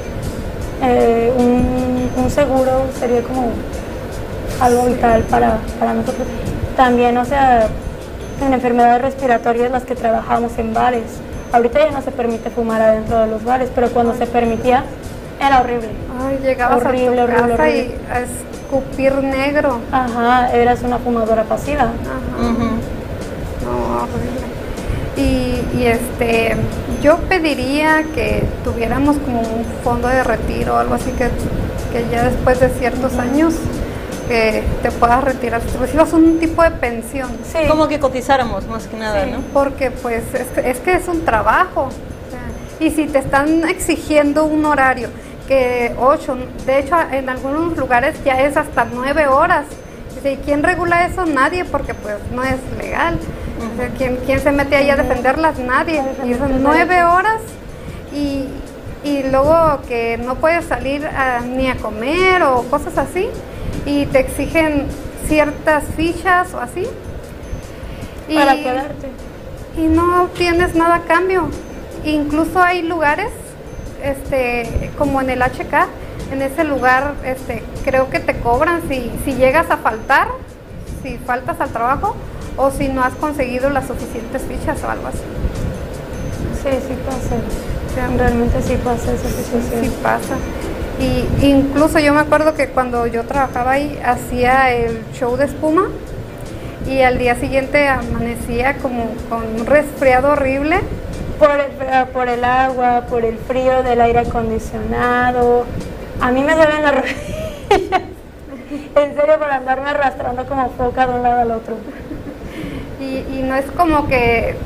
eh, 0.82 1.32
un, 1.38 2.10
un 2.22 2.30
seguro 2.30 2.86
sería 2.98 3.22
como 3.22 3.50
algo 4.60 4.86
vital 4.86 5.22
para, 5.22 5.58
para 5.78 5.94
nosotros. 5.94 6.26
También, 6.76 7.16
o 7.16 7.24
sea, 7.24 7.68
en 8.44 8.52
enfermedades 8.52 9.02
respiratorias 9.02 9.70
las 9.70 9.84
que 9.84 9.94
trabajamos 9.94 10.58
en 10.58 10.74
bares. 10.74 11.04
Ahorita 11.52 11.78
ya 11.78 11.90
no 11.92 12.02
se 12.02 12.10
permite 12.10 12.50
fumar 12.50 12.82
adentro 12.82 13.18
de 13.20 13.28
los 13.28 13.44
bares, 13.44 13.70
pero 13.74 13.88
cuando 13.90 14.14
se 14.14 14.26
permitía 14.26 14.84
era 15.40 15.60
horrible. 15.60 15.88
Ay, 16.20 16.38
llegabas 16.42 16.78
Horrible, 16.78 17.20
a 17.20 17.26
tu 17.26 17.32
horrible, 17.32 17.50
casa 17.56 17.62
horrible. 17.62 17.78
y 18.08 18.12
a 18.12 18.20
escupir 18.20 19.12
negro. 19.22 19.78
Ajá, 19.92 20.50
eras 20.52 20.82
una 20.82 20.98
fumadora 20.98 21.44
pasiva. 21.44 21.82
Ajá. 21.84 21.92
Y, 25.16 25.62
y, 25.78 25.86
este, 25.86 26.56
yo 27.02 27.16
pediría 27.28 28.04
que 28.14 28.44
tuviéramos 28.64 29.16
como 29.18 29.40
un 29.40 29.64
fondo 29.82 30.08
de 30.08 30.22
retiro 30.22 30.74
o 30.74 30.78
algo 30.78 30.94
así 30.94 31.10
que, 31.12 31.28
que 31.92 32.06
ya 32.12 32.24
después 32.24 32.60
de 32.60 32.68
ciertos 32.70 33.16
años 33.18 33.54
que 34.28 34.62
te 34.82 34.90
puedas 34.90 35.24
retirar, 35.24 35.62
que 35.62 35.78
recibas 35.78 36.12
un 36.12 36.38
tipo 36.38 36.62
de 36.62 36.70
pensión. 36.72 37.30
Sí. 37.50 37.60
Como 37.68 37.88
que 37.88 37.98
cotizáramos 37.98 38.66
más 38.66 38.86
que 38.88 38.96
nada, 38.98 39.24
Sí, 39.24 39.30
¿no? 39.30 39.38
Porque 39.54 39.90
pues 39.90 40.22
es, 40.34 40.48
que- 40.48 40.68
es 40.70 40.78
que 40.80 40.92
es 40.94 41.08
un 41.08 41.24
trabajo. 41.24 41.88
y 42.78 42.90
si 42.90 43.06
te 43.06 43.20
están 43.20 43.66
exigiendo 43.70 44.44
un 44.44 44.66
horario 44.66 45.08
que 45.48 45.94
ocho, 45.98 46.36
de 46.66 46.80
hecho 46.80 46.94
en 47.10 47.30
algunos 47.30 47.74
lugares 47.78 48.16
ya 48.22 48.42
es 48.42 48.54
hasta 48.58 48.84
nueve 48.84 49.28
horas. 49.28 49.64
Dice, 50.14 50.32
¿Y 50.32 50.36
quién 50.38 50.62
regula 50.62 51.06
eso? 51.06 51.24
Nadie, 51.24 51.64
porque 51.64 51.94
pues 51.94 52.16
no 52.34 52.42
es 52.42 52.56
legal. 52.78 53.16
¿Quién, 53.96 54.18
quién 54.26 54.40
se 54.40 54.52
mete 54.52 54.76
ahí 54.76 54.90
a 54.90 54.96
defenderlas? 54.96 55.58
Nadie. 55.58 56.02
Y 56.24 56.34
son 56.34 56.62
nueve 56.62 57.02
horas 57.04 57.40
y, 58.14 58.46
y 59.04 59.22
luego 59.30 59.80
que 59.88 60.18
no 60.18 60.36
puedes 60.36 60.64
salir 60.66 61.06
a- 61.06 61.40
ni 61.40 61.68
a 61.68 61.76
comer 61.76 62.42
o 62.42 62.62
cosas 62.64 62.96
así 62.98 63.28
y 63.84 64.06
te 64.06 64.20
exigen 64.20 64.86
ciertas 65.26 65.84
fichas 65.96 66.52
o 66.54 66.60
así. 66.60 66.86
Para 68.34 68.56
quedarte. 68.56 69.08
y 69.76 69.82
no 69.82 70.28
tienes 70.36 70.74
nada 70.74 70.96
a 70.96 71.00
cambio. 71.02 71.48
Incluso 72.04 72.60
hay 72.62 72.82
lugares, 72.82 73.30
este, 74.02 74.90
como 74.98 75.20
en 75.20 75.30
el 75.30 75.42
HK, 75.42 75.86
en 76.32 76.42
ese 76.42 76.64
lugar, 76.64 77.14
este, 77.24 77.62
creo 77.84 78.10
que 78.10 78.18
te 78.20 78.36
cobran 78.40 78.82
si, 78.88 79.10
si 79.24 79.34
llegas 79.34 79.70
a 79.70 79.76
faltar, 79.76 80.28
si 81.02 81.18
faltas 81.18 81.60
al 81.60 81.70
trabajo, 81.70 82.16
o 82.56 82.70
si 82.70 82.88
no 82.88 83.02
has 83.02 83.14
conseguido 83.14 83.70
las 83.70 83.86
suficientes 83.86 84.42
fichas 84.42 84.82
o 84.82 84.90
algo 84.90 85.08
así. 85.08 85.18
Sí, 86.62 86.70
sí 86.88 86.94
pasa. 87.04 88.16
Realmente 88.16 88.60
sí 88.62 88.76
pasa 88.82 89.12
esa 89.12 89.28
situación. 89.28 89.84
Sí 89.84 89.92
pasa. 90.02 90.36
Y 90.98 91.46
incluso 91.46 91.98
yo 91.98 92.14
me 92.14 92.20
acuerdo 92.20 92.54
que 92.54 92.68
cuando 92.68 93.06
yo 93.06 93.24
trabajaba 93.24 93.72
ahí 93.72 93.98
hacía 94.04 94.72
el 94.74 95.02
show 95.12 95.36
de 95.36 95.44
espuma 95.44 95.88
y 96.88 97.02
al 97.02 97.18
día 97.18 97.34
siguiente 97.34 97.86
amanecía 97.88 98.78
como 98.78 99.08
con 99.28 99.42
un 99.60 99.66
resfriado 99.66 100.32
horrible. 100.32 100.80
Por 101.38 101.50
el, 101.50 101.70
eh, 101.82 102.06
por 102.14 102.28
el 102.28 102.42
agua, 102.44 103.02
por 103.10 103.22
el 103.24 103.36
frío 103.36 103.82
del 103.82 104.00
aire 104.00 104.20
acondicionado. 104.20 105.66
A 106.20 106.30
mí 106.32 106.42
me 106.42 106.54
duelen 106.54 106.82
las 106.82 106.94
rodillas. 106.94 108.02
en 108.94 109.14
serio, 109.14 109.38
por 109.38 109.50
andarme 109.50 109.90
arrastrando 109.90 110.46
como 110.46 110.70
foca 110.70 111.06
de 111.06 111.14
un 111.14 111.22
lado 111.22 111.40
al 111.42 111.50
otro. 111.50 111.76
Y, 113.00 113.24
y 113.38 113.44
no 113.44 113.54
es 113.56 113.66
como 113.72 114.08
que 114.08 114.56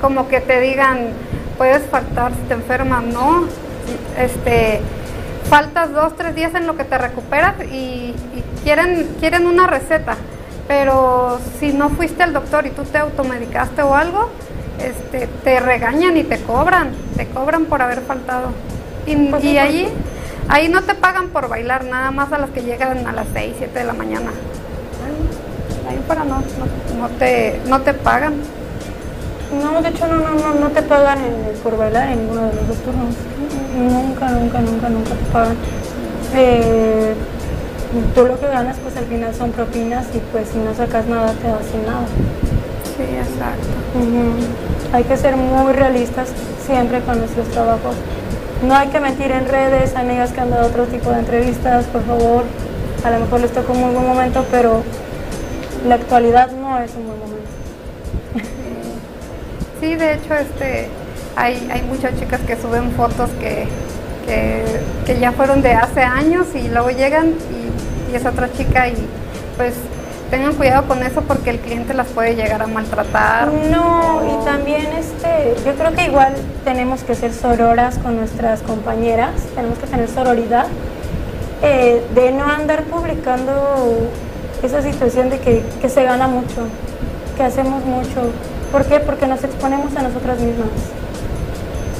como 0.00 0.28
que 0.28 0.40
te 0.40 0.60
digan 0.60 1.10
puedes 1.56 1.82
faltar 1.84 2.32
si 2.32 2.40
te 2.48 2.54
enfermas, 2.54 3.04
no. 3.04 3.44
Este 4.18 4.80
faltas 5.48 5.92
dos, 5.92 6.16
tres 6.16 6.34
días 6.34 6.54
en 6.54 6.66
lo 6.66 6.76
que 6.76 6.84
te 6.84 6.96
recuperas 6.96 7.54
y, 7.70 8.14
y 8.34 8.44
quieren, 8.64 9.06
quieren 9.20 9.46
una 9.46 9.66
receta. 9.66 10.16
Pero 10.66 11.38
si 11.58 11.72
no 11.72 11.90
fuiste 11.90 12.22
al 12.22 12.32
doctor 12.32 12.66
y 12.66 12.70
tú 12.70 12.84
te 12.84 12.98
automedicaste 12.98 13.82
o 13.82 13.94
algo, 13.94 14.30
este, 14.78 15.26
te 15.44 15.60
regañan 15.60 16.16
y 16.16 16.24
te 16.24 16.40
cobran, 16.40 16.92
te 17.16 17.26
cobran 17.26 17.66
por 17.66 17.82
haber 17.82 18.00
faltado. 18.00 18.48
Y, 19.06 19.16
Pues 19.16 19.44
y 19.44 19.58
allí, 19.58 19.88
ahí 20.48 20.68
no 20.68 20.82
te 20.82 20.94
pagan 20.94 21.28
por 21.28 21.48
bailar, 21.48 21.84
nada 21.84 22.10
más 22.10 22.32
a 22.32 22.38
las 22.38 22.50
que 22.50 22.62
llegan 22.62 23.06
a 23.06 23.12
las 23.12 23.26
6, 23.34 23.56
7 23.58 23.78
de 23.78 23.84
la 23.84 23.92
mañana. 23.92 24.30
Fuera 26.06 26.24
no, 26.24 26.36
no, 26.36 26.98
no 27.00 27.08
te, 27.18 27.60
no 27.68 27.80
te 27.80 27.94
pagan. 27.94 28.34
No, 29.62 29.82
de 29.82 29.88
hecho 29.90 30.06
no, 30.06 30.16
no, 30.16 30.30
no, 30.34 30.54
no 30.60 30.68
te 30.70 30.82
pagan 30.82 31.18
en- 31.18 31.58
por 31.62 31.76
bailar 31.76 32.08
en 32.10 32.20
ninguno 32.20 32.42
de 32.46 32.54
los 32.54 32.68
dos 32.68 32.76
turnos. 32.78 33.14
Nunca, 33.76 34.28
nunca, 34.30 34.60
nunca, 34.60 34.88
nunca 34.88 35.10
te 35.10 35.24
pagan. 35.32 35.56
Eh, 36.34 37.14
tú 38.14 38.26
lo 38.26 38.40
que 38.40 38.46
ganas 38.46 38.76
pues 38.82 38.96
al 38.96 39.04
final 39.04 39.34
son 39.34 39.50
propinas 39.52 40.06
y 40.14 40.18
pues 40.32 40.48
si 40.48 40.58
no 40.58 40.74
sacas 40.74 41.06
nada 41.06 41.32
te 41.34 41.48
vas 41.50 41.64
sin 41.70 41.84
nada. 41.84 42.06
Sí, 42.96 43.02
exacto. 43.02 43.68
Hay 44.94 45.04
que 45.04 45.16
ser 45.16 45.36
muy 45.36 45.72
realistas 45.72 46.28
siempre 46.66 47.00
con 47.00 47.18
nuestros 47.18 47.48
trabajos. 47.48 47.94
No 48.66 48.74
hay 48.74 48.88
que 48.88 49.00
mentir 49.00 49.30
en 49.32 49.46
redes, 49.46 49.94
amigas 49.96 50.30
que 50.32 50.40
han 50.40 50.50
dado 50.50 50.66
otro 50.68 50.84
tipo 50.84 51.10
de 51.10 51.18
entrevistas, 51.18 51.84
por 51.86 52.02
favor. 52.04 52.44
A 53.04 53.10
lo 53.10 53.18
mejor 53.20 53.40
les 53.40 53.50
tocó 53.52 53.72
un 53.72 53.80
muy 53.82 53.94
buen 53.94 54.06
momento, 54.06 54.44
pero 54.50 54.82
la 55.86 55.96
actualidad 55.96 56.50
no 56.52 56.78
es 56.78 56.90
un 56.96 57.06
buen 57.06 57.18
momento. 57.18 57.50
Sí, 59.80 59.96
de 59.96 60.14
hecho, 60.14 60.34
este, 60.34 60.88
hay, 61.34 61.68
hay 61.72 61.82
muchas 61.82 62.16
chicas 62.18 62.40
que 62.46 62.54
suben 62.56 62.92
fotos 62.92 63.28
que, 63.40 63.66
que, 64.26 64.62
que 65.04 65.18
ya 65.18 65.32
fueron 65.32 65.60
de 65.60 65.72
hace 65.72 66.02
años 66.02 66.46
y 66.54 66.68
luego 66.68 66.90
llegan 66.90 67.30
y, 67.50 68.12
y 68.12 68.14
es 68.14 68.24
otra 68.24 68.48
chica 68.52 68.86
y 68.86 68.94
pues 69.56 69.74
tengan 70.30 70.54
cuidado 70.54 70.86
con 70.86 71.02
eso 71.02 71.22
porque 71.22 71.50
el 71.50 71.58
cliente 71.58 71.94
las 71.94 72.06
puede 72.06 72.36
llegar 72.36 72.62
a 72.62 72.68
maltratar. 72.68 73.48
No, 73.52 74.18
o- 74.18 74.40
y 74.42 74.44
también 74.44 74.86
este, 74.96 75.56
yo 75.66 75.74
creo 75.74 75.92
que 75.94 76.04
igual 76.04 76.32
tenemos 76.64 77.02
que 77.02 77.16
ser 77.16 77.32
sororas 77.32 77.98
con 77.98 78.16
nuestras 78.16 78.60
compañeras, 78.60 79.32
tenemos 79.56 79.78
que 79.80 79.86
tener 79.88 80.08
sororidad, 80.08 80.66
eh, 81.64 82.02
de 82.14 82.30
no 82.30 82.44
andar 82.44 82.84
publicando 82.84 83.52
esa 84.62 84.82
situación 84.82 85.30
de 85.30 85.38
que, 85.38 85.62
que 85.80 85.88
se 85.88 86.02
gana 86.04 86.28
mucho, 86.28 86.66
que 87.36 87.42
hacemos 87.42 87.84
mucho. 87.84 88.30
¿Por 88.70 88.84
qué? 88.84 89.00
Porque 89.00 89.26
nos 89.26 89.42
exponemos 89.44 89.94
a 89.96 90.02
nosotras 90.02 90.38
mismas. 90.40 90.68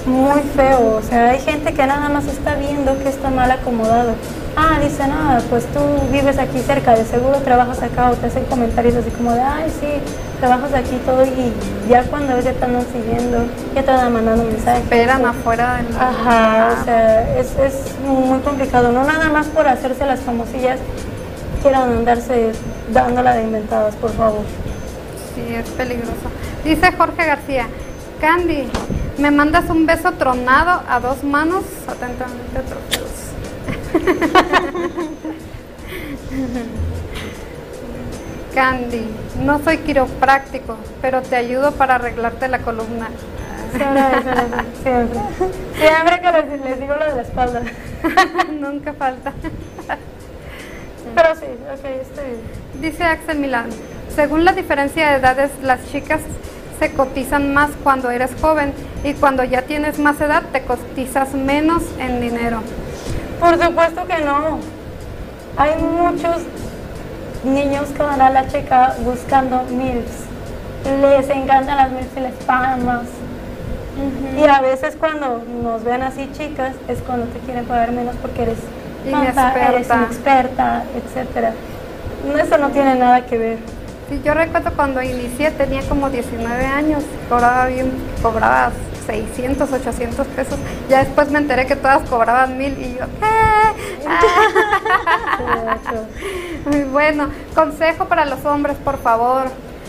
Muy 0.06 0.40
feo, 0.56 0.96
o 0.96 1.02
sea, 1.02 1.30
hay 1.30 1.38
gente 1.38 1.72
que 1.72 1.86
nada 1.86 2.08
más 2.08 2.26
está 2.26 2.56
viendo 2.56 2.98
que 2.98 3.08
está 3.08 3.30
mal 3.30 3.50
acomodado. 3.50 4.14
Ah, 4.56 4.78
dice, 4.82 5.06
nada, 5.06 5.40
pues 5.48 5.64
tú 5.66 5.80
vives 6.10 6.38
aquí 6.38 6.58
cerca, 6.58 6.94
de 6.94 7.04
seguro 7.04 7.38
trabajas 7.38 7.82
acá, 7.82 8.10
o 8.10 8.14
te 8.14 8.26
hacen 8.26 8.44
comentarios 8.46 8.96
así 8.96 9.10
como 9.10 9.32
de, 9.32 9.40
ay, 9.40 9.70
sí, 9.80 9.86
trabajas 10.40 10.74
aquí 10.74 11.00
todo, 11.06 11.24
y 11.24 11.52
ya 11.88 12.02
cuando 12.02 12.34
ves 12.34 12.44
ya 12.44 12.52
te 12.52 12.64
andan 12.64 12.84
siguiendo, 12.92 13.44
ya 13.74 13.82
te 13.82 13.90
andan 13.90 14.12
mandando 14.12 14.44
mensajes. 14.44 14.82
esperan 14.82 15.24
afuera 15.24 15.76
del 15.76 15.86
Ajá, 15.96 16.76
o 16.80 16.84
sea, 16.84 17.38
es, 17.38 17.56
es 17.58 17.94
muy 18.06 18.40
complicado, 18.40 18.92
no 18.92 19.04
nada 19.04 19.30
más 19.30 19.46
por 19.46 19.66
hacerse 19.68 20.04
las 20.04 20.20
famosillas, 20.20 20.80
quieran 21.62 21.90
andarse 21.98 22.52
dándola 22.92 23.34
de 23.34 23.44
inventadas, 23.44 23.94
por 23.96 24.10
favor. 24.12 24.42
Sí, 25.34 25.54
es 25.54 25.68
peligroso. 25.70 26.12
Dice 26.64 26.92
Jorge 26.92 27.24
García, 27.24 27.66
Candy, 28.20 28.68
me 29.18 29.30
mandas 29.30 29.70
un 29.70 29.86
beso 29.86 30.12
tronado 30.12 30.82
a 30.88 31.00
dos 31.00 31.24
manos, 31.24 31.64
atentamente 31.88 32.60
trofeos. 32.68 33.10
Candy, 38.54 39.06
no 39.44 39.62
soy 39.64 39.78
quiropráctico, 39.78 40.76
pero 41.00 41.22
te 41.22 41.36
ayudo 41.36 41.72
para 41.72 41.94
arreglarte 41.94 42.48
la 42.48 42.58
columna. 42.58 43.08
Siempre, 43.74 44.02
siempre, 44.22 44.64
siempre. 44.82 45.20
Siempre 45.74 46.20
que 46.20 46.32
les, 46.32 46.60
les 46.60 46.80
digo 46.80 46.94
lo 46.94 47.04
de 47.06 47.14
la 47.14 47.22
espalda. 47.22 47.62
Nunca 48.60 48.92
falta. 48.92 49.32
Pero 51.14 51.34
sí, 51.34 51.46
ok, 51.46 51.84
estoy 52.00 52.24
bien. 52.24 52.40
Dice 52.80 53.04
Axel 53.04 53.38
Milán, 53.38 53.66
según 54.14 54.44
la 54.44 54.52
diferencia 54.52 55.10
de 55.10 55.16
edades, 55.16 55.50
las 55.62 55.80
chicas 55.90 56.20
se 56.78 56.92
cotizan 56.92 57.54
más 57.54 57.70
cuando 57.82 58.10
eres 58.10 58.30
joven 58.40 58.72
y 59.04 59.14
cuando 59.14 59.44
ya 59.44 59.62
tienes 59.62 59.98
más 59.98 60.20
edad 60.20 60.42
te 60.52 60.62
cotizas 60.62 61.32
menos 61.34 61.82
en 61.98 62.20
dinero. 62.20 62.60
Por 63.38 63.62
supuesto 63.62 64.06
que 64.06 64.18
no. 64.24 64.58
Hay 65.56 65.80
muchos 65.80 66.42
niños 67.44 67.88
que 67.90 68.02
van 68.02 68.20
a 68.20 68.30
la 68.30 68.48
checa 68.48 68.96
buscando 69.04 69.64
MILFs. 69.64 70.22
Les 71.00 71.28
encantan 71.30 71.76
las 71.76 71.90
MILFs 71.90 72.16
y 72.16 72.20
les 72.20 72.34
pagan 72.44 72.84
más. 72.84 73.06
Y 74.38 74.44
a 74.44 74.60
veces 74.60 74.96
cuando 74.98 75.44
nos 75.62 75.84
ven 75.84 76.02
así 76.02 76.30
chicas 76.32 76.74
es 76.88 76.98
cuando 77.00 77.26
te 77.26 77.38
quieren 77.40 77.64
pagar 77.66 77.92
menos 77.92 78.16
porque 78.16 78.42
eres 78.42 78.58
eres 79.04 79.86
Inexperta. 79.86 79.96
inexperta, 79.96 80.82
etcétera. 80.94 81.52
No, 82.26 82.38
Eso 82.38 82.58
no 82.58 82.68
tiene 82.70 82.94
nada 82.96 83.24
que 83.26 83.36
ver. 83.38 83.58
Sí, 84.08 84.20
yo 84.24 84.34
recuerdo 84.34 84.72
cuando 84.76 85.02
inicié 85.02 85.50
tenía 85.52 85.82
como 85.88 86.10
19 86.10 86.66
años, 86.66 87.02
cobraba 87.28 87.66
bien, 87.66 87.92
cobraba 88.22 88.70
600, 89.06 89.72
800 89.72 90.26
pesos. 90.28 90.58
Ya 90.88 90.98
después 91.00 91.30
me 91.30 91.38
enteré 91.38 91.66
que 91.66 91.76
todas 91.76 92.08
cobraban 92.08 92.56
mil 92.58 92.72
y 92.78 92.96
yo, 92.98 93.04
hecho. 95.72 96.06
Muy 96.70 96.82
bueno. 96.84 97.28
Consejo 97.54 98.04
para 98.06 98.24
los 98.24 98.44
hombres, 98.44 98.76
por 98.84 98.98
favor. 98.98 99.44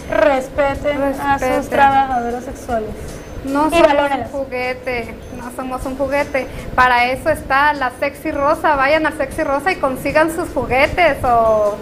Respeten, 0.10 1.02
a 1.02 1.34
Respeten. 1.38 1.62
sus 1.62 1.70
trabajadoras 1.70 2.44
sexuales. 2.44 2.90
No 3.46 3.68
Y 3.68 3.72
somos 3.72 4.12
un 4.12 4.24
juguete, 4.26 5.16
no 5.38 5.52
somos 5.56 5.86
un 5.86 5.98
juguete. 5.98 6.48
Para 6.76 7.12
eso 7.12 7.30
está 7.30 7.74
la 7.74 7.92
Sexy 8.00 8.32
Rosa. 8.32 8.76
Vayan 8.76 9.06
a 9.06 9.12
Sexy 9.12 9.44
Rosa 9.44 9.72
y 9.72 9.76
consigan 9.76 10.34
sus 10.34 10.50
juguetes 10.50 11.24
o, 11.24 11.76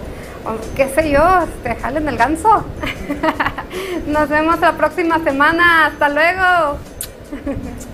o 0.44 0.74
qué 0.76 0.88
sé 0.88 1.10
yo, 1.10 1.22
este, 1.42 1.76
jalen 1.80 2.08
el 2.08 2.16
ganso. 2.16 2.64
Nos 4.06 4.28
vemos 4.28 4.60
la 4.60 4.72
próxima 4.72 5.22
semana. 5.22 5.86
Hasta 5.86 6.08
luego. 6.08 6.78